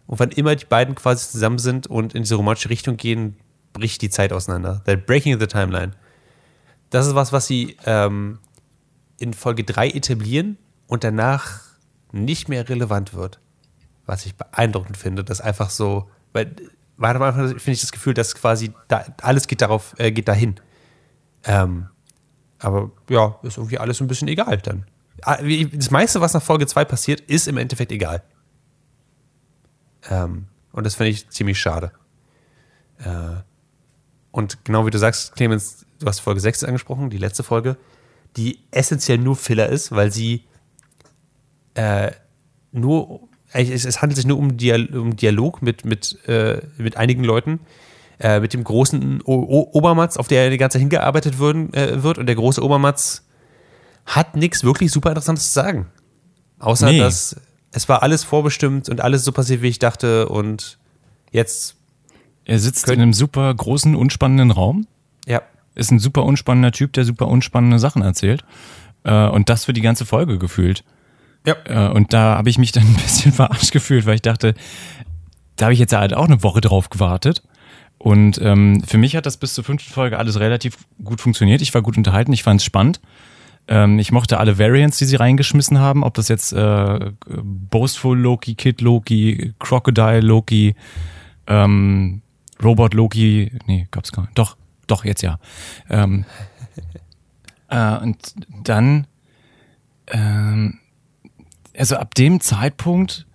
Und 0.09 0.19
wann 0.19 0.31
immer 0.31 0.57
die 0.57 0.65
beiden 0.65 0.97
quasi 0.97 1.31
zusammen 1.31 1.59
sind 1.59 1.87
und 1.87 2.15
in 2.15 2.23
diese 2.23 2.35
romantische 2.35 2.71
Richtung 2.71 2.97
gehen, 2.97 3.37
bricht 3.75 4.03
die 4.03 4.11
Zeit 4.11 4.33
auseinander. 4.33 4.83
They're 4.87 4.97
breaking 4.97 5.39
the 5.39 5.47
timeline. 5.47 5.93
das 6.91 7.07
ist 7.07 7.15
was, 7.15 7.33
was 7.33 7.47
sie 7.47 7.77
ähm, 7.85 8.41
in 9.19 9.35
Folge 9.35 9.63
3 9.65 9.91
etablieren 9.91 10.57
und 10.87 11.05
danach 11.05 11.61
nicht 12.11 12.49
mehr 12.49 12.69
relevant 12.69 13.13
wird. 13.15 13.39
Was 14.07 14.25
ich 14.25 14.35
beeindruckend 14.35 14.97
finde, 14.97 15.23
dass 15.23 15.41
einfach 15.41 15.71
so, 15.71 16.09
weil 16.33 16.57
weil 16.97 17.15
am 17.15 17.23
Anfang 17.23 17.49
finde 17.51 17.73
ich 17.73 17.81
das 17.83 17.93
Gefühl, 17.93 18.15
dass 18.15 18.35
quasi 18.35 18.73
da, 18.89 19.05
alles 19.23 19.47
geht 19.47 19.61
darauf, 19.61 19.95
äh, 19.99 20.11
geht 20.11 20.27
dahin. 20.27 20.57
Ähm, 21.45 21.89
aber 22.59 22.91
ja, 23.09 23.39
ist 23.43 23.57
irgendwie 23.59 23.79
alles 23.79 24.01
ein 24.01 24.09
bisschen 24.09 24.27
egal 24.27 24.59
dann. 24.59 24.85
Ah, 25.23 25.39
Das 25.73 25.91
meiste, 25.93 26.21
was 26.21 26.35
nach 26.35 26.43
Folge 26.43 26.67
2 26.67 26.85
passiert, 26.87 27.21
ist 27.21 27.47
im 27.47 27.57
Endeffekt 27.57 27.93
egal. 27.93 28.23
Ähm, 30.11 30.47
und 30.73 30.85
das 30.85 30.95
finde 30.95 31.11
ich 31.11 31.29
ziemlich 31.31 31.59
schade. 31.59 31.93
Äh, 32.99 33.43
und 34.31 34.65
genau 34.65 34.87
wie 34.87 34.91
du 34.91 34.99
sagst, 34.99 35.35
Clemens, 35.35 35.87
du 35.99 36.07
hast 36.07 36.21
Folge 36.21 36.41
6 36.41 36.65
angesprochen, 36.65 37.11
die 37.11 37.19
letzte 37.19 37.43
Folge, 37.43 37.77
die 38.37 38.61
essentiell 38.71 39.19
nur 39.19 39.37
Filler 39.37 39.69
ist, 39.69 39.93
weil 39.93 40.13
sie 40.13 40.45
äh, 41.75 42.13
nur, 42.73 43.21
es, 43.53 43.85
es 43.85 44.03
handelt 44.03 44.17
sich 44.17 44.27
nur 44.27 44.39
um, 44.39 44.57
Dial 44.57 44.87
um 44.97 45.17
Dialog 45.17 45.63
mit, 45.63 45.85
mit, 45.85 46.19
äh, 46.29 46.61
mit 46.77 46.97
einigen 46.97 47.25
Leuten, 47.25 47.61
äh, 48.21 48.41
mit 48.41 48.53
dem 48.53 48.65
großen 48.65 49.23
o 49.25 49.33
o 49.33 49.71
Obermatz, 49.73 50.17
auf 50.17 50.29
der 50.29 50.51
die 50.51 50.59
ganze 50.59 50.75
Zeit 50.75 50.81
hingearbeitet 50.83 51.39
würden, 51.39 51.73
äh, 51.73 52.03
wird. 52.03 52.19
Und 52.19 52.27
der 52.27 52.35
große 52.35 52.63
Obermatz 52.63 53.25
hat 54.07 54.37
nichts 54.37 54.65
wirklich 54.65 54.91
super 54.91 55.11
Interessantes 55.11 55.47
zu 55.47 55.53
sagen. 55.53 55.87
Außer, 56.59 56.87
Nee. 56.91 56.99
dass 56.99 57.37
es 57.73 57.89
war 57.89 58.03
alles 58.03 58.25
vorbestimmt 58.25 58.89
und 58.89 59.01
alles 59.01 59.25
so 59.25 59.33
passiert, 59.33 59.63
wie 59.63 59.69
ich 59.69 59.79
dachte. 59.79 60.29
Und 60.29 60.79
jetzt, 61.33 61.77
Er 62.45 62.59
sitzt 62.59 62.89
in 62.89 63.01
einem 63.01 63.13
super 63.13 63.53
großen, 63.55 63.95
unspannenden 63.95 64.51
Raum. 64.51 64.87
ja, 65.27 65.43
Ist 65.75 65.91
ein 65.91 65.99
super 65.99 66.25
unspannender 66.25 66.73
Typ, 66.73 66.93
der 66.95 67.05
super 67.05 67.29
unspannende 67.29 67.79
Sachen 67.79 68.03
erzählt. 68.03 68.45
Äh, 69.05 69.29
und 69.29 69.49
das 69.49 69.67
für 69.67 69.73
die 69.73 69.81
ganze 69.83 70.07
Folge 70.07 70.39
gefühlt. 70.39 70.85
Ja. 71.47 71.57
Äh, 71.65 71.93
und 71.93 72.13
da 72.13 72.37
habe 72.37 72.51
ich 72.51 72.59
mich 72.59 72.73
dann 72.73 72.83
ein 72.87 72.95
bisschen 72.95 73.33
verarscht 73.33 73.73
gefühlt, 73.73 74.07
weil 74.07 74.17
ich 74.17 74.23
dachte, 74.23 74.55
da 75.57 75.67
habe 75.67 75.73
ich 75.75 75.79
jetzt 75.81 75.93
halt 75.95 76.15
auch 76.15 76.27
eine 76.27 76.43
Woche 76.43 76.61
drauf 76.61 76.89
gewartet. 76.91 77.43
Und 77.99 78.41
ähm, 78.41 78.83
für 78.87 78.97
mich 78.97 79.17
hat 79.17 79.27
das 79.27 79.37
bis 79.39 79.55
zur 79.55 79.65
fünften 79.65 79.93
Folge 79.93 80.19
alles 80.19 80.39
relativ 80.39 80.77
gut 81.03 81.21
funktioniert. 81.21 81.61
Ich 81.63 81.75
war 81.75 81.83
gut 81.83 81.97
unterhalten, 81.97 82.33
ich 82.33 82.45
fand 82.45 82.61
es 82.61 82.65
spannend. 82.65 83.01
Ähm, 83.69 83.99
ich 83.99 84.13
mochte 84.13 84.39
alle 84.39 84.59
Variants, 84.59 84.97
die 84.97 85.05
sie 85.05 85.17
reingeschmissen 85.17 85.79
haben, 85.79 86.03
ob 86.03 86.15
das 86.15 86.29
jetzt 86.29 86.53
äh, 86.53 87.13
Boastful 87.27 88.19
Loki, 88.19 88.55
Kid 88.55 88.81
Loki, 88.81 89.55
Crocodile 89.59 90.21
Loki, 90.21 90.75
ähm, 91.47 92.23
Robot 92.63 92.95
Loki, 92.95 93.53
nee, 93.67 93.87
gab's 93.91 94.11
gar 94.11 94.23
nicht. 94.23 94.39
Doch, 94.39 94.57
doch, 94.87 95.05
jetzt 95.05 95.23
ja. 95.23 95.39
Ähm, 95.91 96.25
äh, 97.69 97.99
und 97.99 98.35
dann, 98.65 99.07
ähm, 100.09 100.79
also 101.77 101.97
ab 101.97 102.15
dem 102.15 102.41
Zeitpunkt, 102.41 103.27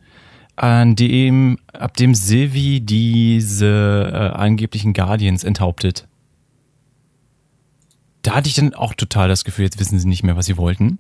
an 0.55 0.95
dem, 0.95 1.59
ab 1.73 1.95
dem 1.97 2.15
Sylvie 2.15 2.81
diese 2.81 4.11
äh, 4.11 4.35
angeblichen 4.35 4.93
Guardians 4.93 5.43
enthauptet, 5.43 6.07
da 8.23 8.35
hatte 8.35 8.49
ich 8.49 8.55
dann 8.55 8.73
auch 8.73 8.93
total 8.93 9.27
das 9.29 9.43
Gefühl, 9.43 9.65
jetzt 9.65 9.79
wissen 9.79 9.99
sie 9.99 10.07
nicht 10.07 10.23
mehr, 10.23 10.35
was 10.35 10.45
sie 10.47 10.57
wollten. 10.57 10.97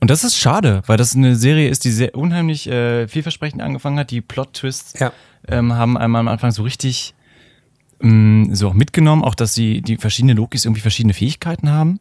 Und 0.00 0.10
das 0.10 0.24
ist 0.24 0.36
schade, 0.36 0.82
weil 0.86 0.96
das 0.96 1.14
eine 1.14 1.36
Serie 1.36 1.68
ist, 1.68 1.84
die 1.84 1.90
sehr 1.92 2.16
unheimlich 2.16 2.66
äh, 2.68 3.06
vielversprechend 3.06 3.62
angefangen 3.62 3.98
hat. 3.98 4.10
Die 4.10 4.20
Plot-Twists 4.20 4.98
Ja. 4.98 5.12
ähm, 5.46 5.74
haben 5.74 5.96
einmal 5.96 6.20
am 6.20 6.28
Anfang 6.28 6.50
so 6.50 6.62
richtig 6.64 7.14
mh, 8.00 8.54
so 8.54 8.68
auch 8.68 8.74
mitgenommen, 8.74 9.22
auch 9.22 9.36
dass 9.36 9.54
sie 9.54 9.80
die 9.80 9.96
verschiedenen 9.98 10.36
Lokis 10.36 10.64
irgendwie 10.64 10.80
verschiedene 10.80 11.14
Fähigkeiten 11.14 11.70
haben. 11.70 12.00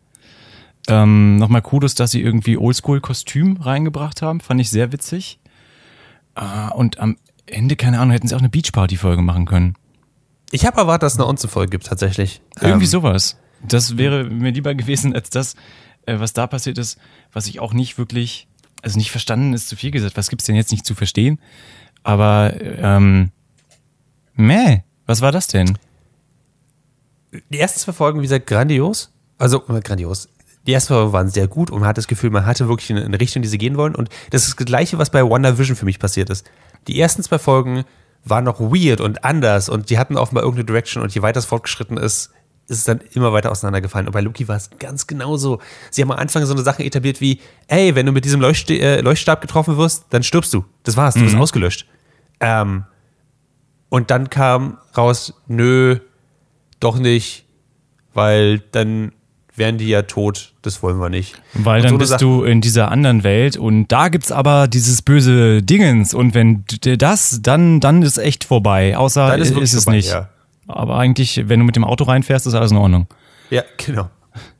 Ähm, 0.87 1.35
Nochmal 1.37 1.61
Kudos, 1.61 1.93
dass 1.93 2.09
sie 2.09 2.21
irgendwie 2.21 2.57
Oldschool-Kostüm 2.57 3.57
reingebracht 3.57 4.23
haben, 4.23 4.39
fand 4.39 4.59
ich 4.61 4.71
sehr 4.71 4.91
witzig. 4.91 5.37
Ah, 6.33 6.69
und 6.69 6.99
am 6.99 7.17
Ende, 7.45 7.75
keine 7.75 7.99
Ahnung, 7.99 8.13
hätten 8.13 8.27
sie 8.27 8.33
auch 8.35 8.39
eine 8.39 8.49
Beachparty-Folge 8.49 9.21
machen 9.21 9.45
können. 9.45 9.75
Ich 10.51 10.65
habe 10.65 10.77
erwartet, 10.79 11.03
dass 11.03 11.13
es 11.13 11.19
eine 11.19 11.27
Onzen-Folge 11.27 11.69
gibt, 11.69 11.85
tatsächlich. 11.85 12.41
Irgendwie 12.59 12.85
Ähm, 12.85 12.89
sowas. 12.89 13.37
Das 13.67 13.97
wäre 13.97 14.23
mir 14.25 14.51
lieber 14.51 14.75
gewesen 14.75 15.15
als 15.15 15.29
das, 15.29 15.55
äh, 16.05 16.19
was 16.19 16.33
da 16.33 16.47
passiert 16.47 16.77
ist, 16.77 16.97
was 17.31 17.47
ich 17.47 17.59
auch 17.59 17.73
nicht 17.73 17.97
wirklich, 17.97 18.47
also 18.81 18.97
nicht 18.97 19.11
verstanden 19.11 19.53
ist 19.53 19.69
zu 19.69 19.75
viel 19.75 19.91
gesagt. 19.91 20.17
Was 20.17 20.29
gibt's 20.29 20.45
denn 20.45 20.55
jetzt 20.55 20.71
nicht 20.71 20.85
zu 20.85 20.95
verstehen? 20.95 21.39
Aber, 22.03 22.53
ähm, 22.59 23.31
meh, 24.33 24.81
was 25.05 25.21
war 25.21 25.31
das 25.31 25.47
denn? 25.47 25.77
Die 27.49 27.59
ersten 27.59 27.79
zwei 27.79 27.93
Folgen, 27.93 28.19
wie 28.19 28.23
gesagt, 28.23 28.47
grandios. 28.47 29.11
Also, 29.37 29.59
grandios. 29.61 30.29
Die 30.67 30.73
ersten 30.73 30.93
Folgen 30.93 31.13
waren 31.13 31.29
sehr 31.29 31.47
gut 31.47 31.71
und 31.71 31.79
man 31.79 31.89
hat 31.89 31.97
das 31.97 32.07
Gefühl, 32.07 32.29
man 32.29 32.45
hatte 32.45 32.67
wirklich 32.67 32.91
eine, 32.91 33.03
eine 33.03 33.19
Richtung, 33.19 33.41
die 33.41 33.47
sie 33.47 33.57
gehen 33.57 33.77
wollen. 33.77 33.95
Und 33.95 34.09
das 34.29 34.47
ist 34.47 34.59
das 34.59 34.65
Gleiche, 34.65 34.97
was 34.97 35.09
bei 35.09 35.23
WandaVision 35.23 35.75
für 35.75 35.85
mich 35.85 35.99
passiert 35.99 36.29
ist. 36.29 36.45
Die 36.87 36.99
ersten 36.99 37.23
zwei 37.23 37.39
Folgen 37.39 37.83
waren 38.23 38.43
noch 38.43 38.59
weird 38.59 39.01
und 39.01 39.23
anders 39.23 39.69
und 39.69 39.89
die 39.89 39.97
hatten 39.97 40.17
offenbar 40.17 40.43
irgendeine 40.43 40.65
Direction 40.65 41.01
und 41.01 41.13
je 41.15 41.21
weiter 41.21 41.39
es 41.39 41.45
fortgeschritten 41.45 41.97
ist, 41.97 42.31
ist 42.71 42.79
es 42.79 42.83
dann 42.85 43.01
immer 43.13 43.31
weiter 43.33 43.51
auseinandergefallen. 43.51 44.07
Und 44.07 44.13
bei 44.13 44.21
Loki 44.21 44.47
war 44.47 44.55
es 44.55 44.69
ganz 44.79 45.05
genauso. 45.05 45.59
Sie 45.91 46.01
haben 46.01 46.11
am 46.11 46.17
Anfang 46.17 46.45
so 46.45 46.53
eine 46.53 46.63
Sache 46.63 46.83
etabliert 46.83 47.21
wie, 47.21 47.39
ey, 47.67 47.93
wenn 47.95 48.05
du 48.05 48.11
mit 48.11 48.25
diesem 48.25 48.41
Leuchtste 48.41 48.79
äh, 48.79 49.01
Leuchtstab 49.01 49.41
getroffen 49.41 49.77
wirst, 49.77 50.05
dann 50.09 50.23
stirbst 50.23 50.53
du. 50.53 50.65
Das 50.83 50.97
war's, 50.97 51.13
du 51.13 51.21
bist 51.21 51.35
ausgelöscht. 51.35 51.85
Ähm, 52.39 52.85
und 53.89 54.09
dann 54.09 54.29
kam 54.29 54.77
raus, 54.97 55.33
nö, 55.47 55.97
doch 56.79 56.97
nicht, 56.97 57.45
weil 58.13 58.59
dann 58.71 59.11
wären 59.55 59.77
die 59.77 59.89
ja 59.89 60.03
tot. 60.03 60.53
Das 60.61 60.81
wollen 60.81 60.97
wir 60.99 61.09
nicht. 61.09 61.39
Weil 61.53 61.81
dann 61.81 61.91
so 61.91 61.97
bist 61.97 62.09
Sache- 62.11 62.19
du 62.21 62.43
in 62.43 62.61
dieser 62.61 62.89
anderen 62.89 63.23
Welt 63.23 63.57
und 63.57 63.89
da 63.89 64.07
gibt's 64.07 64.31
aber 64.31 64.67
dieses 64.67 65.01
böse 65.01 65.61
Dingens 65.61 66.13
und 66.13 66.33
wenn 66.33 66.63
das, 66.97 67.39
dann, 67.43 67.79
dann 67.81 68.01
ist 68.01 68.17
echt 68.17 68.45
vorbei. 68.45 68.97
Außer 68.97 69.27
Dann 69.27 69.41
ist 69.41 69.51
ist, 69.51 69.73
es 69.73 69.83
vorbei, 69.83 69.97
nicht. 69.97 70.09
ja. 70.09 70.29
Aber 70.75 70.97
eigentlich, 70.97 71.49
wenn 71.49 71.59
du 71.59 71.65
mit 71.65 71.75
dem 71.75 71.83
Auto 71.83 72.03
reinfährst, 72.03 72.47
ist 72.47 72.53
alles 72.53 72.71
in 72.71 72.77
Ordnung. 72.77 73.07
Ja, 73.49 73.63
genau. 73.77 74.09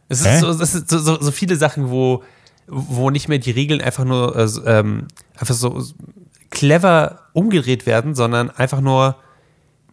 Es 0.09 0.26
ist, 0.26 0.39
so, 0.41 0.49
es 0.49 0.76
ist 0.76 0.89
so, 0.89 0.99
so, 0.99 1.22
so 1.22 1.32
viele 1.32 1.55
Sachen, 1.55 1.89
wo, 1.89 2.24
wo 2.68 3.09
nicht 3.09 3.30
mehr 3.30 3.38
die 3.38 3.51
Regeln 3.51 3.80
einfach 3.80 4.03
nur 4.03 4.36
äh, 4.36 4.47
so, 4.47 4.66
ähm, 4.66 5.07
einfach 5.38 5.55
so 5.55 5.82
clever 6.49 7.22
umgedreht 7.34 7.86
werden, 7.86 8.14
sondern 8.14 8.49
einfach 8.49 8.82
nur, 8.82 9.16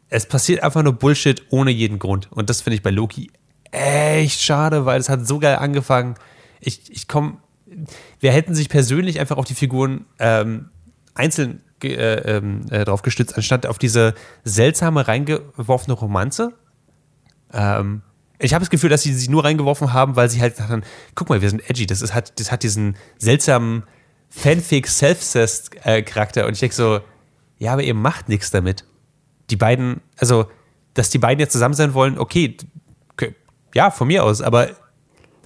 es 0.08 0.26
passiert 0.26 0.62
einfach 0.64 0.82
nur 0.82 0.94
Bullshit 0.94 1.44
ohne 1.50 1.70
jeden 1.70 2.00
Grund. 2.00 2.28
Und 2.32 2.50
das 2.50 2.62
finde 2.62 2.74
ich 2.76 2.82
bei 2.82 2.90
Loki 2.90 3.30
echt 3.70 4.40
schade, 4.40 4.86
weil 4.86 4.98
es 4.98 5.08
hat 5.08 5.26
so 5.26 5.38
geil 5.38 5.56
angefangen. 5.56 6.16
Ich, 6.60 6.90
ich 6.90 7.06
komme, 7.06 7.38
wir 8.18 8.32
hätten 8.32 8.54
sich 8.54 8.68
persönlich 8.68 9.20
einfach 9.20 9.36
auf 9.36 9.44
die 9.44 9.54
Figuren 9.54 10.06
ähm, 10.18 10.70
einzeln 11.14 11.60
äh, 11.82 12.36
ähm, 12.36 12.66
äh, 12.70 12.84
drauf 12.84 13.02
gestützt, 13.02 13.34
anstatt 13.36 13.66
auf 13.66 13.78
diese 13.78 14.14
seltsame 14.44 15.08
reingeworfene 15.08 15.94
Romanze. 15.94 16.52
Ähm, 17.52 18.02
ich 18.38 18.54
habe 18.54 18.62
das 18.62 18.70
Gefühl, 18.70 18.90
dass 18.90 19.02
sie 19.02 19.12
sie 19.12 19.28
nur 19.28 19.44
reingeworfen 19.44 19.92
haben, 19.92 20.16
weil 20.16 20.30
sie 20.30 20.40
halt 20.40 20.58
dachten, 20.58 20.82
guck 21.14 21.28
mal, 21.28 21.42
wir 21.42 21.50
sind 21.50 21.68
edgy. 21.68 21.86
Das, 21.86 22.02
ist, 22.02 22.14
hat, 22.14 22.38
das 22.38 22.52
hat 22.52 22.62
diesen 22.62 22.96
seltsamen 23.18 23.82
Fanfic-Self-Cest-Charakter. 24.30 26.46
Und 26.46 26.52
ich 26.52 26.60
denke 26.60 26.74
so, 26.74 27.00
ja, 27.58 27.72
aber 27.72 27.82
ihr 27.82 27.94
macht 27.94 28.28
nichts 28.28 28.50
damit. 28.50 28.84
Die 29.50 29.56
beiden, 29.56 30.00
also, 30.18 30.46
dass 30.94 31.10
die 31.10 31.18
beiden 31.18 31.40
jetzt 31.40 31.52
zusammen 31.52 31.74
sein 31.74 31.94
wollen, 31.94 32.18
okay, 32.18 32.56
ja, 33.74 33.90
von 33.90 34.08
mir 34.08 34.24
aus, 34.24 34.40
aber 34.40 34.70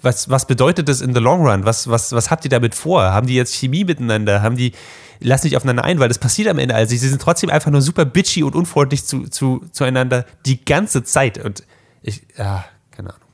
was, 0.00 0.28
was 0.28 0.46
bedeutet 0.46 0.88
das 0.88 1.00
in 1.00 1.14
the 1.14 1.20
long 1.20 1.46
run? 1.46 1.64
Was, 1.64 1.88
was, 1.88 2.12
was 2.12 2.30
habt 2.30 2.44
ihr 2.44 2.50
damit 2.50 2.74
vor? 2.74 3.04
Haben 3.04 3.26
die 3.26 3.34
jetzt 3.34 3.54
Chemie 3.54 3.84
miteinander? 3.84 4.42
Haben 4.42 4.56
die, 4.56 4.72
lassen 5.22 5.44
sich 5.44 5.56
aufeinander 5.56 5.84
ein? 5.84 5.98
Weil 5.98 6.08
das 6.08 6.18
passiert 6.18 6.48
am 6.48 6.58
Ende. 6.58 6.74
Also, 6.74 6.90
sie 6.90 6.98
sind 7.08 7.20
trotzdem 7.22 7.50
einfach 7.50 7.70
nur 7.70 7.82
super 7.82 8.04
bitchy 8.04 8.42
und 8.42 8.54
unfreundlich 8.54 9.04
zu, 9.04 9.24
zu, 9.28 9.64
zueinander 9.72 10.26
die 10.46 10.64
ganze 10.64 11.02
Zeit. 11.04 11.38
Und 11.42 11.62
ich, 12.02 12.22
ja, 12.36 12.64
keine 12.90 13.10
Ahnung. 13.14 13.26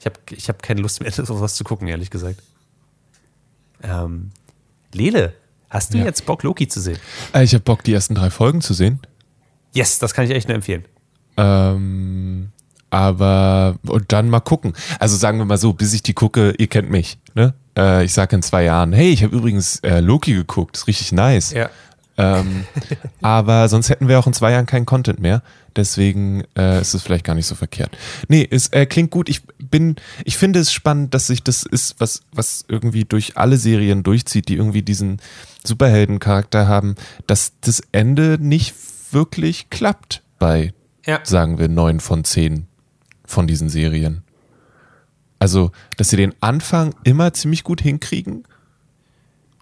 Ich 0.00 0.06
habe 0.06 0.16
ich 0.30 0.48
hab 0.48 0.62
keine 0.62 0.80
Lust 0.82 1.00
mehr, 1.00 1.10
sowas 1.12 1.54
zu 1.54 1.64
gucken, 1.64 1.88
ehrlich 1.88 2.10
gesagt. 2.10 2.42
Ähm, 3.82 4.30
Lele, 4.92 5.34
hast 5.70 5.94
du 5.94 5.98
Ja. 5.98 6.04
jetzt 6.04 6.24
Bock, 6.26 6.42
Loki 6.42 6.68
zu 6.68 6.80
sehen? 6.80 6.98
Äh, 7.32 7.44
Ich 7.44 7.52
habe 7.54 7.62
Bock, 7.64 7.82
die 7.84 7.92
ersten 7.92 8.14
drei 8.14 8.30
Folgen 8.30 8.60
zu 8.60 8.72
sehen. 8.74 9.00
Yes, 9.74 9.98
das 9.98 10.14
kann 10.14 10.24
ich 10.24 10.30
echt 10.30 10.48
nur 10.48 10.54
empfehlen. 10.54 10.84
Ähm, 11.36 12.50
aber 12.88 13.76
und 13.86 14.10
dann 14.12 14.30
mal 14.30 14.40
gucken. 14.40 14.72
Also 14.98 15.16
sagen 15.16 15.38
wir 15.38 15.44
mal 15.44 15.58
so, 15.58 15.72
bis 15.74 15.92
ich 15.92 16.02
die 16.02 16.14
gucke, 16.14 16.54
ihr 16.56 16.66
kennt 16.66 16.90
mich. 16.90 17.18
Ne? 17.36 17.52
Äh, 17.76 18.04
ich 18.04 18.14
sage 18.14 18.34
in 18.34 18.42
zwei 18.42 18.64
Jahren, 18.64 18.92
hey, 18.94 19.10
ich 19.10 19.22
habe 19.22 19.36
übrigens 19.36 19.76
äh, 19.80 20.00
Loki 20.00 20.32
geguckt, 20.32 20.76
ist 20.76 20.86
richtig 20.88 21.12
nice. 21.12 21.52
Ja. 21.52 21.68
Ähm, 22.16 22.64
aber 23.20 23.68
sonst 23.68 23.90
hätten 23.90 24.08
wir 24.08 24.18
auch 24.18 24.26
in 24.26 24.32
zwei 24.32 24.52
Jahren 24.52 24.64
keinen 24.64 24.86
Content 24.86 25.20
mehr. 25.20 25.42
Deswegen 25.76 26.44
äh, 26.56 26.80
ist 26.80 26.94
es 26.94 27.02
vielleicht 27.02 27.26
gar 27.26 27.34
nicht 27.34 27.46
so 27.46 27.54
verkehrt. 27.54 27.94
Nee, 28.28 28.48
es 28.50 28.68
äh, 28.68 28.86
klingt 28.86 29.10
gut. 29.10 29.28
Ich 29.28 29.42
bin, 29.58 29.96
ich 30.24 30.38
finde 30.38 30.60
es 30.60 30.72
spannend, 30.72 31.12
dass 31.12 31.26
sich 31.26 31.42
das 31.42 31.62
ist, 31.64 31.96
was, 31.98 32.22
was 32.32 32.64
irgendwie 32.68 33.04
durch 33.04 33.36
alle 33.36 33.58
Serien 33.58 34.02
durchzieht, 34.02 34.48
die 34.48 34.56
irgendwie 34.56 34.80
diesen 34.80 35.20
Superheldencharakter 35.62 36.66
haben, 36.66 36.94
dass 37.26 37.52
das 37.60 37.82
Ende 37.92 38.38
nicht 38.40 38.74
wirklich 39.10 39.68
klappt 39.68 40.22
bei, 40.38 40.72
Ja. 41.04 41.20
sagen 41.22 41.58
wir, 41.58 41.68
neun 41.68 42.00
von 42.00 42.24
zehn 42.24 42.66
von 43.26 43.46
diesen 43.46 43.68
Serien. 43.68 44.22
Also, 45.38 45.70
dass 45.96 46.08
sie 46.08 46.16
den 46.16 46.34
Anfang 46.40 46.94
immer 47.04 47.32
ziemlich 47.32 47.64
gut 47.64 47.80
hinkriegen. 47.80 48.44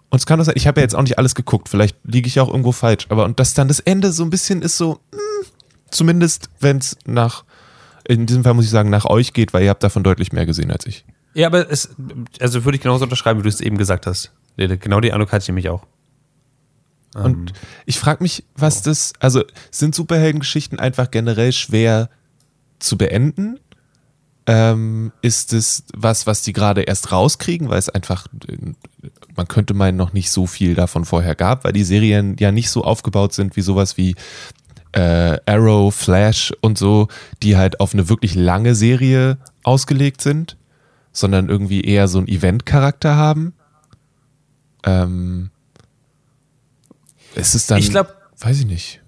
Und 0.09 0.19
es 0.19 0.25
kann 0.25 0.39
auch 0.39 0.45
sein, 0.45 0.55
ich 0.57 0.67
habe 0.67 0.79
ja 0.79 0.83
jetzt 0.83 0.95
auch 0.95 1.01
nicht 1.01 1.17
alles 1.17 1.35
geguckt, 1.35 1.67
vielleicht 1.67 1.97
liege 2.03 2.27
ich 2.27 2.39
auch 2.39 2.47
irgendwo 2.47 2.71
falsch, 2.71 3.07
aber 3.09 3.25
und 3.25 3.39
dass 3.39 3.53
dann 3.53 3.67
das 3.67 3.79
Ende 3.81 4.13
so 4.13 4.23
ein 4.23 4.29
bisschen 4.29 4.61
ist 4.61 4.77
so, 4.77 4.99
mh, 5.11 5.49
zumindest 5.91 6.49
wenn 6.61 6.77
es 6.77 6.97
nach, 7.05 7.43
in 8.07 8.25
diesem 8.25 8.43
Fall 8.43 8.53
muss 8.53 8.65
ich 8.65 8.71
sagen, 8.71 8.89
nach 8.89 9.05
euch 9.05 9.33
geht, 9.33 9.53
weil 9.53 9.63
ihr 9.63 9.69
habt 9.69 9.83
davon 9.83 10.03
deutlich 10.03 10.31
mehr 10.31 10.45
gesehen 10.45 10.71
als 10.71 10.85
ich. 10.85 11.05
Ja, 11.33 11.47
aber 11.47 11.69
es, 11.69 11.89
also 12.39 12.63
würde 12.63 12.77
ich 12.77 12.81
genauso 12.81 13.03
unterschreiben, 13.03 13.39
wie 13.39 13.43
du 13.43 13.49
es 13.49 13.59
eben 13.59 13.77
gesagt 13.77 14.07
hast. 14.07 14.31
Genau 14.55 15.01
die 15.01 15.11
Eindruck 15.11 15.33
hatte 15.33 15.43
ich 15.43 15.49
nämlich 15.49 15.67
auch. 15.67 15.85
Und 17.13 17.53
ich 17.85 17.97
frage 17.97 18.23
mich, 18.23 18.43
was 18.55 18.81
das, 18.81 19.13
also 19.19 19.43
sind 19.71 19.95
Superheldengeschichten 19.95 20.79
einfach 20.79 21.11
generell 21.11 21.53
schwer 21.53 22.09
zu 22.79 22.97
beenden? 22.97 23.57
Ähm, 24.47 25.11
ist 25.23 25.53
es 25.53 25.83
was, 25.95 26.27
was 26.27 26.43
die 26.43 26.53
gerade 26.53 26.81
erst 26.83 27.11
rauskriegen, 27.11 27.69
weil 27.69 27.79
es 27.79 27.89
einfach, 27.89 28.27
man 29.35 29.47
könnte 29.47 29.73
meinen, 29.73 29.97
noch 29.97 30.13
nicht 30.13 30.29
so 30.29 30.45
viel 30.45 30.75
davon 30.75 31.03
vorher 31.03 31.33
gab, 31.33 31.63
weil 31.63 31.73
die 31.73 31.83
Serien 31.83 32.35
ja 32.39 32.51
nicht 32.51 32.69
so 32.69 32.83
aufgebaut 32.83 33.33
sind 33.33 33.55
wie 33.55 33.61
sowas 33.61 33.97
wie 33.97 34.15
äh, 34.91 35.39
Arrow, 35.47 35.93
Flash 35.93 36.53
und 36.61 36.77
so, 36.77 37.07
die 37.41 37.57
halt 37.57 37.79
auf 37.79 37.93
eine 37.93 38.07
wirklich 38.07 38.35
lange 38.35 38.75
Serie 38.75 39.37
ausgelegt 39.63 40.21
sind, 40.21 40.57
sondern 41.11 41.49
irgendwie 41.49 41.81
eher 41.81 42.07
so 42.07 42.19
einen 42.19 42.27
Event-Charakter 42.27 43.15
haben. 43.15 43.53
Ähm, 44.83 45.49
ist 47.33 47.55
es 47.55 47.65
dann, 47.67 47.79
Ich 47.79 47.89
glaub- 47.89 48.13
weiß 48.39 48.59
ich 48.59 48.65
nicht. 48.67 49.01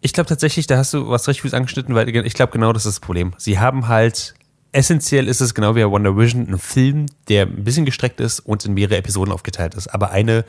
Ich 0.00 0.12
glaube 0.12 0.28
tatsächlich, 0.28 0.66
da 0.68 0.76
hast 0.78 0.94
du 0.94 1.08
was 1.08 1.26
richtig 1.26 1.42
Gutes 1.42 1.54
angeschnitten, 1.54 1.94
weil 1.94 2.08
ich 2.08 2.34
glaube 2.34 2.52
genau 2.52 2.72
das 2.72 2.86
ist 2.86 2.96
das 2.98 3.00
Problem. 3.00 3.34
Sie 3.36 3.58
haben 3.58 3.88
halt, 3.88 4.34
essentiell 4.72 5.28
ist 5.28 5.40
es 5.40 5.54
genau 5.54 5.74
wie 5.74 5.84
Wonder 5.84 6.16
Vision, 6.16 6.48
ein 6.48 6.58
Film, 6.58 7.06
der 7.28 7.46
ein 7.46 7.64
bisschen 7.64 7.84
gestreckt 7.84 8.20
ist 8.20 8.40
und 8.40 8.64
in 8.64 8.74
mehrere 8.74 8.96
Episoden 8.96 9.32
aufgeteilt 9.32 9.74
ist, 9.74 9.88
aber 9.88 10.10
eine 10.10 10.44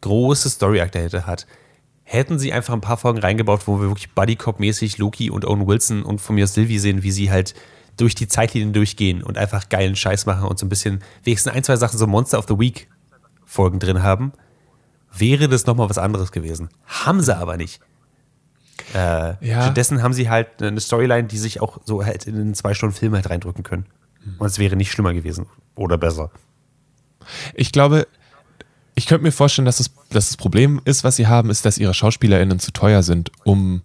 große 0.00 0.50
Story-Arc 0.50 0.92
dahinter 0.92 1.26
hat. 1.26 1.46
Hätten 2.04 2.38
sie 2.38 2.52
einfach 2.52 2.74
ein 2.74 2.82
paar 2.82 2.98
Folgen 2.98 3.20
reingebaut, 3.20 3.66
wo 3.66 3.80
wir 3.80 3.88
wirklich 3.88 4.12
Buddy-Cop-mäßig 4.12 4.98
Loki 4.98 5.30
und 5.30 5.46
Owen 5.46 5.66
Wilson 5.66 6.02
und 6.02 6.20
von 6.20 6.34
mir 6.34 6.44
aus 6.44 6.52
Sylvie 6.52 6.78
sehen, 6.78 7.02
wie 7.02 7.10
sie 7.10 7.30
halt 7.30 7.54
durch 7.96 8.14
die 8.14 8.28
Zeitlinien 8.28 8.72
durchgehen 8.72 9.22
und 9.22 9.38
einfach 9.38 9.68
geilen 9.68 9.96
Scheiß 9.96 10.26
machen 10.26 10.46
und 10.46 10.58
so 10.58 10.66
ein 10.66 10.68
bisschen 10.68 11.02
wenigstens 11.22 11.52
ein, 11.52 11.64
zwei 11.64 11.76
Sachen 11.76 11.98
so 11.98 12.06
Monster 12.06 12.38
of 12.38 12.46
the 12.48 12.58
Week 12.58 12.88
Folgen 13.44 13.78
drin 13.78 14.02
haben, 14.02 14.32
wäre 15.16 15.48
das 15.48 15.66
nochmal 15.66 15.88
was 15.88 15.98
anderes 15.98 16.32
gewesen. 16.32 16.68
Haben 16.86 17.22
sie 17.22 17.36
aber 17.36 17.56
nicht. 17.56 17.80
Äh, 18.94 19.34
Ja. 19.40 19.62
Stattdessen 19.62 20.02
haben 20.02 20.12
sie 20.12 20.28
halt 20.30 20.62
eine 20.62 20.80
Storyline, 20.80 21.24
die 21.24 21.38
sich 21.38 21.60
auch 21.60 21.78
so 21.84 22.04
halt 22.04 22.26
in 22.26 22.34
einen 22.36 22.54
zwei 22.54 22.74
Stunden 22.74 22.94
Film 22.94 23.14
halt 23.14 23.28
reindrücken 23.30 23.62
können. 23.64 23.86
Und 24.38 24.46
es 24.46 24.58
wäre 24.58 24.74
nicht 24.74 24.90
schlimmer 24.90 25.12
gewesen 25.12 25.46
oder 25.76 25.98
besser. 25.98 26.30
Ich 27.54 27.72
glaube, 27.72 28.06
ich 28.94 29.06
könnte 29.06 29.24
mir 29.24 29.32
vorstellen, 29.32 29.66
dass 29.66 29.78
das, 29.78 29.90
dass 30.10 30.28
das 30.28 30.36
Problem 30.36 30.80
ist, 30.84 31.04
was 31.04 31.16
sie 31.16 31.26
haben, 31.26 31.50
ist, 31.50 31.64
dass 31.64 31.78
ihre 31.78 31.94
SchauspielerInnen 31.94 32.58
zu 32.58 32.72
teuer 32.72 33.02
sind, 33.02 33.30
um 33.44 33.82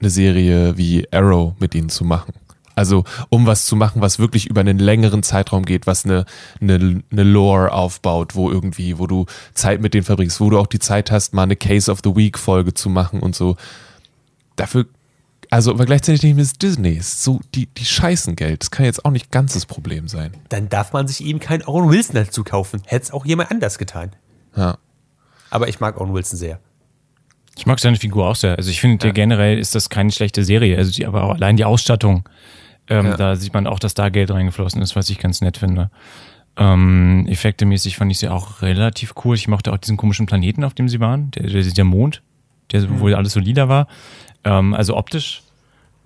eine 0.00 0.10
Serie 0.10 0.76
wie 0.76 1.06
Arrow 1.12 1.54
mit 1.58 1.74
ihnen 1.74 1.88
zu 1.88 2.04
machen. 2.04 2.32
Also 2.76 3.04
um 3.28 3.46
was 3.46 3.66
zu 3.66 3.76
machen, 3.76 4.00
was 4.00 4.18
wirklich 4.18 4.46
über 4.46 4.60
einen 4.60 4.78
längeren 4.78 5.22
Zeitraum 5.22 5.64
geht, 5.64 5.86
was 5.86 6.04
eine, 6.04 6.24
eine, 6.60 7.02
eine 7.10 7.22
Lore 7.22 7.72
aufbaut, 7.72 8.34
wo 8.34 8.50
irgendwie, 8.50 8.98
wo 8.98 9.06
du 9.06 9.26
Zeit 9.54 9.80
mit 9.80 9.94
denen 9.94 10.04
verbringst, 10.04 10.40
wo 10.40 10.50
du 10.50 10.58
auch 10.58 10.66
die 10.66 10.80
Zeit 10.80 11.10
hast, 11.10 11.34
mal 11.34 11.42
eine 11.44 11.56
Case 11.56 11.90
of 11.90 12.00
the 12.02 12.16
Week 12.16 12.38
Folge 12.38 12.74
zu 12.74 12.88
machen 12.88 13.20
und 13.20 13.36
so. 13.36 13.56
Dafür, 14.56 14.86
also 15.50 15.70
aber 15.72 15.86
gleichzeitig 15.86 16.24
es 16.32 16.38
ist 16.38 16.62
Disney, 16.62 16.92
ist 16.92 17.22
so, 17.22 17.40
die, 17.54 17.66
die 17.66 17.84
scheißen 17.84 18.36
Geld. 18.36 18.62
Das 18.62 18.70
kann 18.70 18.86
jetzt 18.86 19.04
auch 19.04 19.10
nicht 19.10 19.30
ganz 19.30 19.54
das 19.54 19.66
Problem 19.66 20.08
sein. 20.08 20.32
Dann 20.48 20.68
darf 20.68 20.92
man 20.92 21.06
sich 21.08 21.24
eben 21.24 21.40
keinen 21.40 21.62
Owen 21.64 21.90
Wilson 21.90 22.14
dazu 22.14 22.44
kaufen. 22.44 22.82
Hätte 22.86 23.04
es 23.04 23.10
auch 23.12 23.24
jemand 23.26 23.50
anders 23.50 23.78
getan. 23.78 24.10
Ja. 24.56 24.78
Aber 25.50 25.68
ich 25.68 25.80
mag 25.80 26.00
Owen 26.00 26.14
Wilson 26.14 26.38
sehr. 26.38 26.60
Ich 27.56 27.66
mag 27.66 27.78
seine 27.78 27.96
Figur 27.96 28.28
auch 28.28 28.36
sehr. 28.36 28.56
Also 28.56 28.70
ich 28.70 28.80
finde 28.80 29.12
generell 29.12 29.58
ist 29.58 29.74
das 29.74 29.88
keine 29.88 30.10
schlechte 30.10 30.44
Serie. 30.44 30.76
Also 30.76 30.90
die, 30.90 31.06
aber 31.06 31.22
auch 31.22 31.34
allein 31.34 31.56
die 31.56 31.64
Ausstattung, 31.64 32.28
ähm, 32.88 33.06
Ja. 33.06 33.16
da 33.16 33.36
sieht 33.36 33.54
man 33.54 33.66
auch, 33.66 33.78
dass 33.78 33.94
da 33.94 34.08
Geld 34.08 34.30
reingeflossen 34.30 34.82
ist, 34.82 34.96
was 34.96 35.08
ich 35.08 35.18
ganz 35.18 35.40
nett 35.40 35.56
finde. 35.56 35.90
Ähm, 36.56 37.26
effektemäßig 37.28 37.96
fand 37.96 38.10
ich 38.12 38.18
sie 38.18 38.28
auch 38.28 38.62
relativ 38.62 39.14
cool. 39.24 39.36
Ich 39.36 39.48
mochte 39.48 39.72
auch 39.72 39.78
diesen 39.78 39.96
komischen 39.96 40.26
Planeten, 40.26 40.64
auf 40.64 40.74
dem 40.74 40.88
sie 40.88 41.00
waren, 41.00 41.30
der, 41.32 41.44
der, 41.48 41.62
der 41.62 41.84
Mond, 41.84 42.22
der, 42.72 43.00
wo 43.00 43.08
alles 43.08 43.32
so 43.32 43.40
lila 43.40 43.68
war. 43.68 43.88
Ähm, 44.44 44.74
also 44.74 44.96
optisch 44.96 45.42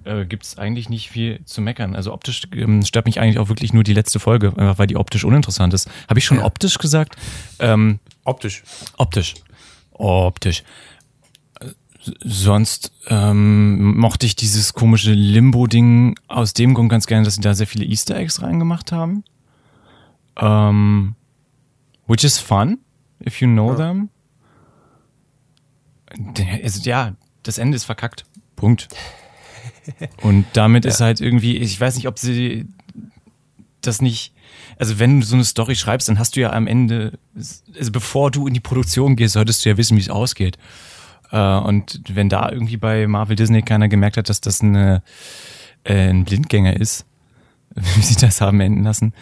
äh, 0.05 0.25
gibt 0.25 0.45
es 0.45 0.59
eigentlich 0.59 0.89
nicht 0.89 1.11
viel 1.11 1.45
zu 1.45 1.61
meckern. 1.61 1.95
Also 1.97 2.13
optisch 2.13 2.43
ähm, 2.53 2.85
stört 2.85 3.07
mich 3.07 3.21
eigentlich 3.21 3.39
auch 3.39 3.49
wirklich 3.49 3.73
nur 3.73 3.83
die 3.85 3.95
letzte 3.95 4.21
Folge, 4.21 4.49
einfach 4.57 4.79
weil 4.79 4.87
die 4.87 4.97
optisch 4.97 5.25
uninteressant 5.25 5.75
ist. 5.75 5.91
Habe 6.09 6.19
ich 6.21 6.25
schon 6.25 6.39
optisch 6.39 6.79
gesagt? 6.79 7.17
Ähm, 7.59 7.99
Optisch. 8.25 8.63
Optisch. 8.97 9.35
Optisch. 9.93 10.63
Äh, 11.61 11.67
Sonst 12.25 12.93
ähm, 13.09 13.99
mochte 13.99 14.25
ich 14.27 14.37
dieses 14.37 14.73
komische 14.73 15.13
Limbo-Ding 15.13 16.19
aus 16.29 16.55
dem 16.55 16.75
Grund 16.75 16.89
ganz 16.91 17.07
gerne, 17.07 17.25
dass 17.25 17.35
sie 17.35 17.41
da 17.41 17.55
sehr 17.55 17.67
viele 17.67 17.85
Easter 17.85 18.17
Eggs 18.17 18.41
reingemacht 18.41 18.93
haben. 18.93 19.25
Ähm, 20.37 21.17
which 22.07 22.23
is 22.23 22.39
fun, 22.39 22.79
if 23.27 23.41
you 23.41 23.49
know 23.49 23.75
them. 23.75 24.11
Der- 26.17 26.61
Also, 26.63 26.81
ja, 26.89 27.15
das 27.43 27.59
Ende 27.59 27.77
ist 27.77 27.85
verkackt. 27.85 28.25
Punkt. 28.59 28.89
Und 30.23 30.45
damit 30.53 30.85
ist 30.91 31.01
halt 31.01 31.21
irgendwie, 31.21 31.57
ich 31.57 31.81
weiß 31.81 31.97
nicht, 31.97 32.09
ob 32.09 32.19
sie 32.19 32.67
das 33.81 34.03
nicht, 34.03 34.35
also 34.77 34.99
wenn 34.99 35.21
du 35.21 35.27
so 35.27 35.37
eine 35.37 35.45
Story 35.45 35.77
schreibst, 35.77 36.09
dann 36.09 36.19
hast 36.19 36.37
du 36.37 36.41
ja 36.41 36.53
am 36.53 36.67
Ende, 36.67 37.19
also 37.35 37.93
bevor 37.93 38.31
du 38.31 38.47
in 38.47 38.55
die 38.55 38.61
Produktion 38.61 39.17
gehst, 39.17 39.35
solltest 39.35 39.65
du 39.65 39.71
ja 39.71 39.77
wissen, 39.77 39.97
wie 39.97 40.01
es 40.01 40.11
ausgeht. 40.11 40.59
Äh, 41.31 41.39
Und 41.39 42.03
wenn 42.09 42.29
da 42.29 42.51
irgendwie 42.51 42.77
bei 42.77 43.07
Marvel 43.07 43.37
Disney 43.37 43.63
keiner 43.63 43.89
gemerkt 43.89 44.17
hat, 44.17 44.29
dass 44.29 44.41
das 44.41 44.61
eine, 44.61 45.03
äh, 45.85 46.11
ein 46.11 46.25
Blindgänger 46.25 46.77
ist, 46.77 47.07
wie 47.75 48.03
sie 48.03 48.17
das 48.17 48.41
haben 48.41 48.61
enden 48.61 48.83
lassen, 48.83 49.15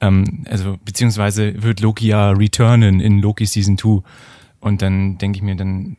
ähm, 0.00 0.44
also 0.48 0.78
beziehungsweise 0.84 1.62
wird 1.62 1.80
Loki 1.80 2.08
ja 2.08 2.30
returnen 2.30 3.00
in 3.00 3.20
Loki 3.20 3.46
Season 3.46 3.76
2 3.76 4.02
und 4.60 4.82
dann 4.82 5.18
denke 5.18 5.38
ich 5.38 5.42
mir, 5.42 5.56
dann 5.56 5.96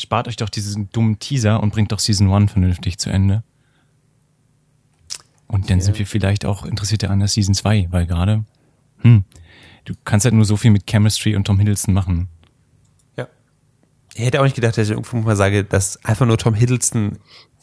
spart 0.00 0.28
euch 0.28 0.36
doch 0.36 0.48
diesen 0.48 0.90
dummen 0.90 1.18
Teaser 1.18 1.62
und 1.62 1.72
bringt 1.72 1.92
doch 1.92 1.98
Season 1.98 2.32
1 2.32 2.52
vernünftig 2.52 2.98
zu 2.98 3.10
Ende. 3.10 3.42
Und 5.46 5.68
dann 5.68 5.80
sind 5.80 5.98
wir 5.98 6.06
vielleicht 6.06 6.44
auch 6.44 6.64
interessiert 6.64 7.04
an 7.04 7.18
der 7.18 7.28
Season 7.28 7.54
2, 7.54 7.88
weil 7.90 8.06
gerade, 8.06 8.44
hm, 8.98 9.24
du 9.84 9.94
kannst 10.04 10.24
halt 10.24 10.34
nur 10.34 10.44
so 10.44 10.56
viel 10.56 10.70
mit 10.70 10.86
Chemistry 10.88 11.34
und 11.34 11.44
Tom 11.44 11.58
Hiddleston 11.58 11.92
machen. 11.92 12.28
Ja. 13.16 13.26
Ich 14.14 14.24
hätte 14.24 14.40
auch 14.40 14.44
nicht 14.44 14.54
gedacht, 14.54 14.78
dass 14.78 14.86
ich 14.86 14.92
irgendwo 14.92 15.16
mal 15.16 15.34
sage, 15.34 15.64
dass 15.64 16.04
einfach 16.04 16.24
nur 16.24 16.38
Tom 16.38 16.54
Hiddleston 16.54 17.18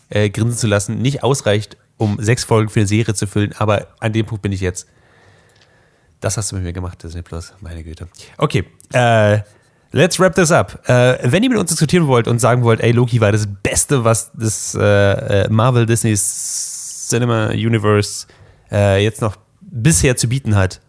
äh, 0.09 0.29
grinsen 0.29 0.57
zu 0.57 0.67
lassen 0.67 1.01
nicht 1.01 1.23
ausreicht, 1.23 1.77
um 1.95 2.21
sechs 2.21 2.43
Folgen 2.43 2.69
für 2.69 2.81
eine 2.81 2.87
Serie 2.87 3.13
zu 3.13 3.25
füllen, 3.25 3.53
aber 3.57 3.87
an 3.99 4.11
dem 4.11 4.25
Punkt 4.25 4.41
bin 4.41 4.51
ich 4.51 4.61
jetzt. 4.61 4.87
Das 6.19 6.35
hast 6.35 6.51
du 6.51 6.55
mit 6.55 6.65
mir 6.65 6.73
gemacht, 6.73 7.01
Disney 7.03 7.21
Plus. 7.21 7.53
Meine 7.61 7.83
Güte. 7.83 8.09
Okay, 8.37 8.65
äh, 8.91 9.39
let's 9.91 10.19
wrap 10.19 10.35
this 10.35 10.51
up. 10.51 10.87
Äh, 10.87 11.17
wenn 11.23 11.43
ihr 11.43 11.49
mit 11.49 11.59
uns 11.59 11.69
diskutieren 11.71 12.07
wollt 12.07 12.27
und 12.27 12.39
sagen 12.39 12.63
wollt, 12.63 12.81
ey, 12.81 12.91
Loki 12.91 13.21
war 13.21 13.31
das 13.31 13.47
Beste, 13.47 14.03
was 14.03 14.31
das 14.33 14.75
äh, 14.75 15.43
äh, 15.43 15.49
Marvel 15.49 15.85
Disney 15.85 16.15
Cinema 16.15 17.49
Universe 17.49 18.27
äh, 18.71 19.03
jetzt 19.03 19.21
noch 19.21 19.35
bisher 19.61 20.17
zu 20.17 20.27
bieten 20.27 20.55
hat, 20.55 20.81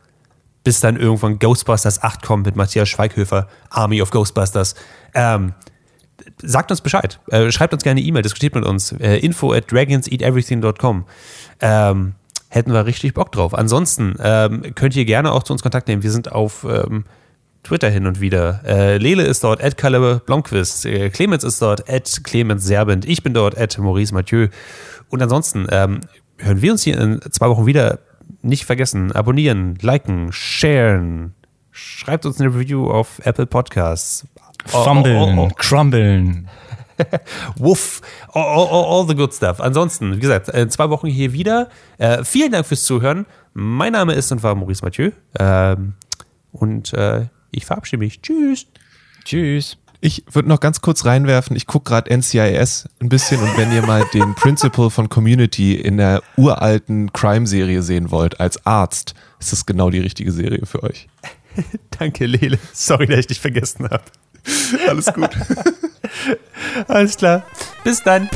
bis 0.65 0.81
dann 0.81 0.97
irgendwann 0.97 1.39
Ghostbusters 1.39 2.03
8 2.03 2.23
kommt 2.23 2.47
mit 2.47 2.57
Matthias 2.57 2.89
Schweighöfer, 2.89 3.49
Army 3.71 4.03
of 4.03 4.11
Ghostbusters. 4.11 4.75
Ähm, 5.15 5.55
sagt 6.43 6.71
uns 6.71 6.81
Bescheid. 6.81 7.21
Äh, 7.29 7.51
schreibt 7.51 7.73
uns 7.73 7.83
gerne 7.83 8.01
eine 8.01 8.09
E-Mail, 8.09 8.23
diskutiert 8.23 8.55
mit 8.55 8.65
uns. 8.65 8.93
Äh, 8.93 9.19
info 9.19 9.53
at 9.53 9.71
dragonseateverything.com. 9.71 11.07
Ähm, 11.61 12.15
hätten 12.49 12.73
wir 12.73 12.87
richtig 12.87 13.15
Bock 13.15 13.33
drauf. 13.33 13.55
Ansonsten 13.55 14.17
ähm, 14.21 14.75
könnt 14.75 14.97
ihr 14.97 15.05
gerne 15.05 15.33
auch 15.33 15.43
zu 15.43 15.53
uns 15.53 15.63
Kontakt 15.63 15.89
nehmen. 15.89 16.03
Wir 16.03 16.11
sind 16.11 16.33
auf 16.33 16.65
ähm, 16.65 17.05
Twitter 17.69 17.91
hin 17.91 18.07
und 18.07 18.23
wieder. 18.23 18.63
Äh, 18.65 18.97
Lele 18.97 19.25
ist 19.25 19.45
dort, 19.45 19.63
at 19.63 19.77
Kalle 19.77 20.23
Blomqvist. 20.25 20.87
Äh, 20.87 21.11
Clemens 21.11 21.45
ist 21.45 21.61
dort, 21.61 21.89
at 21.91 22.25
Clemens 22.25 22.65
Serbent. 22.65 23.05
Ich 23.05 23.23
bin 23.23 23.35
dort, 23.35 23.59
at 23.59 23.77
Maurice 23.77 24.15
Mathieu. 24.15 24.49
Und 25.11 25.23
ansonsten 25.23 25.67
ähm, 25.71 26.01
hören 26.39 26.63
wir 26.63 26.73
uns 26.73 26.83
hier 26.83 26.99
in 26.99 27.21
zwei 27.31 27.49
Wochen 27.51 27.67
wieder. 27.67 27.99
Nicht 28.41 28.65
vergessen, 28.65 29.13
abonnieren, 29.13 29.77
liken, 29.83 30.33
sharen. 30.33 31.35
Schreibt 31.71 32.25
uns 32.25 32.41
eine 32.41 32.49
Review 32.55 32.91
auf 32.91 33.21
Apple 33.25 33.47
Podcasts. 33.47 34.27
Oh, 34.73 34.85
Fumbeln, 34.85 35.17
oh, 35.39 35.43
oh, 35.43 35.49
oh. 35.51 35.55
crumbeln. 35.55 36.49
Wuff, 37.57 38.01
all, 38.33 38.45
all, 38.45 38.67
all, 38.67 38.85
all 38.85 39.07
the 39.07 39.15
good 39.15 39.35
stuff. 39.35 39.61
Ansonsten, 39.61 40.17
wie 40.17 40.21
gesagt, 40.21 40.49
in 40.49 40.71
zwei 40.71 40.89
Wochen 40.89 41.09
hier 41.09 41.35
wieder. 41.35 41.69
Äh, 41.99 42.25
vielen 42.25 42.53
Dank 42.53 42.65
fürs 42.65 42.85
Zuhören. 42.85 43.27
Mein 43.53 43.93
Name 43.93 44.15
ist 44.15 44.33
und 44.33 44.43
war 44.43 44.55
Maurice 44.55 44.83
Mathieu. 44.83 45.11
Ähm, 45.39 45.95
und 46.53 46.95
äh, 46.95 47.27
ich 47.51 47.67
verabschiede 47.67 47.99
mich. 47.99 48.21
Tschüss. 48.21 48.67
Tschüss. 49.25 49.77
Ich 50.01 50.25
würde 50.31 50.49
noch 50.49 50.61
ganz 50.61 50.81
kurz 50.81 51.05
reinwerfen, 51.05 51.57
ich 51.57 51.67
gucke 51.67 51.91
gerade 51.91 52.17
NCIS 52.17 52.89
ein 53.01 53.09
bisschen 53.09 53.41
und 53.41 53.57
wenn 53.57 53.73
ihr 53.73 53.83
mal 53.83 54.05
den 54.15 54.37
Principal 54.37 54.91
von 54.91 55.09
Community 55.09 55.75
in 55.75 55.97
der 55.97 56.23
uralten 56.37 57.13
Crime-Serie 57.13 57.83
sehen 57.83 58.13
wollt, 58.13 58.39
als 58.39 58.65
Arzt, 58.65 59.15
ist 59.41 59.51
das 59.51 59.67
genau 59.67 59.91
die 59.91 59.99
richtige 59.99 60.31
Serie 60.31 60.67
für 60.67 60.85
euch. 60.85 61.09
Danke, 61.99 62.27
Lele. 62.27 62.61
Sorry, 62.73 63.07
dass 63.07 63.19
ich 63.21 63.27
dich 63.27 63.41
vergessen 63.41 63.89
habe. 63.91 64.05
Alles 64.87 65.07
gut. 65.07 65.31
Alles 66.89 67.17
klar. 67.17 67.45
Bis 67.83 68.03
dann. 68.03 68.31